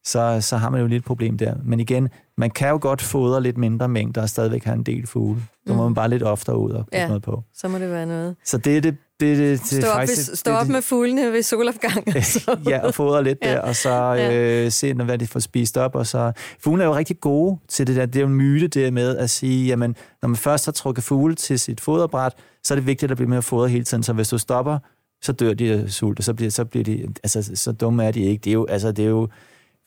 så, 0.06 0.38
så 0.42 0.58
har 0.58 0.70
man 0.70 0.82
jo 0.82 0.88
lidt 0.88 1.06
problem 1.06 1.38
der. 1.38 1.56
Men 1.64 1.80
igen, 1.80 2.10
man 2.38 2.50
kan 2.50 2.70
jo 2.70 2.80
godt 2.82 3.02
fodre 3.02 3.44
lidt 3.44 3.58
mindre 3.58 3.88
mængder 3.88 4.22
og 4.22 4.30
stadigvæk 4.30 4.64
have 4.64 4.76
en 4.76 4.84
del 4.84 5.08
fugle. 5.08 5.42
Så 5.68 5.74
mm. 5.74 5.78
må 5.78 5.84
man 5.84 5.94
bare 5.94 6.10
lidt 6.10 6.24
oftere 6.24 6.58
ud 6.58 6.72
og 6.72 6.86
putte 6.86 6.98
ja, 6.98 7.08
noget 7.08 7.24
på. 7.24 7.44
så 7.54 7.68
må 7.68 7.80
det 7.80 7.90
være 7.90 8.06
noget. 8.06 8.36
Så 8.46 8.58
det 8.58 8.78
er 8.78 8.82
det, 8.82 8.98
det, 9.20 9.38
det, 9.38 9.60
det 9.60 9.68
stå 9.68 9.88
op, 9.88 9.96
faktisk, 9.96 10.30
ved, 10.30 10.36
stå 10.36 10.52
op 10.52 10.66
det, 10.66 10.72
med 10.72 10.82
fuglene 10.82 11.32
ved 11.32 11.44
solopgangen. 11.44 12.14
ja, 12.70 12.80
og 12.80 12.94
fodre 12.94 13.24
lidt 13.24 13.38
ja. 13.42 13.52
der, 13.52 13.60
og 13.60 13.76
så 13.76 14.30
øh, 14.32 14.72
se, 14.72 14.94
hvad 14.94 15.18
de 15.18 15.28
får 15.28 15.40
spist 15.40 15.78
op. 15.78 15.96
Og 15.96 16.08
så... 16.08 16.32
Fuglene 16.60 16.84
er 16.84 16.88
jo 16.88 16.96
rigtig 16.96 17.20
gode 17.20 17.60
til 17.68 17.88
det 17.88 17.96
der. 17.96 18.06
Det 18.06 18.16
er 18.16 18.22
jo 18.22 18.28
en 18.28 18.34
myte 18.34 18.68
det 18.68 18.94
med 18.94 19.18
at 19.18 19.30
sige, 19.30 19.68
jamen, 19.68 19.96
når 20.22 20.30
man 20.30 20.36
først 20.36 20.66
har 20.66 20.72
trukket 20.72 21.04
fugle 21.04 21.36
til 21.36 21.60
sit 21.60 21.82
foderbræt, 21.82 22.34
så 22.64 22.74
er 22.74 22.76
det 22.76 22.86
vigtigt 22.86 23.12
at 23.12 23.18
blive 23.18 23.30
med 23.30 23.38
at 23.38 23.44
fodre 23.44 23.70
hele 23.70 23.84
tiden. 23.84 24.04
Så 24.04 24.14
hvis 24.14 24.30
du 24.30 24.38
stopper, 24.38 24.80
så 25.22 25.32
dør 25.32 25.54
de 25.54 25.74
af 25.74 25.90
sult, 25.90 26.20
og 26.20 26.24
så 26.24 26.34
bliver, 26.34 26.52
så 26.52 26.66
bliver 26.66 26.84
de, 26.84 27.08
altså 27.24 27.52
så 27.56 27.72
dumme 27.72 28.04
er 28.04 28.12
de 28.12 28.22
ikke. 28.22 28.42
Det 28.42 28.50
er 28.50 28.54
jo, 28.54 28.66
altså 28.66 28.92
det 28.92 29.06
er 29.06 29.10
jo, 29.10 29.28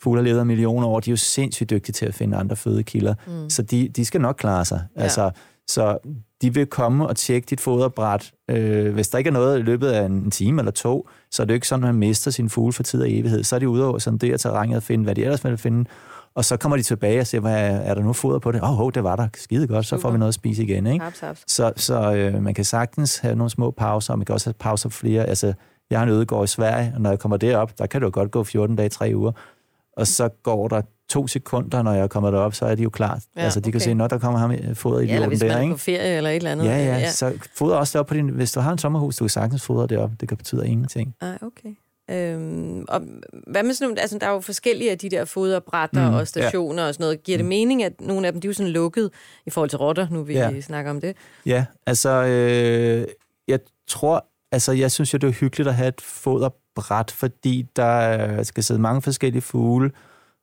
fugle 0.02 0.20
har 0.20 0.24
levet 0.24 0.46
millioner 0.46 0.86
år, 0.86 1.00
de 1.00 1.10
er 1.10 1.12
jo 1.12 1.16
sindssygt 1.16 1.70
dygtige 1.70 1.92
til 1.92 2.06
at 2.06 2.14
finde 2.14 2.36
andre 2.36 2.56
fødekilder, 2.56 3.14
mm. 3.26 3.50
så 3.50 3.62
de, 3.62 3.88
de 3.88 4.04
skal 4.04 4.20
nok 4.20 4.36
klare 4.36 4.64
sig. 4.64 4.84
Ja. 4.96 5.02
Altså, 5.02 5.30
så 5.68 5.98
de 6.42 6.54
vil 6.54 6.66
komme 6.66 7.06
og 7.06 7.16
tjekke 7.16 7.46
dit 7.46 7.60
foderbræt. 7.60 8.32
Øh, 8.50 8.94
hvis 8.94 9.08
der 9.08 9.18
ikke 9.18 9.28
er 9.28 9.32
noget 9.32 9.58
i 9.58 9.62
løbet 9.62 9.88
af 9.88 10.06
en 10.06 10.30
time 10.30 10.60
eller 10.60 10.72
to, 10.72 11.08
så 11.30 11.42
er 11.42 11.44
det 11.44 11.52
jo 11.52 11.54
ikke 11.54 11.68
sådan, 11.68 11.84
at 11.84 11.88
man 11.94 11.98
mister 11.98 12.30
sin 12.30 12.50
fugle 12.50 12.72
for 12.72 12.82
tid 12.82 13.02
og 13.02 13.10
evighed. 13.10 13.44
Så 13.44 13.54
er 13.54 13.58
de 13.58 13.68
ude 13.68 13.86
over 13.86 13.98
sådan 13.98 14.18
det 14.18 14.40
terrænet 14.40 14.76
og 14.76 14.82
finde, 14.82 15.04
hvad 15.04 15.14
de 15.14 15.22
ellers 15.22 15.44
vil 15.44 15.58
finde. 15.58 15.90
Og 16.34 16.44
så 16.44 16.56
kommer 16.56 16.76
de 16.76 16.82
tilbage 16.82 17.20
og 17.20 17.26
siger, 17.26 17.40
hvad 17.40 17.80
er 17.84 17.94
der 17.94 18.02
nu 18.02 18.12
foder 18.12 18.38
på 18.38 18.52
det? 18.52 18.62
Åh, 18.62 18.80
oh, 18.80 18.92
det 18.94 19.04
var 19.04 19.16
der. 19.16 19.28
Skide 19.36 19.66
godt, 19.66 19.86
så 19.86 19.98
får 19.98 20.10
vi 20.10 20.18
noget 20.18 20.28
at 20.28 20.34
spise 20.34 20.62
igen. 20.62 20.86
Ikke? 20.86 21.04
Haps, 21.04 21.20
haps. 21.20 21.44
Så, 21.46 21.72
så 21.76 22.14
øh, 22.14 22.42
man 22.42 22.54
kan 22.54 22.64
sagtens 22.64 23.18
have 23.18 23.34
nogle 23.34 23.50
små 23.50 23.70
pauser, 23.70 24.12
og 24.12 24.18
man 24.18 24.24
kan 24.24 24.32
også 24.32 24.46
have 24.46 24.54
pauser 24.58 24.88
flere. 24.88 25.24
Altså, 25.24 25.52
jeg 25.90 25.98
har 25.98 26.06
en 26.06 26.12
ødegård 26.12 26.44
i 26.44 26.46
Sverige, 26.46 26.92
og 26.94 27.00
når 27.00 27.10
jeg 27.10 27.18
kommer 27.18 27.36
derop, 27.36 27.78
der 27.78 27.86
kan 27.86 28.00
det 28.00 28.06
jo 28.06 28.10
godt 28.14 28.30
gå 28.30 28.44
14 28.44 28.76
dage, 28.76 28.88
3 28.88 29.12
uger. 29.14 29.32
Og 29.96 30.06
så 30.06 30.28
går 30.28 30.68
der 30.68 30.82
to 31.08 31.26
sekunder, 31.26 31.82
når 31.82 31.92
jeg 31.92 32.10
kommer 32.10 32.30
derop, 32.30 32.54
så 32.54 32.66
er 32.66 32.74
de 32.74 32.82
jo 32.82 32.90
klar. 32.90 33.22
Ja, 33.36 33.42
altså, 33.42 33.60
de 33.60 33.62
okay. 33.62 33.70
kan 33.70 33.80
se, 33.80 33.94
når 33.94 34.06
der 34.06 34.18
kommer 34.18 34.40
ham 34.40 34.74
foder 34.74 35.00
i 35.00 35.06
ja, 35.06 35.14
eller 35.14 35.28
hvis 35.28 35.40
der, 35.40 35.48
man 35.48 35.62
ikke? 35.62 35.72
er 35.72 35.74
på 35.74 35.78
ferie 35.78 36.16
eller 36.16 36.30
et 36.30 36.36
eller 36.36 36.52
andet. 36.52 36.64
Ja, 36.64 36.76
ja, 36.76 36.98
ja. 36.98 37.10
så 37.10 37.32
foder 37.54 37.76
også 37.76 37.98
op 37.98 38.06
på 38.06 38.14
din... 38.14 38.28
Hvis 38.28 38.52
du 38.52 38.60
har 38.60 38.72
en 38.72 38.78
sommerhus, 38.78 39.16
du 39.16 39.24
kan 39.24 39.28
sagtens 39.28 39.62
fodre 39.62 39.86
det 39.86 39.98
op. 39.98 40.10
Det 40.20 40.28
kan 40.28 40.36
betyde 40.36 40.68
ingenting. 40.68 41.14
Ah, 41.20 41.36
okay. 41.42 41.76
Øhm, 42.10 42.84
og 42.88 43.00
hvad 43.46 43.62
med 43.62 43.74
sådan 43.74 43.88
nogle, 43.88 44.00
altså 44.00 44.18
der 44.18 44.26
er 44.26 44.30
jo 44.30 44.40
forskellige 44.40 44.90
af 44.90 44.98
de 44.98 45.10
der 45.10 45.24
foderbrætter 45.24 46.10
mm, 46.10 46.16
og 46.16 46.28
stationer 46.28 46.82
ja. 46.82 46.88
og 46.88 46.94
sådan 46.94 47.04
noget. 47.04 47.22
Giver 47.22 47.38
det 47.38 47.44
mm. 47.44 47.48
mening, 47.48 47.82
at 47.82 48.00
nogle 48.00 48.26
af 48.26 48.32
dem, 48.32 48.40
de 48.40 48.46
er 48.46 48.48
jo 48.48 48.54
sådan 48.54 48.72
lukket 48.72 49.10
i 49.46 49.50
forhold 49.50 49.70
til 49.70 49.78
rotter, 49.78 50.06
nu 50.10 50.22
vi 50.22 50.32
ja. 50.32 50.60
snakker 50.60 50.90
om 50.90 51.00
det? 51.00 51.16
Ja, 51.46 51.64
altså 51.86 52.10
øh, 52.10 53.06
jeg 53.48 53.60
tror, 53.88 54.26
altså 54.52 54.72
jeg 54.72 54.90
synes 54.90 55.12
jo, 55.12 55.18
det 55.18 55.28
er 55.28 55.32
hyggeligt 55.32 55.68
at 55.68 55.74
have 55.74 55.88
et 55.88 56.00
foderbræt, 56.00 57.10
fordi 57.10 57.66
der 57.76 58.42
skal 58.42 58.64
sidde 58.64 58.80
mange 58.80 59.02
forskellige 59.02 59.42
fugle, 59.42 59.90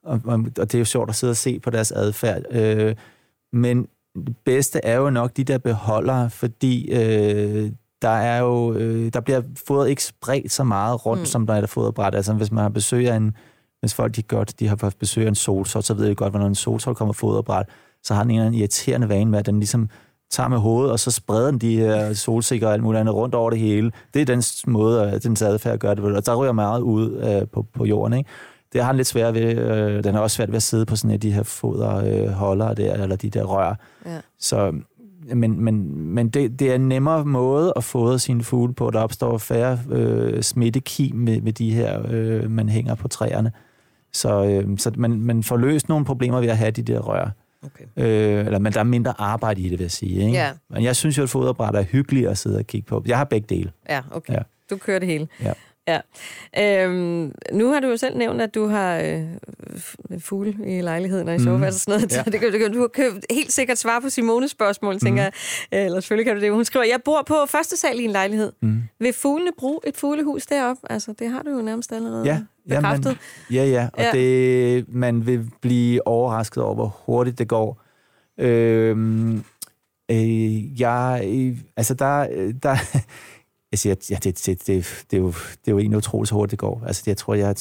og, 0.04 0.22
og, 0.26 0.34
og 0.34 0.72
det 0.72 0.76
er 0.76 0.80
jo 0.80 0.86
sjovt 0.86 1.10
at 1.10 1.16
sidde 1.16 1.32
og 1.32 1.38
se 1.38 1.60
på 1.60 1.70
deres 1.70 1.92
adfærd. 1.92 2.42
Øh, 2.52 2.96
men 3.54 3.88
det 4.16 4.38
bedste 4.46 4.86
er 4.86 4.98
jo 4.98 5.10
nok 5.10 5.38
de 5.38 5.44
der 5.44 5.58
beholdere, 5.58 6.30
fordi 6.30 6.92
øh, 6.92 7.72
der 8.02 8.10
er 8.10 8.40
jo, 8.40 8.74
øh, 8.74 9.14
der 9.14 9.20
bliver 9.20 9.42
fodret 9.68 9.90
ikke 9.90 10.04
spredt 10.04 10.52
så 10.52 10.64
meget 10.64 11.06
rundt, 11.06 11.22
mm. 11.22 11.26
som 11.26 11.48
der 11.48 11.54
er 11.54 11.60
der 11.60 11.68
foderbræt. 11.68 12.16
Altså 12.16 12.34
hvis 12.34 12.52
man 12.52 12.62
har 12.62 12.70
besøg 12.70 13.10
af 13.10 13.16
en, 13.16 13.36
hvis 13.80 13.94
folk 13.94 14.16
de 14.16 14.24
godt, 14.24 14.60
de 14.60 14.68
har 14.68 14.76
fået 14.76 14.96
besøg 15.00 15.24
af 15.24 15.28
en 15.28 15.36
solsort, 15.36 15.86
så 15.86 15.94
ved 15.94 16.08
jeg 16.08 16.16
godt, 16.16 16.34
når 16.34 16.48
en 16.48 16.56
solsort 16.56 16.96
kommer 16.96 17.14
foderbræt, 17.14 17.66
så 18.04 18.14
har 18.14 18.24
den 18.24 18.32
en 18.32 18.36
eller 18.36 18.46
anden 18.46 18.60
irriterende 18.60 19.10
vane 19.10 19.32
med, 19.32 19.40
at 19.40 19.46
den 19.46 19.60
ligesom 19.60 19.90
tager 20.30 20.50
med 20.50 20.58
hovedet, 20.58 20.92
og 20.92 21.00
så 21.00 21.12
spreder 21.12 21.52
den 21.52 21.60
de 21.60 21.78
her 21.78 22.14
solsikker 22.14 22.68
og 22.68 22.74
alt 22.74 22.84
muligt 22.84 23.00
andet 23.00 23.16
rundt 23.16 23.36
over 23.36 23.50
det 23.50 23.60
hele. 23.60 23.92
Det 24.14 24.22
er 24.22 24.26
den 24.26 24.44
måde, 24.68 25.20
den 25.24 25.38
adfærd 25.42 25.78
gør 25.78 25.94
det. 25.94 26.04
Og 26.04 26.26
der 26.26 26.36
ryger 26.36 26.52
meget 26.52 26.82
ud 26.82 27.18
øh, 27.18 27.48
på, 27.48 27.66
på 27.74 27.86
jorden, 27.86 28.18
ikke? 28.18 28.30
Det 28.74 28.84
har 28.84 28.92
den 28.92 28.98
lidt 28.98 29.08
svært 29.08 29.34
ved. 29.34 29.58
Øh, 29.58 30.04
den 30.04 30.16
har 30.16 30.22
også 30.22 30.36
svært 30.36 30.50
ved 30.50 30.56
at 30.56 30.64
sidde 30.64 30.86
på 30.86 30.96
sådan 30.96 31.16
et 31.16 31.22
de 31.22 31.32
her 31.32 31.44
foderholdere 31.44 32.72
øh, 32.72 32.78
der, 32.78 32.94
eller 32.94 33.16
de 33.16 33.30
der 33.30 33.44
rør. 33.44 33.76
Ja. 34.06 34.18
Så 34.40 34.74
men, 35.36 35.64
men, 35.64 35.96
men 35.96 36.30
det, 36.30 36.60
det 36.60 36.72
er 36.72 36.76
en 36.76 36.90
nemmere 36.90 37.26
måde 37.26 37.74
at 37.76 37.84
fodre 37.84 38.20
sine 38.20 38.44
fugle 38.44 38.74
på. 38.74 38.90
Der 38.92 39.00
opstår 39.00 39.38
færre 39.38 39.80
øh, 39.90 40.44
smittekim 40.44 41.16
med, 41.16 41.42
med 41.42 41.54
de 41.54 41.74
her, 41.74 42.02
øh, 42.10 42.52
man 42.52 42.70
hænger 42.70 42.96
på 42.96 43.08
træerne. 43.08 43.52
Så, 44.14 44.46
øh, 44.46 44.78
så 44.78 44.92
man, 44.96 45.22
man 45.22 45.44
får 45.44 45.58
løst 45.58 45.90
nogle 45.90 46.06
problemer 46.06 46.40
ved 46.40 46.50
at 46.50 46.58
have 46.58 46.72
de 46.72 46.82
der 46.82 47.00
rør. 47.00 47.30
Okay. 47.66 47.84
Øh, 47.98 48.46
eller, 48.46 48.60
men 48.60 48.74
der 48.74 48.80
er 48.80 48.84
mindre 48.84 49.14
arbejde 49.18 49.62
i 49.62 49.64
det, 49.64 49.72
vil 49.72 49.84
jeg 49.84 49.92
sige. 49.92 50.26
Ikke? 50.26 50.38
Ja. 50.38 50.52
Men 50.70 50.84
jeg 50.84 50.96
synes 50.96 51.18
jo, 51.18 51.24
at 51.24 51.30
foderbræt 51.30 51.76
er 51.76 51.84
hyggeligt 51.84 52.28
at 52.28 52.38
sidde 52.38 52.58
og 52.58 52.68
kigge 52.68 52.86
på. 52.86 53.04
Jeg 53.08 53.18
har 53.18 53.24
begge 53.24 53.56
dele. 53.56 53.72
Ja, 53.90 54.02
okay. 54.12 54.34
Ja. 54.34 54.40
Du 54.70 54.78
kører 54.78 55.00
det 55.00 55.08
hele. 55.08 55.28
Ja. 55.44 55.54
Ja. 55.88 56.84
Øhm, 56.84 57.34
nu 57.54 57.72
har 57.72 57.80
du 57.80 57.88
jo 57.88 57.98
selv 57.98 58.18
nævnt, 58.18 58.42
at 58.42 58.56
du 58.56 58.68
har 58.68 58.98
øh, 58.98 60.20
fugle 60.20 60.56
i 60.66 60.82
lejligheden 60.82 61.28
og 61.28 61.36
i 61.36 61.40
sofa, 61.40 61.58
mm. 61.58 61.64
altså 61.64 61.80
sådan 61.80 62.00
noget. 62.00 62.18
Ja. 62.18 62.24
Det 62.32 62.40
kan, 62.42 62.52
det 62.52 62.60
kan, 62.60 62.74
du 62.74 62.88
kan 62.88 63.22
helt 63.30 63.52
sikkert 63.52 63.78
svare 63.78 64.02
på 64.02 64.10
Simones 64.10 64.52
spørgsmål, 64.52 65.00
tænker 65.00 65.24
jeg. 65.24 65.32
Øh, 65.74 65.86
Eller 65.86 66.00
selvfølgelig 66.00 66.26
kan 66.26 66.36
du 66.36 66.42
det. 66.42 66.52
Hun 66.52 66.66
skriver, 66.66 66.86
jeg 66.86 67.00
bor 67.06 67.24
på 67.28 67.36
første 67.48 67.78
sal 67.78 68.00
i 68.00 68.04
en 68.04 68.12
lejlighed. 68.12 68.52
Mm. 68.62 68.84
Vil 69.00 69.14
fuglene 69.14 69.52
bruge 69.58 69.80
et 69.88 69.98
fuglehus 69.98 70.46
deroppe? 70.46 70.92
Altså, 70.92 71.14
det 71.20 71.30
har 71.30 71.42
du 71.42 71.50
jo 71.50 71.62
nærmest 71.62 71.92
allerede 71.92 72.26
Ja, 72.26 72.42
ja, 72.70 72.76
bekræftet. 72.76 73.18
ja, 73.52 73.66
ja, 73.66 73.90
og 73.94 74.00
Ja. 74.00 74.12
Det, 74.12 74.94
man 74.94 75.26
vil 75.26 75.52
blive 75.62 76.08
overrasket 76.08 76.64
over, 76.64 76.76
hvor 76.76 76.96
hurtigt 77.06 77.38
det 77.38 77.48
går. 77.48 77.82
Øhm, 78.38 79.44
øh, 80.12 80.82
jeg, 80.82 81.22
øh, 81.26 81.58
altså 81.78 81.94
der, 81.94 82.28
der 82.64 82.76
jeg 83.72 83.80
siger, 83.80 83.96
ja, 84.10 84.16
det, 84.16 84.46
det, 84.46 84.68
det, 84.68 85.06
det, 85.12 85.18
er 85.18 85.22
jo, 85.22 85.28
det 85.28 85.68
er 85.68 85.72
jo 85.72 85.80
egentlig 85.80 85.98
utroligt, 85.98 86.30
så 86.30 86.36
hurtigt 86.36 86.52
det 86.52 86.60
går. 86.60 86.84
Altså, 86.88 87.04
jeg 87.08 87.18
tror, 87.18 87.34
jeg, 87.34 87.56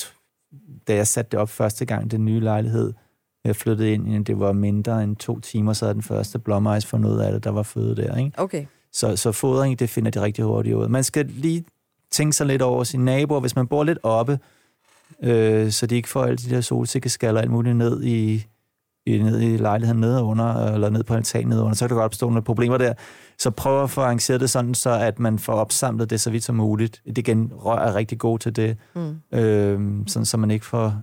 da 0.89 0.95
jeg 0.95 1.07
satte 1.07 1.31
det 1.31 1.41
op 1.41 1.49
første 1.49 1.85
gang, 1.85 2.11
den 2.11 2.25
nye 2.25 2.41
lejlighed, 2.41 2.93
jeg 3.45 3.57
flyttede 3.57 3.93
ind, 3.93 4.25
det 4.25 4.41
var 4.41 4.53
mindre 4.53 5.03
end 5.05 5.17
to 5.17 5.41
timer, 5.41 5.73
så 5.73 5.93
den 5.93 6.03
første 6.03 6.39
blommeis 6.39 6.87
fundet 6.87 7.11
ud 7.11 7.19
af 7.19 7.33
det, 7.33 7.45
der 7.45 7.51
var 7.51 7.63
føde 7.63 7.97
der, 7.97 8.17
ikke? 8.17 8.33
Okay. 8.37 8.67
Så, 8.93 9.17
så 9.17 9.33
fodring, 9.33 9.79
det 9.79 9.91
finder 9.91 10.11
de 10.11 10.23
rigtig 10.23 10.45
hurtigt 10.45 10.77
ud. 10.77 10.89
Man 10.89 11.05
skal 11.05 11.27
lige 11.27 11.65
tænke 12.11 12.37
sig 12.37 12.47
lidt 12.47 12.63
over 12.63 12.85
sine 12.85 13.05
naboer, 13.05 13.41
hvis 13.41 13.57
man 13.57 13.67
bor 13.67 13.85
lidt 13.85 13.99
oppe, 14.03 14.39
øh, 15.23 15.71
så 15.71 15.87
de 15.87 15.97
ikke 15.97 16.09
får 16.09 16.23
alle 16.25 16.37
de 16.37 16.51
der 16.51 16.61
solsikkeskaller 16.61 17.41
og 17.41 17.43
alt 17.43 17.51
muligt 17.51 17.77
ned 17.77 18.03
i, 18.03 18.47
i, 19.07 19.19
ned 19.23 19.41
i 19.41 19.57
lejligheden 19.57 20.01
nede 20.01 20.23
under, 20.23 20.55
eller 20.75 20.91
ned 20.91 21.05
på 21.05 21.15
altanen 21.15 21.49
nede 21.49 21.63
under, 21.63 21.75
så 21.75 21.85
kan 21.85 21.89
der 21.89 21.95
godt 21.95 22.05
opstå 22.05 22.27
nogle 22.27 22.43
problemer 22.43 22.79
der. 22.79 22.95
Så 23.39 23.51
prøv 23.51 23.83
at 23.83 23.91
få 23.91 24.01
arrangeret 24.01 24.41
det 24.41 24.51
sådan, 24.51 24.75
så 24.75 24.91
at 24.91 25.19
man 25.19 25.39
får 25.39 25.53
opsamlet 25.53 26.11
det 26.11 26.21
så 26.21 26.31
vidt 26.31 26.45
som 26.45 26.55
muligt. 26.57 27.03
Det 27.07 27.19
igen, 27.19 27.53
rør 27.55 27.79
er 27.79 27.95
rigtig 27.95 28.19
god 28.19 28.39
til 28.39 28.57
det, 28.57 28.77
Mm. 28.95 29.39
øh, 29.39 29.81
sådan 30.07 30.25
så 30.27 30.37
man 30.37 30.51
ikke 30.51 30.67
får 30.67 30.95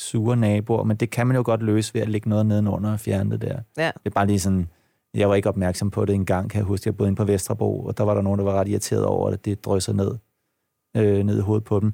sure 0.00 0.36
naboer, 0.36 0.84
men 0.84 0.96
det 0.96 1.10
kan 1.10 1.26
man 1.26 1.36
jo 1.36 1.42
godt 1.46 1.62
løse 1.62 1.94
ved 1.94 2.00
at 2.00 2.08
lægge 2.08 2.28
noget 2.28 2.46
nedenunder 2.46 2.92
og 2.92 3.00
fjerne 3.00 3.30
det 3.30 3.40
der. 3.42 3.58
Ja. 3.78 3.86
Det 3.86 4.06
er 4.06 4.10
bare 4.10 4.26
lige 4.26 4.40
sådan, 4.40 4.68
jeg 5.14 5.28
var 5.28 5.34
ikke 5.34 5.48
opmærksom 5.48 5.90
på 5.90 6.04
det 6.04 6.14
engang, 6.14 6.50
kan 6.50 6.58
jeg 6.58 6.64
huske. 6.64 6.88
Jeg 6.88 6.96
boede 6.96 7.08
inde 7.08 7.16
på 7.16 7.24
Vesterbro, 7.24 7.84
og 7.84 7.98
der 7.98 8.04
var 8.04 8.14
der 8.14 8.22
nogen, 8.22 8.38
der 8.38 8.44
var 8.44 8.52
ret 8.52 8.68
irriteret 8.68 9.04
over, 9.04 9.30
at 9.30 9.44
det 9.44 9.64
drysser 9.64 9.92
ned, 9.92 10.10
øh, 10.96 11.24
ned 11.24 11.38
i 11.38 11.40
hovedet 11.40 11.64
på 11.64 11.80
dem. 11.80 11.92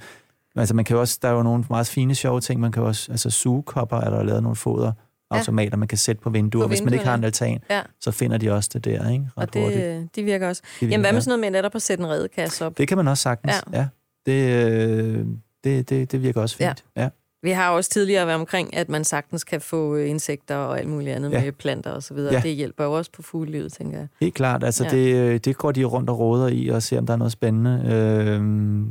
Altså, 0.56 0.74
man 0.74 0.84
kan 0.84 0.94
jo 0.94 1.00
også, 1.00 1.18
der 1.22 1.28
er 1.28 1.32
jo 1.32 1.42
nogle 1.42 1.64
meget 1.70 1.86
fine, 1.86 2.14
sjove 2.14 2.40
ting. 2.40 2.60
Man 2.60 2.72
kan 2.72 2.82
også, 2.82 3.12
altså 3.12 3.30
sugekopper 3.30 3.96
er 3.96 4.10
der 4.10 4.22
lavet 4.22 4.42
nogle 4.42 4.56
foderautomater, 4.56 5.76
man 5.76 5.88
kan 5.88 5.98
sætte 5.98 6.22
på 6.22 6.30
vinduer. 6.30 6.64
På 6.64 6.68
Hvis 6.68 6.82
man 6.82 6.92
ikke 6.92 7.04
har 7.06 7.14
en 7.14 7.24
altan, 7.24 7.58
Ja, 7.70 7.80
så 8.00 8.10
finder 8.10 8.38
de 8.38 8.50
også 8.52 8.70
det 8.72 8.84
der, 8.84 9.10
ikke? 9.10 9.24
Ret 9.38 9.56
og 9.56 9.62
hurtigt. 9.62 9.82
det, 9.84 10.08
de 10.16 10.22
virker 10.22 10.48
også. 10.48 10.62
Det 10.80 10.90
Jamen, 10.90 10.90
hvad 10.90 10.98
med 10.98 11.10
virker. 11.12 11.20
sådan 11.20 11.30
noget 11.40 11.52
med 11.52 11.58
netop 11.58 11.74
at 11.74 11.82
sætte 11.82 12.04
en 12.04 12.10
redekasse 12.10 12.66
op? 12.66 12.78
Det 12.78 12.88
kan 12.88 12.96
man 12.96 13.08
også 13.08 13.22
sagtens, 13.22 13.54
ja. 13.72 13.78
ja. 13.78 13.86
Det, 14.26 14.66
øh, 14.66 15.26
det, 15.64 15.88
det, 15.90 16.12
det 16.12 16.22
virker 16.22 16.40
også 16.40 16.56
fint. 16.56 16.84
Ja. 16.96 17.02
ja. 17.02 17.08
Vi 17.42 17.50
har 17.50 17.70
også 17.70 17.90
tidligere 17.90 18.26
været 18.26 18.38
omkring, 18.40 18.76
at 18.76 18.88
man 18.88 19.04
sagtens 19.04 19.44
kan 19.44 19.60
få 19.60 19.96
øh, 19.96 20.10
insekter 20.10 20.56
og 20.56 20.78
alt 20.78 20.88
muligt 20.88 21.16
andet 21.16 21.30
Ja. 21.32 21.42
med 21.44 21.52
planter 21.52 21.90
og 21.90 22.02
så 22.02 22.14
videre. 22.14 22.34
Ja. 22.34 22.40
Det 22.40 22.54
hjælper 22.54 22.84
jo 22.84 22.92
også 22.92 23.10
på 23.12 23.22
fuglelivet, 23.22 23.72
tænker 23.72 23.98
jeg. 23.98 24.08
Helt 24.20 24.34
klart. 24.34 24.64
Altså, 24.64 24.84
Ja. 24.84 24.90
ja. 24.90 24.96
det, 24.96 25.14
øh, 25.34 25.40
det 25.44 25.56
går 25.56 25.72
de 25.72 25.84
rundt 25.84 26.10
og 26.10 26.18
råder 26.18 26.48
i 26.48 26.68
og 26.68 26.82
ser, 26.82 26.98
om 26.98 27.06
der 27.06 27.12
er 27.12 27.16
noget 27.18 27.32
spændende. 27.32 27.82
Øhm, 27.86 28.88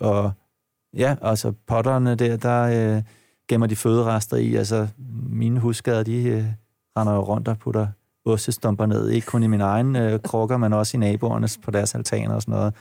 og 0.00 0.32
ja, 0.96 1.16
altså 1.22 1.52
potterne 1.66 2.14
der, 2.14 2.36
der 2.36 2.96
øh, 2.96 3.02
gemmer 3.48 3.66
de 3.66 3.76
føderester 3.76 4.36
i. 4.36 4.54
Altså, 4.54 4.88
mine 5.28 5.60
husskader, 5.60 6.02
de 6.02 6.22
øh, 6.22 6.44
render 6.98 7.14
jo 7.14 7.20
rundt 7.20 7.48
og 7.48 7.58
putter 7.58 7.86
ostestumper 8.24 8.86
ned. 8.86 9.08
Ikke 9.08 9.26
kun 9.26 9.42
i 9.42 9.46
min 9.46 9.60
egen 9.60 9.96
øh, 9.96 10.20
krukker, 10.22 10.56
men 10.56 10.72
også 10.72 10.96
i 10.96 11.00
naboernes 11.00 11.58
på 11.58 11.70
deres 11.70 11.94
altaner 11.94 12.34
og 12.34 12.42
sådan 12.42 12.54
noget. 12.54 12.74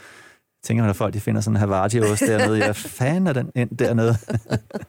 Jeg 0.60 0.68
tænker 0.68 0.84
man, 0.84 0.90
at 0.90 0.96
folk 0.96 1.14
de 1.14 1.20
finder 1.20 1.42
sådan 1.42 1.56
en 1.56 1.60
Havarti-ost 1.60 2.28
dernede. 2.28 2.58
Ja, 2.58 2.72
fanden 2.72 3.28
er 3.28 3.34
den 3.34 3.52
ind 3.56 3.78
dernede? 3.78 4.18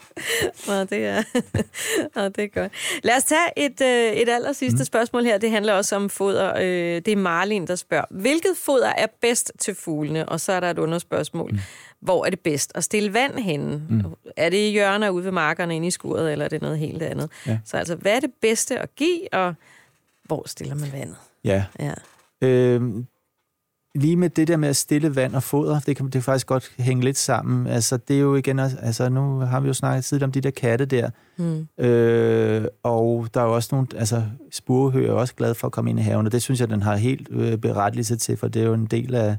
Nå, 0.68 0.84
det 0.84 1.06
er, 1.06 1.22
Nå, 2.16 2.28
det 2.28 2.44
er 2.44 2.60
godt. 2.60 2.72
Lad 3.02 3.16
os 3.16 3.24
tage 3.24 3.40
et, 3.56 3.80
øh, 3.80 4.12
et 4.12 4.28
aller 4.28 4.52
sidste 4.52 4.78
mm. 4.78 4.84
spørgsmål 4.84 5.24
her. 5.24 5.38
Det 5.38 5.50
handler 5.50 5.72
også 5.72 5.96
om 5.96 6.10
foder. 6.10 6.52
Øh, 6.56 6.96
det 6.96 7.08
er 7.08 7.16
Marlin, 7.16 7.66
der 7.66 7.74
spørger. 7.74 8.04
Hvilket 8.10 8.50
foder 8.56 8.88
er 8.88 9.06
bedst 9.20 9.52
til 9.58 9.74
fuglene? 9.74 10.28
Og 10.28 10.40
så 10.40 10.52
er 10.52 10.60
der 10.60 10.70
et 10.70 10.78
underspørgsmål. 10.78 11.52
Mm. 11.52 11.58
Hvor 12.00 12.26
er 12.26 12.30
det 12.30 12.40
bedst 12.40 12.72
at 12.74 12.84
stille 12.84 13.14
vand 13.14 13.38
henne? 13.38 13.82
Mm. 13.88 14.04
Er 14.36 14.48
det 14.48 14.56
i 14.56 14.70
hjørner 14.70 15.10
ude 15.10 15.24
ved 15.24 15.32
markerne 15.32 15.76
inde 15.76 15.86
i 15.86 15.90
skuret, 15.90 16.32
eller 16.32 16.44
er 16.44 16.48
det 16.48 16.62
noget 16.62 16.78
helt 16.78 17.02
andet? 17.02 17.30
Ja. 17.46 17.58
Så 17.64 17.76
altså, 17.76 17.94
hvad 17.94 18.16
er 18.16 18.20
det 18.20 18.30
bedste 18.42 18.78
at 18.78 18.94
give, 18.96 19.34
og 19.34 19.54
hvor 20.24 20.42
stiller 20.46 20.74
man 20.74 20.92
vandet? 20.92 21.16
Ja, 21.44 21.64
Ja. 21.80 21.92
Øhm, 22.42 23.06
lige 23.94 24.16
med 24.16 24.30
det 24.30 24.48
der 24.48 24.56
med 24.56 24.68
at 24.68 24.76
stille 24.76 25.16
vand 25.16 25.34
og 25.34 25.42
foder, 25.42 25.80
det 25.80 25.96
kan 25.96 26.06
det 26.06 26.12
kan 26.12 26.22
faktisk 26.22 26.46
godt 26.46 26.72
hænge 26.78 27.04
lidt 27.04 27.18
sammen. 27.18 27.66
Altså, 27.66 27.96
det 27.96 28.16
er 28.16 28.20
jo 28.20 28.34
igen, 28.34 28.58
altså 28.58 29.08
nu 29.08 29.38
har 29.38 29.60
vi 29.60 29.66
jo 29.66 29.74
snakket 29.74 30.04
tidligere 30.04 30.26
om 30.26 30.32
de 30.32 30.40
der 30.40 30.50
katte 30.50 30.84
der, 30.84 31.10
Mm. 31.38 31.84
øh, 31.84 32.64
og 32.82 33.26
der 33.34 33.40
er 33.40 33.44
jo 33.44 33.54
også 33.54 33.68
nogle, 33.72 33.86
altså 33.96 34.22
spurehø 34.52 35.06
er 35.06 35.12
også 35.12 35.34
glad 35.34 35.54
for 35.54 35.66
at 35.66 35.72
komme 35.72 35.90
ind 35.90 35.98
i 35.98 36.02
haven, 36.02 36.26
og 36.26 36.32
det 36.32 36.42
synes 36.42 36.60
jeg, 36.60 36.70
den 36.70 36.82
har 36.82 36.96
helt 36.96 37.28
øh, 37.30 37.58
berettigelse 37.58 38.16
til, 38.16 38.36
for 38.36 38.48
det 38.48 38.62
er 38.62 38.66
jo 38.66 38.74
en 38.74 38.86
del 38.86 39.14
af, 39.14 39.36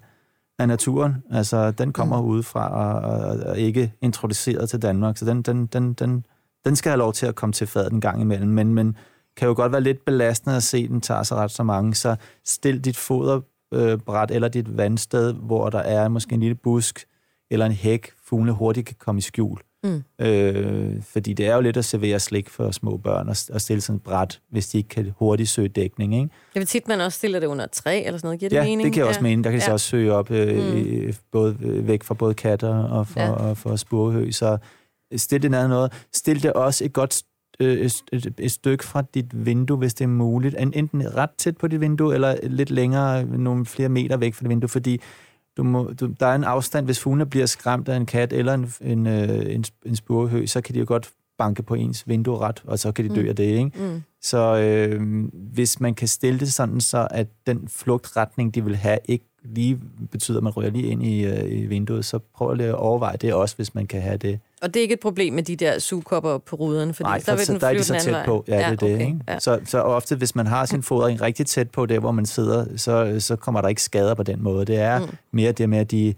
af 0.60 0.68
naturen. 0.68 1.16
Altså, 1.32 1.72
den 1.72 1.94
kommer 1.94 2.22
mm. 2.22 2.28
udefra 2.28 2.70
og, 2.70 3.12
og, 3.12 3.38
og 3.46 3.60
ikke 3.60 3.94
introduceret 4.02 4.70
til 4.70 4.82
Danmark, 4.82 5.18
så 5.18 5.26
den, 5.26 5.42
den, 5.42 5.66
den, 5.66 5.94
den, 5.94 6.26
den 6.66 6.76
skal 6.76 6.90
have 6.90 6.98
lov 6.98 7.14
til 7.14 7.26
at 7.26 7.36
komme 7.36 7.54
til 7.54 7.68
fadet 7.68 7.92
en 7.92 8.02
gang 8.02 8.22
imellem, 8.22 8.50
men, 8.50 8.74
men 8.74 8.96
kan 9.38 9.48
jo 9.48 9.54
godt 9.54 9.72
være 9.72 9.82
lidt 9.82 10.06
belastende 10.06 10.56
at 10.56 10.64
se, 10.64 10.78
at 10.78 10.90
den 10.90 11.02
tager 11.02 11.24
sig 11.24 11.38
ret 11.38 11.52
så 11.52 11.64
mange, 11.64 11.96
så 11.96 12.16
stil 12.46 12.86
dit 12.86 12.98
foderbræt 13.74 14.32
eller 14.32 14.48
dit 14.48 14.78
vandsted, 14.78 15.34
hvor 15.34 15.70
der 15.70 15.80
er 15.80 16.08
måske 16.08 16.34
en 16.34 16.40
lille 16.40 16.56
busk 16.56 17.06
eller 17.52 17.66
en 17.66 17.72
hæk, 17.72 18.12
fuglene 18.26 18.52
hurtigt 18.52 18.88
kan 18.88 18.96
komme 19.00 19.20
i 19.20 19.22
skjul. 19.22 19.60
Mm. 19.84 20.04
Øh, 20.20 21.04
fordi 21.04 21.34
det 21.34 21.48
er 21.48 21.56
jo 21.56 21.62
lidt 21.62 21.78
at 21.78 21.86
servere 21.86 22.20
slik 22.20 22.50
for 22.50 22.72
små 22.72 22.98
børn 22.98 23.30
og, 23.30 23.36
og 23.54 23.62
stille 23.62 23.82
sådan 23.82 23.96
et 23.96 24.04
bræt, 24.04 24.42
hvis 24.50 24.68
de 24.68 24.78
ikke 24.78 24.90
kan 24.90 25.14
hurtigt 25.20 25.50
søge 25.50 25.68
dækning. 25.68 26.14
Ikke? 26.16 26.26
Det 26.54 26.60
vil 26.60 26.66
tit, 26.68 26.88
man 26.88 27.02
også 27.02 27.18
stiller 27.18 27.40
det 27.40 27.48
under 27.48 27.68
træ, 27.68 28.04
eller 28.06 28.18
sådan 28.18 28.28
noget. 28.28 28.40
Giver 28.40 28.50
det 28.50 28.56
ja, 28.56 28.64
mening? 28.64 28.84
det 28.84 28.94
kan 28.94 29.00
jeg 29.00 29.08
også 29.08 29.22
mene. 29.22 29.44
Der 29.44 29.50
kan 29.50 29.60
de 29.60 29.64
så 29.64 29.70
Ja. 29.70 29.74
også 29.74 29.88
søge 29.88 30.14
op 30.14 30.32
øh, 30.32 30.74
mm. 31.08 31.14
både 31.32 31.58
øh, 31.62 31.88
væk 31.88 32.04
fra 32.04 32.14
både 32.14 32.34
katter 32.34 32.76
og 32.84 33.08
for, 33.08 33.20
Ja. 33.20 33.26
ja. 33.26 33.32
og 33.32 33.58
for 33.58 33.76
spurhø. 33.76 34.32
Så 34.32 34.58
stil 35.16 35.42
det 35.42 35.52
noget. 35.52 36.06
Stil 36.14 36.44
det 36.44 36.54
også 36.54 36.86
et 36.86 36.94
godt 36.94 37.24
øh, 37.24 37.31
et, 37.62 37.94
et, 38.14 38.34
et 38.40 38.52
stykke 38.52 38.84
fra 38.84 39.04
dit 39.14 39.46
vindue, 39.46 39.78
hvis 39.78 39.94
det 39.94 40.04
er 40.04 40.08
muligt. 40.10 40.56
En- 40.60 40.74
Enten 40.76 41.16
ret 41.18 41.30
tæt 41.38 41.58
på 41.58 41.68
dit 41.68 41.82
vindue, 41.82 42.14
eller 42.14 42.36
lidt 42.44 42.70
længere, 42.70 43.26
nogle 43.26 43.66
flere 43.66 43.90
meter 43.90 44.18
væk 44.18 44.34
fra 44.34 44.42
dit 44.44 44.50
vindue, 44.50 44.68
fordi 44.70 45.00
du 45.58 45.64
må, 45.64 45.94
du, 46.00 46.06
der 46.20 46.26
er 46.28 46.36
en 46.36 46.44
afstand, 46.44 46.86
hvis 46.86 47.00
fuglene 47.00 47.26
bliver 47.26 47.46
skræmt 47.46 47.90
af 47.90 47.96
en 47.98 48.06
kat 48.06 48.34
eller 48.34 48.54
en, 48.54 48.74
en, 48.82 49.08
øh, 49.08 49.56
en, 49.56 49.64
en 49.86 49.96
spurhø, 49.96 50.46
så 50.46 50.62
kan 50.62 50.76
de 50.76 50.80
jo 50.80 50.86
godt 50.88 51.10
banke 51.38 51.64
på 51.64 51.74
ens 51.76 52.08
vindue 52.08 52.38
ret, 52.38 52.62
og 52.66 52.80
så 52.80 52.92
kan 52.92 53.10
de 53.10 53.16
dø 53.16 53.22
Mm. 53.24 53.30
af 53.30 53.36
det, 53.36 53.44
ikke? 53.44 53.72
Mm. 53.80 54.02
Så 54.22 54.58
øh, 54.58 55.02
hvis 55.34 55.80
man 55.80 55.96
kan 55.96 56.08
stille 56.08 56.40
det 56.40 56.54
sådan, 56.54 56.82
så 56.82 57.08
at 57.12 57.28
den 57.48 57.68
flugtretning, 57.68 58.56
de 58.56 58.64
vil 58.66 58.76
have, 58.76 58.98
ikke 59.06 59.26
lige 59.44 59.80
betyder, 60.12 60.38
at 60.38 60.44
man 60.44 60.58
rører 60.58 60.70
lige 60.70 60.88
ind 60.88 61.04
i, 61.04 61.26
øh, 61.26 61.52
i 61.52 61.66
vinduet, 61.66 62.06
så 62.06 62.20
prøv 62.36 62.54
lige 62.54 62.70
at 62.70 62.76
overveje 62.76 63.18
det 63.18 63.34
også, 63.34 63.56
hvis 63.56 63.76
man 63.76 63.88
kan 63.88 64.02
have 64.02 64.18
det. 64.18 64.40
Og 64.62 64.74
det 64.74 64.80
er 64.80 64.82
ikke 64.82 64.94
et 64.94 65.00
problem 65.00 65.34
med 65.34 65.44
de 65.44 65.56
der 65.56 65.80
sugekopper 65.80 66.38
på 66.38 66.56
ruderne, 66.56 66.94
fordi 66.94 67.08
Nej, 67.08 67.22
for 67.22 67.36
vil 67.36 67.46
så, 67.46 67.54
den 67.54 67.62
der 67.62 67.68
er 67.68 67.74
de 67.74 67.84
så 67.84 68.00
tæt 68.00 68.14
vej. 68.14 68.26
på. 68.26 68.44
Ja, 68.48 68.58
det 68.58 68.64
er 68.66 68.70
det. 68.70 68.84
okay. 68.96 69.06
Ikke? 69.06 69.20
Ja. 69.28 69.40
Så, 69.40 69.60
så 69.66 69.82
ofte, 69.82 70.16
hvis 70.16 70.36
man 70.36 70.48
har 70.48 70.66
sin 70.66 70.84
fodring 70.84 71.22
rigtig 71.22 71.46
tæt 71.46 71.70
på 71.72 71.86
der, 71.86 72.00
hvor 72.00 72.12
man 72.12 72.26
sidder, 72.26 72.78
så, 72.78 73.16
så 73.20 73.36
kommer 73.36 73.62
der 73.62 73.68
ikke 73.68 73.82
skader 73.84 74.14
på 74.14 74.24
den 74.24 74.44
måde. 74.44 74.66
Det 74.66 74.78
er 74.78 75.00
Mm. 75.00 75.08
mere 75.34 75.52
det 75.52 75.70
med, 75.70 75.78
at 75.78 75.92
de, 75.92 76.14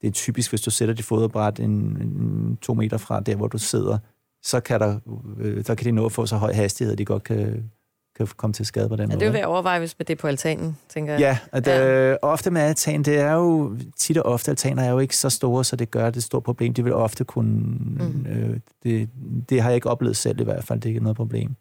det 0.00 0.06
er 0.08 0.12
typisk, 0.12 0.50
hvis 0.50 0.60
du 0.60 0.70
sætter 0.70 0.94
dit 0.94 1.04
foderbræt 1.04 1.60
en, 1.60 1.70
en, 1.70 2.58
to 2.62 2.74
meter 2.74 2.96
fra 2.98 3.20
der, 3.20 3.36
hvor 3.36 3.46
du 3.46 3.58
sidder, 3.58 3.98
så 4.42 4.60
kan, 4.60 4.80
der, 4.80 4.98
øh, 5.40 5.64
så 5.64 5.74
kan 5.74 5.84
de 5.86 5.90
nå 5.92 6.06
at 6.06 6.12
få 6.12 6.26
så 6.26 6.36
høj 6.36 6.52
hastighed, 6.52 6.92
at 6.92 6.98
de 6.98 7.04
godt 7.04 7.22
kan, 7.22 7.70
kan 8.16 8.26
komme 8.36 8.54
til 8.54 8.66
skade 8.66 8.88
på 8.88 8.96
den 8.96 9.10
Ja, 9.10 9.14
måde. 9.16 9.24
det 9.24 9.32
vil 9.32 9.38
jeg 9.38 9.46
overveje, 9.46 9.78
hvis 9.78 9.94
det 9.94 10.10
er 10.10 10.14
på 10.16 10.26
altanen, 10.26 10.76
tænker 10.88 11.12
jeg. 11.12 11.20
Ja, 11.20 11.38
at, 11.52 11.66
Ja. 11.66 12.10
Øh, 12.12 12.16
ofte 12.22 12.50
med 12.50 12.60
altan, 12.62 13.02
det 13.02 13.18
er 13.18 13.32
jo, 13.32 13.76
tit 13.96 14.18
og 14.18 14.32
ofte 14.32 14.50
altaner 14.50 14.82
er 14.82 14.90
jo 14.90 14.98
ikke 14.98 15.16
så 15.16 15.30
store, 15.30 15.64
så 15.64 15.76
det 15.76 15.90
gør 15.90 16.06
det 16.10 16.16
et 16.16 16.22
stort 16.22 16.42
problem. 16.42 16.74
De 16.74 16.84
vil 16.84 16.94
ofte 16.94 17.24
kunne, 17.24 17.50
Mm. 17.50 18.26
øh, 18.26 18.56
det, 18.82 19.08
det 19.48 19.62
har 19.62 19.68
jeg 19.70 19.74
ikke 19.74 19.90
oplevet 19.90 20.16
selv 20.16 20.40
i 20.40 20.44
hvert 20.44 20.64
fald, 20.64 20.80
det 20.80 20.86
er 20.88 20.90
ikke 20.90 21.02
noget 21.02 21.16
problem. 21.16 21.56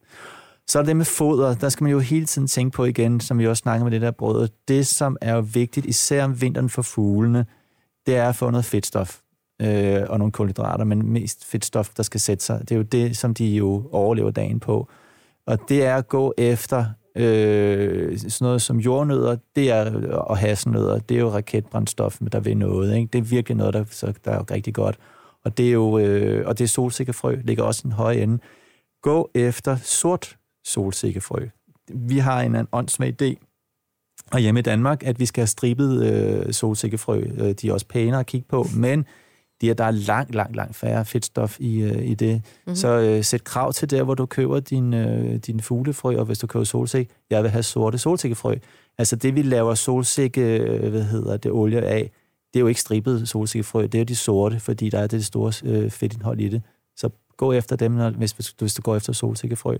Så 0.67 0.79
er 0.79 0.83
det 0.83 0.97
med 0.97 1.05
foder, 1.05 1.55
der 1.55 1.69
skal 1.69 1.83
man 1.83 1.91
jo 1.91 1.99
hele 1.99 2.25
tiden 2.25 2.47
tænke 2.47 2.75
på 2.75 2.85
igen, 2.85 3.19
som 3.19 3.39
vi 3.39 3.47
også 3.47 3.61
snakker 3.61 3.83
med 3.83 3.91
det 3.91 4.01
der 4.01 4.11
brød. 4.11 4.49
Det, 4.67 4.87
som 4.87 5.17
er 5.21 5.33
jo 5.35 5.45
vigtigt, 5.53 5.85
især 5.85 6.23
om 6.23 6.41
vinteren 6.41 6.69
for 6.69 6.81
fuglene, 6.81 7.45
det 8.05 8.15
er 8.15 8.29
at 8.29 8.35
få 8.35 8.49
noget 8.49 8.65
fedtstof 8.65 9.19
øh, 9.61 10.01
og 10.09 10.17
nogle 10.19 10.31
kulhydrater, 10.31 10.83
men 10.85 11.09
mest 11.11 11.45
fedtstof, 11.45 11.89
der 11.97 12.03
skal 12.03 12.19
sætte 12.19 12.43
sig. 12.45 12.59
Det 12.59 12.71
er 12.71 12.75
jo 12.75 12.81
det, 12.81 13.17
som 13.17 13.33
de 13.33 13.45
jo 13.45 13.83
overlever 13.91 14.31
dagen 14.31 14.59
på. 14.59 14.87
Og 15.47 15.59
det 15.69 15.85
er 15.85 15.95
at 15.95 16.07
gå 16.07 16.33
efter 16.37 16.85
øh, 17.15 18.17
sådan 18.17 18.45
noget 18.45 18.61
som 18.61 18.79
jordnødder, 18.79 19.37
det 19.55 19.71
er, 19.71 20.07
og 20.17 20.37
hasselnødder, 20.37 20.99
det 20.99 21.17
er 21.17 21.21
jo 21.21 21.29
raketbrændstof, 21.29 22.17
der 22.31 22.39
vil 22.39 22.57
noget. 22.57 22.95
Ikke? 22.95 23.09
Det 23.13 23.19
er 23.19 23.23
virkelig 23.23 23.57
noget, 23.57 23.73
der, 23.73 23.83
så, 23.89 24.13
der 24.25 24.31
er 24.31 24.51
rigtig 24.51 24.73
godt. 24.73 24.97
Og 25.45 25.57
det 25.57 25.67
er 25.67 25.71
jo 25.71 25.97
øh, 25.99 26.47
og 26.47 26.57
det 26.57 26.63
er 26.63 26.67
solsikkefrø, 26.67 27.35
ligger 27.43 27.63
også 27.63 27.81
en 27.85 27.91
høj 27.91 28.13
ende. 28.13 28.39
Gå 29.01 29.31
efter 29.33 29.75
sort 29.75 30.37
solsikkefrø. 30.65 31.47
vi 31.89 32.17
har 32.17 32.41
en, 32.41 32.55
en 32.55 32.67
åndssvag 32.71 33.21
idé, 33.21 33.35
og 34.31 34.39
hjemme 34.39 34.59
i 34.59 34.63
Danmark, 34.63 35.03
at 35.03 35.19
vi 35.19 35.25
skal 35.25 35.41
have 35.41 35.47
stribet 35.47 36.05
øh, 36.05 36.53
solsikkefrø. 36.53 37.19
Øh, 37.19 37.51
de 37.51 37.69
er 37.69 37.73
også 37.73 37.87
pænere 37.87 38.19
at 38.19 38.25
kigge 38.25 38.47
på, 38.49 38.65
men 38.75 39.05
de 39.61 39.69
er, 39.69 39.73
der 39.73 39.83
er 39.83 39.91
langt, 39.91 40.35
langt, 40.35 40.55
langt 40.55 40.75
færre 40.75 41.05
fedtstof 41.05 41.59
i, 41.59 41.81
øh, 41.81 42.05
i 42.05 42.13
det. 42.13 42.35
Mm-hmm. 42.35 42.75
Så 42.75 42.87
øh, 42.87 43.23
sæt 43.23 43.43
krav 43.43 43.73
til 43.73 43.89
der, 43.89 44.03
hvor 44.03 44.15
du 44.15 44.25
køber 44.25 44.59
din, 44.59 44.93
øh, 44.93 45.35
din 45.35 45.59
fuglefrø, 45.59 46.17
og 46.17 46.25
hvis 46.25 46.39
du 46.39 46.47
køber 46.47 46.63
solsik, 46.63 47.09
jeg 47.29 47.43
vil 47.43 47.51
have 47.51 47.63
sorte 47.63 47.97
solsikkefrø. 47.97 48.55
Altså 48.97 49.15
det, 49.15 49.35
vi 49.35 49.41
laver 49.41 49.75
solsikke, 49.75 50.41
øh, 50.41 50.89
hvad 50.89 51.03
hedder 51.03 51.37
det, 51.37 51.51
olie 51.51 51.81
af, 51.81 52.11
det 52.53 52.59
er 52.59 52.61
jo 52.61 52.67
ikke 52.67 52.81
stribet 52.81 53.29
solsikkefrø, 53.29 53.87
det 53.87 54.01
er 54.01 54.05
de 54.05 54.15
sorte, 54.15 54.59
fordi 54.59 54.89
der 54.89 54.99
er 54.99 55.07
det 55.07 55.25
store 55.25 55.53
øh, 55.63 55.91
fedtindhold 55.91 56.39
i 56.39 56.49
det. 56.49 56.61
Så 56.95 57.09
gå 57.37 57.51
efter 57.51 57.75
dem, 57.75 57.91
når, 57.91 58.09
hvis, 58.09 58.31
hvis 58.31 58.73
du 58.73 58.81
går 58.81 58.95
efter 58.95 59.13
solsikkefrø. 59.13 59.77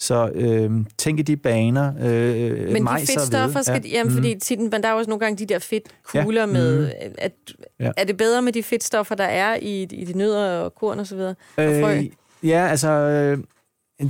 Så 0.00 0.30
øh, 0.34 0.70
tænk 0.98 1.18
i 1.18 1.22
de 1.22 1.36
baner. 1.36 1.92
Øh, 2.00 2.72
men 2.72 2.86
de 2.86 3.06
fedtstoffer, 3.06 3.62
skal, 3.62 3.82
ja. 3.84 3.90
jamen, 3.98 4.12
mm. 4.12 4.16
fordi 4.16 4.38
tit, 4.38 4.60
men 4.60 4.72
der 4.72 4.88
er 4.88 4.92
også 4.92 5.10
nogle 5.10 5.20
gange 5.20 5.38
de 5.38 5.46
der 5.46 5.58
fedtkugler 5.58 6.40
ja. 6.40 6.46
med, 6.46 6.86
mm. 6.86 7.14
at, 7.18 7.32
ja. 7.80 7.90
er 7.96 8.04
det 8.04 8.16
bedre 8.16 8.42
med 8.42 8.52
de 8.52 8.62
fedtstoffer, 8.62 9.14
der 9.14 9.24
er 9.24 9.56
i, 9.62 9.82
i 9.82 10.04
de 10.04 10.18
nødder 10.18 10.58
og 10.58 10.74
korn 10.74 10.98
og 10.98 11.06
så 11.06 11.16
videre? 11.16 11.34
Øh, 11.58 12.06
ja, 12.42 12.66
altså, 12.66 12.90
øh, 12.90 13.38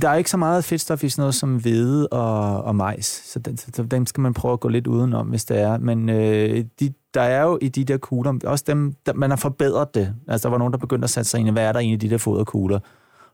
der 0.01 0.09
er 0.09 0.15
ikke 0.15 0.29
så 0.29 0.37
meget 0.37 0.63
fedtstof 0.63 1.03
i 1.03 1.09
sådan 1.09 1.21
noget 1.21 1.35
som 1.35 1.55
hvede 1.55 2.07
og, 2.07 2.63
og 2.63 2.75
majs, 2.75 3.05
så, 3.05 3.39
den, 3.39 3.57
så 3.57 3.83
dem 3.83 4.05
skal 4.05 4.21
man 4.21 4.33
prøve 4.33 4.53
at 4.53 4.59
gå 4.59 4.67
lidt 4.67 4.87
udenom, 4.87 5.27
hvis 5.27 5.45
det 5.45 5.59
er. 5.59 5.77
Men 5.77 6.09
øh, 6.09 6.65
de, 6.79 6.93
der 7.13 7.21
er 7.21 7.43
jo 7.43 7.59
i 7.61 7.67
de 7.67 7.83
der 7.83 7.97
kugler, 7.97 8.39
også 8.43 8.63
dem, 8.67 8.93
der, 9.05 9.13
man 9.13 9.29
har 9.29 9.37
forbedret 9.37 9.95
det. 9.95 10.13
Altså, 10.27 10.47
der 10.47 10.51
var 10.51 10.57
nogen, 10.57 10.73
der 10.73 10.79
begyndte 10.79 11.03
at 11.03 11.09
sætte 11.09 11.29
sig 11.29 11.39
ind 11.39 11.49
i, 11.49 11.51
hvad 11.51 11.63
er 11.63 11.71
der 11.71 11.79
egentlig 11.79 12.03
i 12.03 12.07
de 12.07 12.13
der 12.13 12.17
foderkugler? 12.17 12.79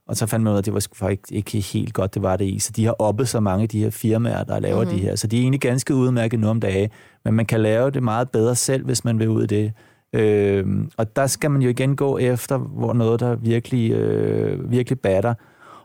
Og 0.08 0.18
så 0.18 0.26
fandt 0.26 0.43
man 0.43 0.51
ud 0.51 0.56
af, 0.56 0.62
at 0.62 0.66
det 0.66 0.74
var 0.74 0.88
faktisk 0.93 1.32
ikke 1.32 1.60
helt 1.60 1.93
godt, 1.93 2.14
det 2.14 2.22
var 2.22 2.38
det 2.38 2.45
i. 2.45 2.60
Så 2.60 2.72
de 2.72 2.86
har 2.86 2.95
oppet 2.99 3.28
så 3.28 3.39
mange 3.39 3.64
af 3.64 3.70
de 3.70 3.80
her 3.80 3.89
firmaer, 3.89 4.43
der 4.43 4.60
laver 4.60 4.84
mm-hmm. 4.84 4.97
de 4.97 5.03
her. 5.03 5.16
Så 5.16 5.28
de 5.28 5.38
er 5.38 5.41
egentlig 5.41 5.62
ganske 5.62 5.95
udmærket 5.95 6.39
nu 6.39 6.47
om 6.47 6.60
dagen. 6.60 6.89
Men 7.26 7.34
man 7.34 7.45
kan 7.45 7.62
lave 7.62 7.91
det 7.91 8.03
meget 8.03 8.30
bedre 8.30 8.56
selv, 8.56 8.86
hvis 8.86 9.06
man 9.06 9.20
vil 9.20 9.30
ud 9.30 9.43
i 9.43 9.47
det. 9.47 9.74
Øh, 10.14 10.66
og 10.97 11.16
der 11.16 11.28
skal 11.28 11.51
man 11.51 11.62
jo 11.62 11.70
igen 11.70 11.95
gå 11.95 12.18
efter, 12.18 12.58
hvor 12.58 12.93
noget, 12.93 13.20
der 13.20 13.36
virkelig, 13.36 13.91
øh, 13.91 14.72
virkelig 14.72 14.99
batter. 14.99 15.34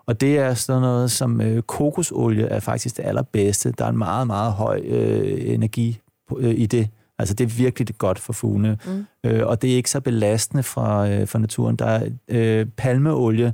Og 0.06 0.20
det 0.20 0.38
er 0.38 0.54
sådan 0.54 0.82
noget 0.82 1.10
som 1.10 1.40
øh, 1.40 1.62
kokosolie 1.62 2.46
er 2.46 2.60
faktisk 2.60 2.96
det 2.96 3.04
allerbedste. 3.04 3.72
Der 3.78 3.84
er 3.84 3.88
en 3.88 3.98
meget, 3.98 4.26
meget 4.26 4.52
høj 4.52 4.80
øh, 4.84 5.54
energi 5.54 6.00
øh, 6.38 6.54
i 6.56 6.66
det. 6.66 6.88
Altså 7.18 7.34
det 7.34 7.44
er 7.44 7.48
virkelig 7.48 7.88
det 7.88 7.98
godt 7.98 8.18
for 8.18 8.32
fuglene. 8.32 8.78
Mm. 8.86 9.06
Øh, 9.24 9.46
og 9.46 9.62
det 9.62 9.72
er 9.72 9.76
ikke 9.76 9.90
så 9.90 10.00
belastende 10.00 10.62
fra, 10.62 11.08
øh, 11.08 11.26
for 11.26 11.38
naturen. 11.38 11.76
Der 11.76 11.86
er 11.86 12.08
øh, 12.28 12.66
palmeolie, 12.76 13.52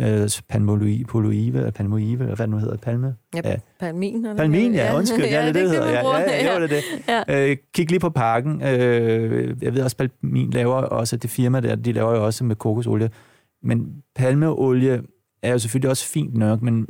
øh, 0.00 0.28
palmolive, 0.48 1.58
eller 1.58 1.70
palmoive, 1.70 2.20
eller 2.20 2.36
hvad 2.36 2.46
det 2.46 2.50
nu 2.50 2.58
hedder, 2.58 2.76
palme? 2.76 3.14
Ja, 3.34 3.40
ja. 3.44 3.56
palmin. 3.80 4.14
Eller 4.14 4.36
palmin, 4.36 4.74
ja, 4.74 4.96
undskyld, 4.96 5.24
ja, 5.24 5.40
det, 5.46 5.54
det, 5.54 5.62
det 5.62 5.70
hedder, 5.70 5.90
ja, 5.90 6.20
ja, 6.20 6.52
ja, 6.52 6.60
det, 6.60 6.70
det. 6.70 6.82
Ja. 7.08 7.50
Øh, 7.50 7.56
kig 7.74 7.90
lige 7.90 8.00
på 8.00 8.10
pakken. 8.10 8.62
Øh, 8.62 9.62
jeg 9.62 9.74
ved 9.74 9.82
også, 9.82 9.96
Palmin 9.96 10.50
laver 10.50 10.74
også, 10.74 11.16
det 11.16 11.30
firma 11.30 11.60
der, 11.60 11.74
de 11.76 11.92
laver 11.92 12.16
jo 12.16 12.24
også 12.24 12.44
med 12.44 12.56
kokosolie, 12.56 13.10
men 13.62 14.02
palmeolie 14.16 15.02
er 15.42 15.52
jo 15.52 15.58
selvfølgelig 15.58 15.90
også 15.90 16.06
fint 16.06 16.34
nok, 16.34 16.62
men 16.62 16.86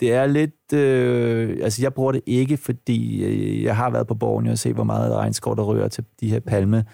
det 0.00 0.12
er 0.12 0.26
lidt... 0.26 0.72
Øh, 0.74 1.58
altså, 1.62 1.82
jeg 1.82 1.94
bruger 1.94 2.12
det 2.12 2.20
ikke, 2.26 2.56
fordi 2.56 3.24
øh, 3.24 3.62
jeg 3.62 3.76
har 3.76 3.90
været 3.90 4.06
på 4.06 4.14
borgen 4.14 4.46
og 4.46 4.58
set, 4.58 4.74
hvor 4.74 4.84
meget 4.84 5.14
regnskov 5.14 5.56
der 5.56 5.62
rører 5.62 5.88
til 5.88 6.04
de 6.20 6.30
her 6.30 6.40
palme 6.40 6.84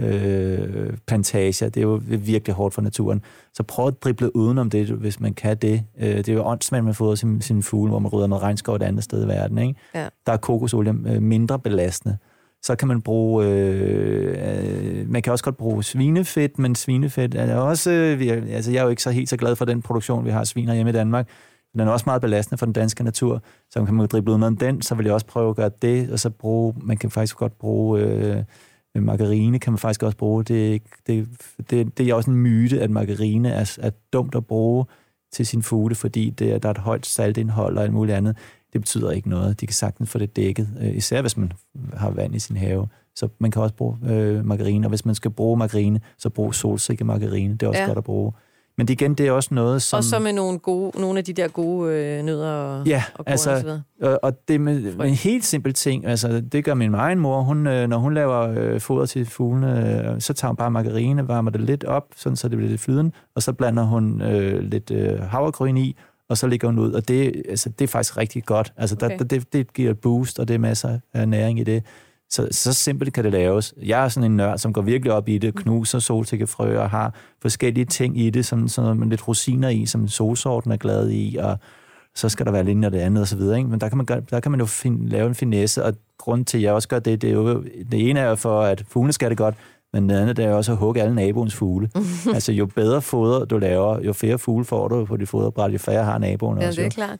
øh, 0.00 0.96
plantager. 1.06 1.68
Det 1.68 1.76
er 1.76 1.82
jo 1.82 2.00
virkelig 2.04 2.54
hårdt 2.54 2.74
for 2.74 2.82
naturen. 2.82 3.22
Så 3.54 3.62
prøv 3.62 3.86
at 3.86 4.02
drible 4.02 4.36
udenom 4.36 4.70
det, 4.70 4.86
hvis 4.86 5.20
man 5.20 5.34
kan 5.34 5.56
det. 5.56 5.82
Øh, 6.00 6.16
det 6.16 6.28
er 6.28 6.32
jo 6.32 6.44
åndsmand, 6.44 6.84
man 6.84 6.94
får 6.94 7.14
sin, 7.14 7.40
sin 7.40 7.62
fugle, 7.62 7.90
hvor 7.90 7.98
man 7.98 8.12
rydder 8.12 8.26
noget 8.26 8.42
regnskov 8.42 8.76
et 8.76 8.82
andet 8.82 9.04
sted 9.04 9.24
i 9.24 9.28
verden. 9.28 9.58
Ikke? 9.58 9.80
Ja. 9.94 10.08
Der 10.26 10.32
er 10.32 10.36
kokosolie 10.36 10.94
øh, 11.06 11.22
mindre 11.22 11.58
belastende. 11.58 12.18
Så 12.62 12.76
kan 12.76 12.88
man 12.88 13.02
bruge, 13.02 13.46
øh, 13.46 14.36
øh, 14.38 15.10
man 15.10 15.22
kan 15.22 15.32
også 15.32 15.44
godt 15.44 15.56
bruge 15.56 15.84
svinefedt, 15.84 16.58
men 16.58 16.74
svinefedt 16.74 17.34
er 17.34 17.56
også, 17.56 17.90
øh, 17.90 18.42
altså 18.50 18.70
jeg 18.70 18.78
er 18.78 18.82
jo 18.82 18.88
ikke 18.88 19.02
så 19.02 19.10
helt 19.10 19.28
så 19.28 19.36
glad 19.36 19.56
for 19.56 19.64
den 19.64 19.82
produktion, 19.82 20.24
vi 20.24 20.30
har 20.30 20.44
sviner 20.44 20.74
hjemme 20.74 20.90
i 20.90 20.92
Danmark. 20.92 21.28
Den 21.72 21.80
er 21.80 21.90
også 21.90 22.04
meget 22.06 22.22
belastende 22.22 22.58
for 22.58 22.66
den 22.66 22.72
danske 22.72 23.04
natur, 23.04 23.42
så 23.70 23.84
kan 23.84 23.94
man 23.94 24.06
drible 24.06 24.32
ud 24.32 24.38
med 24.38 24.56
den, 24.56 24.82
så 24.82 24.94
vil 24.94 25.04
jeg 25.04 25.14
også 25.14 25.26
prøve 25.26 25.50
at 25.50 25.56
gøre 25.56 25.70
det, 25.82 26.10
og 26.10 26.18
så 26.18 26.30
bruge, 26.30 26.74
man 26.82 26.96
kan 26.96 27.10
faktisk 27.10 27.36
godt 27.36 27.58
bruge 27.58 28.00
øh, 28.00 28.42
margarine, 28.94 29.58
kan 29.58 29.72
man 29.72 29.78
faktisk 29.78 30.02
også 30.02 30.16
bruge. 30.16 30.44
Det, 30.44 30.82
det, 31.06 31.28
det, 31.70 31.98
det 31.98 32.08
er 32.08 32.14
også 32.14 32.30
en 32.30 32.36
myte, 32.36 32.80
at 32.80 32.90
margarine 32.90 33.50
er, 33.50 33.76
er 33.80 33.90
dumt 34.12 34.34
at 34.34 34.46
bruge 34.46 34.84
til 35.32 35.46
sin 35.46 35.62
fugle, 35.62 35.94
fordi 35.94 36.30
det, 36.30 36.62
der 36.62 36.68
er 36.68 36.72
et 36.72 36.78
højt 36.78 37.06
saltindhold 37.06 37.76
og 37.76 37.82
alt 37.82 37.92
muligt 37.92 38.16
andet 38.16 38.36
det 38.72 38.80
betyder 38.80 39.10
ikke 39.10 39.28
noget. 39.28 39.60
De 39.60 39.66
kan 39.66 39.74
sagtens 39.74 40.10
få 40.10 40.18
det 40.18 40.36
dækket, 40.36 40.68
øh, 40.80 40.96
især 40.96 41.20
hvis 41.20 41.36
man 41.36 41.52
har 41.92 42.10
vand 42.10 42.34
i 42.34 42.38
sin 42.38 42.56
have. 42.56 42.88
Så 43.14 43.28
man 43.38 43.50
kan 43.50 43.62
også 43.62 43.74
bruge 43.74 43.96
øh, 44.06 44.44
margarine, 44.44 44.86
og 44.86 44.88
hvis 44.88 45.04
man 45.04 45.14
skal 45.14 45.30
bruge 45.30 45.56
margarine, 45.56 46.00
så 46.18 46.30
brug 46.30 46.54
solsikke 46.54 47.04
margarine. 47.04 47.52
Det 47.52 47.62
er 47.62 47.68
også 47.68 47.80
ja. 47.80 47.86
godt 47.86 47.98
at 47.98 48.04
bruge. 48.04 48.32
Men 48.78 48.88
det, 48.88 49.00
igen, 49.00 49.14
det 49.14 49.26
er 49.26 49.32
også 49.32 49.54
noget, 49.54 49.82
som... 49.82 49.96
Og 49.96 50.04
så 50.04 50.18
med 50.18 50.32
nogle, 50.32 50.58
gode, 50.58 51.00
nogle 51.00 51.18
af 51.18 51.24
de 51.24 51.32
der 51.32 51.48
gode 51.48 51.94
øh, 51.94 52.24
nødder 52.24 52.50
og, 52.50 52.86
ja, 52.86 53.04
og 53.14 53.24
altså, 53.26 53.50
og 53.50 53.62
videre. 53.64 54.18
Og 54.18 54.48
det 54.48 54.60
med, 54.60 54.96
med 54.96 55.06
en 55.06 55.14
helt 55.14 55.44
simpel 55.44 55.74
ting, 55.74 56.06
altså 56.06 56.40
det 56.40 56.64
gør 56.64 56.74
min 56.74 56.94
egen 56.94 57.18
mor, 57.18 57.40
hun, 57.40 57.66
øh, 57.66 57.88
når 57.88 57.98
hun 57.98 58.14
laver 58.14 58.40
øh, 58.40 58.80
foder 58.80 59.06
til 59.06 59.26
fuglene, 59.26 60.10
øh, 60.14 60.20
så 60.20 60.32
tager 60.32 60.50
hun 60.50 60.56
bare 60.56 60.70
margarine, 60.70 61.28
varmer 61.28 61.50
det 61.50 61.60
lidt 61.60 61.84
op, 61.84 62.04
sådan, 62.16 62.36
så 62.36 62.48
det 62.48 62.58
bliver 62.58 62.70
lidt 62.70 62.80
flydende, 62.80 63.12
og 63.34 63.42
så 63.42 63.52
blander 63.52 63.82
hun 63.82 64.22
øh, 64.22 64.60
lidt 64.62 64.90
øh, 64.90 65.20
havregryn 65.20 65.76
i, 65.76 65.96
og 66.28 66.38
så 66.38 66.46
ligger 66.46 66.68
hun 66.68 66.78
ud, 66.78 66.92
og 66.92 67.08
det, 67.08 67.42
altså, 67.48 67.68
det 67.68 67.84
er 67.84 67.88
faktisk 67.88 68.16
rigtig 68.16 68.44
godt. 68.44 68.72
Altså, 68.76 68.96
okay. 68.96 69.18
der, 69.18 69.24
det, 69.24 69.52
det 69.52 69.72
giver 69.72 69.90
et 69.90 69.98
boost, 69.98 70.38
og 70.38 70.48
det 70.48 70.54
er 70.54 70.58
masser 70.58 70.98
af 71.14 71.28
næring 71.28 71.60
i 71.60 71.64
det. 71.64 71.82
Så, 72.30 72.48
så 72.50 72.72
simpelt 72.72 73.12
kan 73.12 73.24
det 73.24 73.32
laves. 73.32 73.74
Jeg 73.82 74.04
er 74.04 74.08
sådan 74.08 74.30
en 74.30 74.36
nørd, 74.36 74.58
som 74.58 74.72
går 74.72 74.82
virkelig 74.82 75.12
op 75.12 75.28
i 75.28 75.38
det, 75.38 75.54
mm. 75.54 75.62
knuser 75.62 75.98
solsikkefrø 75.98 76.78
og 76.78 76.90
har 76.90 77.14
forskellige 77.42 77.84
ting 77.84 78.20
i 78.20 78.30
det, 78.30 78.46
som, 78.46 78.68
sådan 78.68 78.98
med 78.98 79.06
lidt 79.06 79.28
rosiner 79.28 79.68
i, 79.68 79.86
som 79.86 80.08
solsorten 80.08 80.72
er 80.72 80.76
glad 80.76 81.10
i, 81.10 81.36
og 81.36 81.58
så 82.14 82.28
skal 82.28 82.46
der 82.46 82.52
være 82.52 82.64
lidt 82.64 82.84
af 82.84 82.90
det 82.90 82.98
andet 82.98 83.20
og 83.20 83.28
så 83.28 83.36
videre. 83.36 83.58
Ikke? 83.58 83.70
Men 83.70 83.80
der 83.80 83.88
kan 83.88 83.96
man, 83.96 84.06
gøre, 84.06 84.20
der 84.30 84.40
kan 84.40 84.50
man 84.50 84.60
jo 84.60 84.66
fin, 84.66 85.08
lave 85.08 85.28
en 85.28 85.34
finesse, 85.34 85.84
og 85.84 85.94
grund 86.18 86.44
til, 86.44 86.58
at 86.58 86.62
jeg 86.62 86.72
også 86.72 86.88
gør 86.88 86.98
det, 86.98 87.22
det 87.22 87.30
er 87.30 87.34
jo, 87.34 87.62
det 87.62 88.10
ene 88.10 88.20
er 88.20 88.28
jo 88.28 88.34
for, 88.34 88.62
at 88.62 88.84
fuglene 88.88 89.12
skal 89.12 89.30
det 89.30 89.38
godt, 89.38 89.54
men 89.92 90.08
det 90.08 90.16
andet 90.16 90.36
det 90.36 90.44
er 90.44 90.52
også 90.52 90.72
at 90.72 90.78
hugge 90.78 91.02
alle 91.02 91.14
naboens 91.14 91.54
fugle. 91.54 91.90
altså 92.34 92.52
jo 92.52 92.66
bedre 92.66 93.02
foder 93.02 93.44
du 93.44 93.58
laver, 93.58 94.00
jo 94.00 94.12
flere 94.12 94.38
fugle 94.38 94.64
får 94.64 94.88
du 94.88 95.04
på 95.04 95.16
dit 95.16 95.28
foderbræt, 95.28 95.72
jo 95.72 95.78
færre 95.78 96.04
har 96.04 96.18
naboen 96.18 96.60
ja, 96.60 96.66
også. 96.66 96.80
Ja, 96.80 96.84
det 96.84 96.92
er 96.92 97.06
klart. 97.06 97.18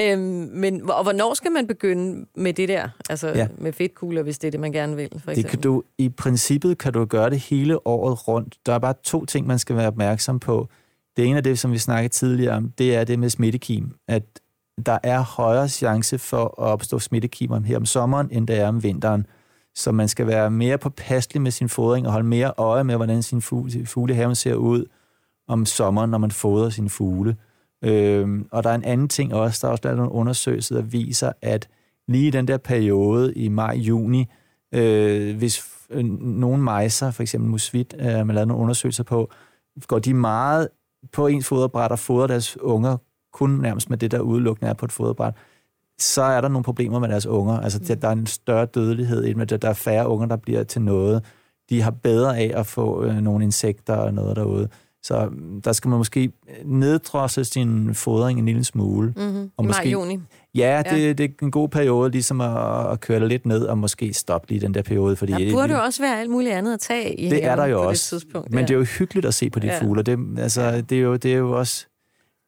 Øhm, 0.00 0.50
men 0.52 0.90
og 0.90 1.02
hvornår 1.02 1.34
skal 1.34 1.52
man 1.52 1.66
begynde 1.66 2.26
med 2.34 2.52
det 2.52 2.68
der? 2.68 2.88
Altså 3.10 3.28
ja. 3.28 3.48
med 3.58 3.72
fedtkugler, 3.72 4.22
hvis 4.22 4.38
det 4.38 4.46
er 4.46 4.50
det, 4.50 4.60
man 4.60 4.72
gerne 4.72 4.96
vil, 4.96 5.08
for 5.10 5.16
eksempel? 5.16 5.42
Det 5.42 5.50
kan 5.50 5.60
du, 5.60 5.82
I 5.98 6.08
princippet 6.08 6.78
kan 6.78 6.92
du 6.92 7.04
gøre 7.04 7.30
det 7.30 7.38
hele 7.38 7.86
året 7.86 8.28
rundt. 8.28 8.56
Der 8.66 8.72
er 8.72 8.78
bare 8.78 8.94
to 9.04 9.24
ting, 9.24 9.46
man 9.46 9.58
skal 9.58 9.76
være 9.76 9.86
opmærksom 9.86 10.38
på. 10.38 10.68
Det 11.16 11.24
ene 11.24 11.36
af 11.36 11.44
det, 11.44 11.58
som 11.58 11.72
vi 11.72 11.78
snakkede 11.78 12.12
tidligere 12.12 12.56
om, 12.56 12.72
det 12.78 12.96
er 12.96 13.04
det 13.04 13.18
med 13.18 13.30
smittekim. 13.30 13.90
At 14.08 14.22
der 14.86 14.98
er 15.02 15.20
højere 15.20 15.68
chance 15.68 16.18
for 16.18 16.44
at 16.44 16.52
opstå 16.58 16.98
smittekimer 16.98 17.60
her 17.60 17.76
om 17.76 17.86
sommeren, 17.86 18.28
end 18.32 18.46
der 18.46 18.54
er 18.54 18.68
om 18.68 18.82
vinteren. 18.82 19.26
Så 19.76 19.92
man 19.92 20.08
skal 20.08 20.26
være 20.26 20.50
mere 20.50 20.78
påpasselig 20.78 21.42
med 21.42 21.50
sin 21.50 21.68
fodring 21.68 22.06
og 22.06 22.12
holde 22.12 22.28
mere 22.28 22.52
øje 22.56 22.84
med, 22.84 22.96
hvordan 22.96 23.22
sin 23.22 23.42
fuglehave 23.86 24.34
ser 24.34 24.54
ud 24.54 24.84
om 25.48 25.66
sommeren, 25.66 26.10
når 26.10 26.18
man 26.18 26.30
fodrer 26.30 26.70
sine 26.70 26.90
fugle. 26.90 27.36
Øhm, 27.84 28.48
og 28.50 28.64
der 28.64 28.70
er 28.70 28.74
en 28.74 28.84
anden 28.84 29.08
ting 29.08 29.34
også, 29.34 29.58
der 29.62 29.68
er 29.68 29.72
også 29.72 29.84
lavet 29.84 29.96
nogle 29.96 30.12
undersøgelser, 30.12 30.74
der 30.74 30.82
viser, 30.82 31.32
at 31.42 31.68
lige 32.08 32.26
i 32.26 32.30
den 32.30 32.48
der 32.48 32.56
periode 32.56 33.34
i 33.34 33.48
maj-juni, 33.48 34.26
øh, 34.74 35.36
hvis 35.36 35.64
øh, 35.90 36.04
nogle 36.20 36.62
mejser, 36.62 37.10
for 37.10 37.22
eksempel 37.22 37.50
musvit, 37.50 37.94
øh, 37.98 38.06
man 38.06 38.28
lavede 38.28 38.46
nogle 38.46 38.62
undersøgelser 38.62 39.04
på, 39.04 39.30
går 39.86 39.98
de 39.98 40.14
meget 40.14 40.68
på 41.12 41.26
ens 41.26 41.46
foderbræt 41.48 41.90
og 41.90 41.98
fodrer 41.98 42.26
deres 42.26 42.60
unger 42.60 42.96
kun 43.32 43.50
nærmest 43.50 43.90
med 43.90 43.98
det, 43.98 44.10
der 44.10 44.20
udelukkende 44.20 44.70
er 44.70 44.74
på 44.74 44.84
et 44.84 44.92
foderbræt, 44.92 45.34
så 45.98 46.22
er 46.22 46.40
der 46.40 46.48
nogle 46.48 46.64
problemer 46.64 46.98
med 46.98 47.08
deres 47.08 47.26
unger. 47.26 47.60
Altså, 47.60 47.78
mm. 47.78 48.00
der 48.00 48.08
er 48.08 48.12
en 48.12 48.26
større 48.26 48.66
dødelighed 48.66 49.24
i 49.24 49.34
med 49.34 49.46
det. 49.46 49.62
Der 49.62 49.68
er 49.68 49.74
færre 49.74 50.08
unger, 50.08 50.26
der 50.26 50.36
bliver 50.36 50.62
til 50.62 50.82
noget. 50.82 51.24
De 51.70 51.82
har 51.82 51.90
bedre 51.90 52.38
af 52.38 52.52
at 52.54 52.66
få 52.66 53.04
øh, 53.04 53.16
nogle 53.16 53.44
insekter 53.44 53.94
og 53.94 54.14
noget 54.14 54.36
derude. 54.36 54.68
Så 55.02 55.28
mm, 55.32 55.62
der 55.62 55.72
skal 55.72 55.88
man 55.88 55.98
måske 55.98 56.32
neddrosse 56.64 57.44
sin 57.44 57.94
fodring 57.94 58.38
en 58.38 58.46
lille 58.46 58.64
smule. 58.64 59.14
Mm-hmm. 59.16 59.50
Og 59.56 59.64
I 59.64 59.66
måske, 59.66 59.90
juni. 59.90 60.18
Ja, 60.54 60.82
det, 60.90 61.06
ja. 61.06 61.12
det 61.12 61.20
er 61.20 61.28
en 61.42 61.50
god 61.50 61.68
periode 61.68 62.10
ligesom 62.10 62.40
at, 62.40 62.92
at 62.92 63.00
køre 63.00 63.20
det 63.20 63.28
lidt 63.28 63.46
ned 63.46 63.62
og 63.62 63.78
måske 63.78 64.14
stoppe 64.14 64.48
lige 64.48 64.60
den 64.60 64.74
der 64.74 64.82
periode. 64.82 65.16
Fordi 65.16 65.32
der 65.32 65.52
burde 65.52 65.72
jo 65.72 65.82
også 65.82 66.02
være 66.02 66.20
alt 66.20 66.30
muligt 66.30 66.54
andet 66.54 66.74
at 66.74 66.80
tage 66.80 67.14
i 67.14 67.28
Det 67.28 67.44
er 67.44 67.56
der 67.56 67.66
jo 67.66 67.88
også. 67.88 68.24
Det 68.34 68.52
men 68.52 68.64
det 68.64 68.70
er 68.70 68.78
jo 68.78 68.84
hyggeligt 68.84 69.26
at 69.26 69.34
se 69.34 69.50
på 69.50 69.60
de 69.60 69.66
ja. 69.66 69.80
fugle. 69.80 70.02
Det, 70.02 70.18
altså, 70.38 70.80
det, 70.80 70.98
er 70.98 71.02
jo, 71.02 71.16
det 71.16 71.32
er 71.32 71.38
jo 71.38 71.58
også... 71.58 71.86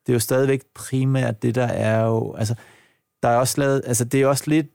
Det 0.07 0.13
er 0.13 0.15
jo 0.15 0.21
stadigvæk 0.21 0.63
primært 0.75 1.43
det, 1.43 1.55
der 1.55 1.67
er 1.67 2.07
jo... 2.07 2.35
Altså, 2.35 2.55
der 3.23 3.29
er 3.29 3.37
også 3.37 3.61
lavet, 3.61 3.83
altså 3.87 4.05
det 4.05 4.23
er 4.23 4.27
også 4.27 4.45
lidt, 4.47 4.67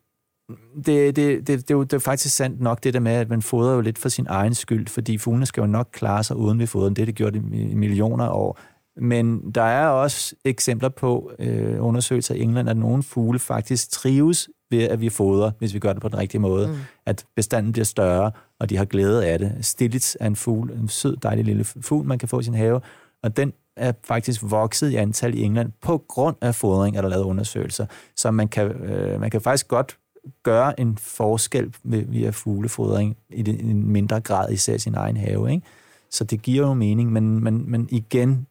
det, 0.85 1.15
det, 1.15 1.15
det, 1.15 1.47
det, 1.47 1.71
er 1.71 1.75
jo, 1.75 1.83
det 1.83 1.93
er 1.93 1.99
faktisk 1.99 2.35
sandt 2.35 2.61
nok 2.61 2.83
det 2.83 2.93
der 2.93 2.99
med, 2.99 3.11
at 3.11 3.29
man 3.29 3.41
fodrer 3.41 3.73
jo 3.73 3.81
lidt 3.81 3.97
for 3.97 4.09
sin 4.09 4.25
egen 4.29 4.53
skyld, 4.53 4.87
fordi 4.87 5.17
fuglene 5.17 5.45
skal 5.45 5.61
jo 5.61 5.67
nok 5.67 5.89
klare 5.91 6.23
sig 6.23 6.35
uden 6.35 6.59
vi 6.59 6.65
fodrer. 6.65 6.89
Det 6.89 7.07
det 7.07 7.15
gjort 7.15 7.35
i 7.35 7.39
millioner 7.75 8.25
af 8.25 8.33
år. 8.33 8.59
Men 8.97 9.51
der 9.55 9.61
er 9.61 9.87
også 9.87 10.35
eksempler 10.45 10.89
på 10.89 11.31
øh, 11.39 11.85
undersøgelser 11.85 12.35
i 12.35 12.41
England, 12.41 12.69
at 12.69 12.77
nogle 12.77 13.03
fugle 13.03 13.39
faktisk 13.39 13.91
trives 13.91 14.49
ved, 14.71 14.83
at 14.83 15.01
vi 15.01 15.09
fodrer, 15.09 15.51
hvis 15.59 15.73
vi 15.73 15.79
gør 15.79 15.93
det 15.93 16.01
på 16.01 16.09
den 16.09 16.17
rigtige 16.17 16.41
måde. 16.41 16.67
Mm. 16.67 16.73
At 17.05 17.25
bestanden 17.35 17.71
bliver 17.71 17.85
større, 17.85 18.31
og 18.59 18.69
de 18.69 18.77
har 18.77 18.85
glæde 18.85 19.25
af 19.25 19.39
det. 19.39 19.57
Stillits 19.61 20.17
er 20.19 20.27
en 20.27 20.35
fugl, 20.35 20.71
en 20.71 20.87
sød, 20.87 21.17
dejlig 21.17 21.45
lille 21.45 21.63
fugl, 21.63 22.07
man 22.07 22.19
kan 22.19 22.29
få 22.29 22.39
i 22.39 22.43
sin 22.43 22.53
have, 22.53 22.81
og 23.23 23.37
den 23.37 23.53
er 23.78 23.93
faktisk 24.03 24.41
vokset 24.43 24.89
i 24.89 24.95
antal 24.95 25.36
i 25.36 25.41
England 25.41 25.71
på 25.82 25.97
grund 26.07 26.36
af 26.41 26.55
fodring, 26.55 26.97
er 26.97 27.01
der 27.01 27.09
lavet 27.09 27.24
undersøgelser. 27.24 27.86
Så 28.15 28.32
man 28.32 28.47
kan, 28.47 28.71
øh, 28.71 29.21
man 29.21 29.32
kan 29.32 29.41
faktisk 29.41 29.67
godt 29.67 29.97
gøre 30.43 30.80
en 30.80 30.97
forskel 30.97 31.74
via 31.84 32.30
fuglefodring 32.30 33.17
i 33.30 33.49
en 33.49 33.88
mindre 33.88 34.21
grad, 34.21 34.51
især 34.51 34.78
sin 34.78 34.95
egen 34.95 35.17
have. 35.17 35.51
Ikke? 35.51 35.65
Så 36.11 36.24
det 36.24 36.41
giver 36.41 36.67
jo 36.67 36.74
mening, 36.74 37.11
men, 37.11 37.43
men, 37.43 37.71
men 37.71 37.88
igen, 37.91 38.47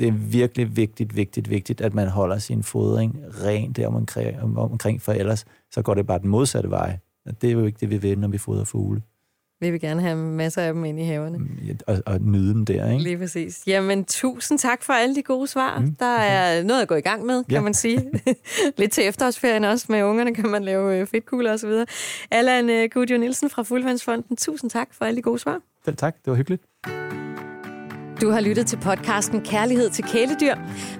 det 0.00 0.08
er 0.08 0.12
virkelig 0.12 0.76
vigtigt, 0.76 1.16
vigtigt, 1.16 1.50
vigtigt, 1.50 1.80
at 1.80 1.94
man 1.94 2.08
holder 2.08 2.38
sin 2.38 2.62
fodring 2.62 3.22
ren 3.44 3.72
der 3.72 3.88
omkring, 3.88 4.58
omkring, 4.58 5.02
for 5.02 5.12
ellers 5.12 5.44
så 5.70 5.82
går 5.82 5.94
det 5.94 6.06
bare 6.06 6.18
den 6.18 6.28
modsatte 6.28 6.70
vej. 6.70 6.98
Det 7.40 7.48
er 7.48 7.52
jo 7.52 7.64
ikke 7.64 7.78
det, 7.80 7.90
vi 7.90 7.96
vil, 7.96 8.18
når 8.18 8.28
vi 8.28 8.38
fodrer 8.38 8.64
fugle. 8.64 9.02
Vi 9.60 9.70
vil 9.70 9.80
gerne 9.80 10.00
have 10.00 10.16
masser 10.16 10.62
af 10.62 10.72
dem 10.72 10.84
ind 10.84 11.00
i 11.00 11.04
haverne. 11.04 11.38
Mm, 11.38 11.48
og, 11.86 12.02
og 12.06 12.20
nyde 12.20 12.54
dem 12.54 12.66
der, 12.66 12.90
ikke? 12.90 13.02
Lige 13.02 13.18
præcis. 13.18 13.62
Jamen, 13.66 14.04
tusind 14.04 14.58
tak 14.58 14.82
for 14.82 14.92
alle 14.92 15.14
de 15.14 15.22
gode 15.22 15.46
svar. 15.46 15.78
Mm, 15.78 15.94
der 15.94 16.16
er 16.16 16.58
okay. 16.58 16.66
noget 16.66 16.82
at 16.82 16.88
gå 16.88 16.94
i 16.94 17.00
gang 17.00 17.26
med, 17.26 17.44
kan 17.44 17.52
ja. 17.52 17.60
man 17.60 17.74
sige. 17.74 18.10
Lidt 18.78 18.92
til 18.92 19.06
efterårsferien 19.06 19.64
også. 19.64 19.86
Med 19.88 20.02
ungerne 20.02 20.34
kan 20.34 20.50
man 20.50 20.64
lave 20.64 21.00
øh, 21.00 21.06
fedtkugler 21.06 21.52
og 21.52 21.58
så 21.58 21.66
videre. 21.66 21.86
Allan 22.30 22.70
uh, 22.70 22.90
Gudjo 22.90 23.18
Nielsen 23.18 23.50
fra 23.50 23.62
Fuldvandsfonden, 23.62 24.36
tusind 24.36 24.70
tak 24.70 24.88
for 24.92 25.04
alle 25.04 25.16
de 25.16 25.22
gode 25.22 25.38
svar. 25.38 25.60
Selv 25.84 25.96
tak, 25.96 26.14
det 26.24 26.30
var 26.30 26.36
hyggeligt. 26.36 26.62
Du 28.20 28.30
har 28.30 28.40
lyttet 28.40 28.66
til 28.66 28.76
podcasten 28.76 29.40
Kærlighed 29.40 29.90
til 29.90 30.04
kæledyr. 30.04 30.54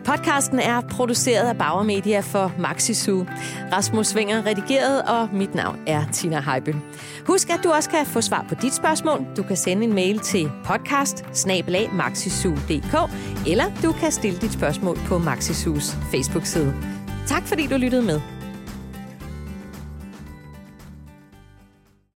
Podcasten 0.05 0.59
er 0.59 0.81
produceret 0.81 1.49
af 1.49 1.59
Bauer 1.59 1.83
Media 1.83 2.21
for 2.21 2.53
Maxi 2.59 2.95
Zoo. 2.95 3.27
Rasmus 3.73 4.07
Svinger 4.07 4.47
redigeret, 4.47 5.03
og 5.03 5.29
mit 5.33 5.55
navn 5.55 5.79
er 5.87 6.05
Tina 6.13 6.41
Heibe. 6.41 6.77
Husk, 7.27 7.51
at 7.51 7.61
du 7.65 7.71
også 7.71 7.91
kan 7.91 8.07
få 8.07 8.21
svar 8.21 8.47
på 8.49 8.55
dit 8.63 8.75
spørgsmål. 8.75 9.27
Du 9.37 9.43
kan 9.43 9.57
sende 9.57 9.85
en 9.85 9.95
mail 9.95 10.19
til 10.19 10.51
podcast 10.65 11.25
eller 13.47 13.65
du 13.83 13.93
kan 13.93 14.13
stille 14.13 14.39
dit 14.39 14.53
spørgsmål 14.53 14.97
på 14.97 15.19
Maxi 15.19 15.55
Zoos 15.55 15.97
Facebook-side. 16.11 16.75
Tak 17.27 17.43
fordi 17.43 17.67
du 17.67 17.77
lyttede 17.77 18.03
med. 18.03 18.36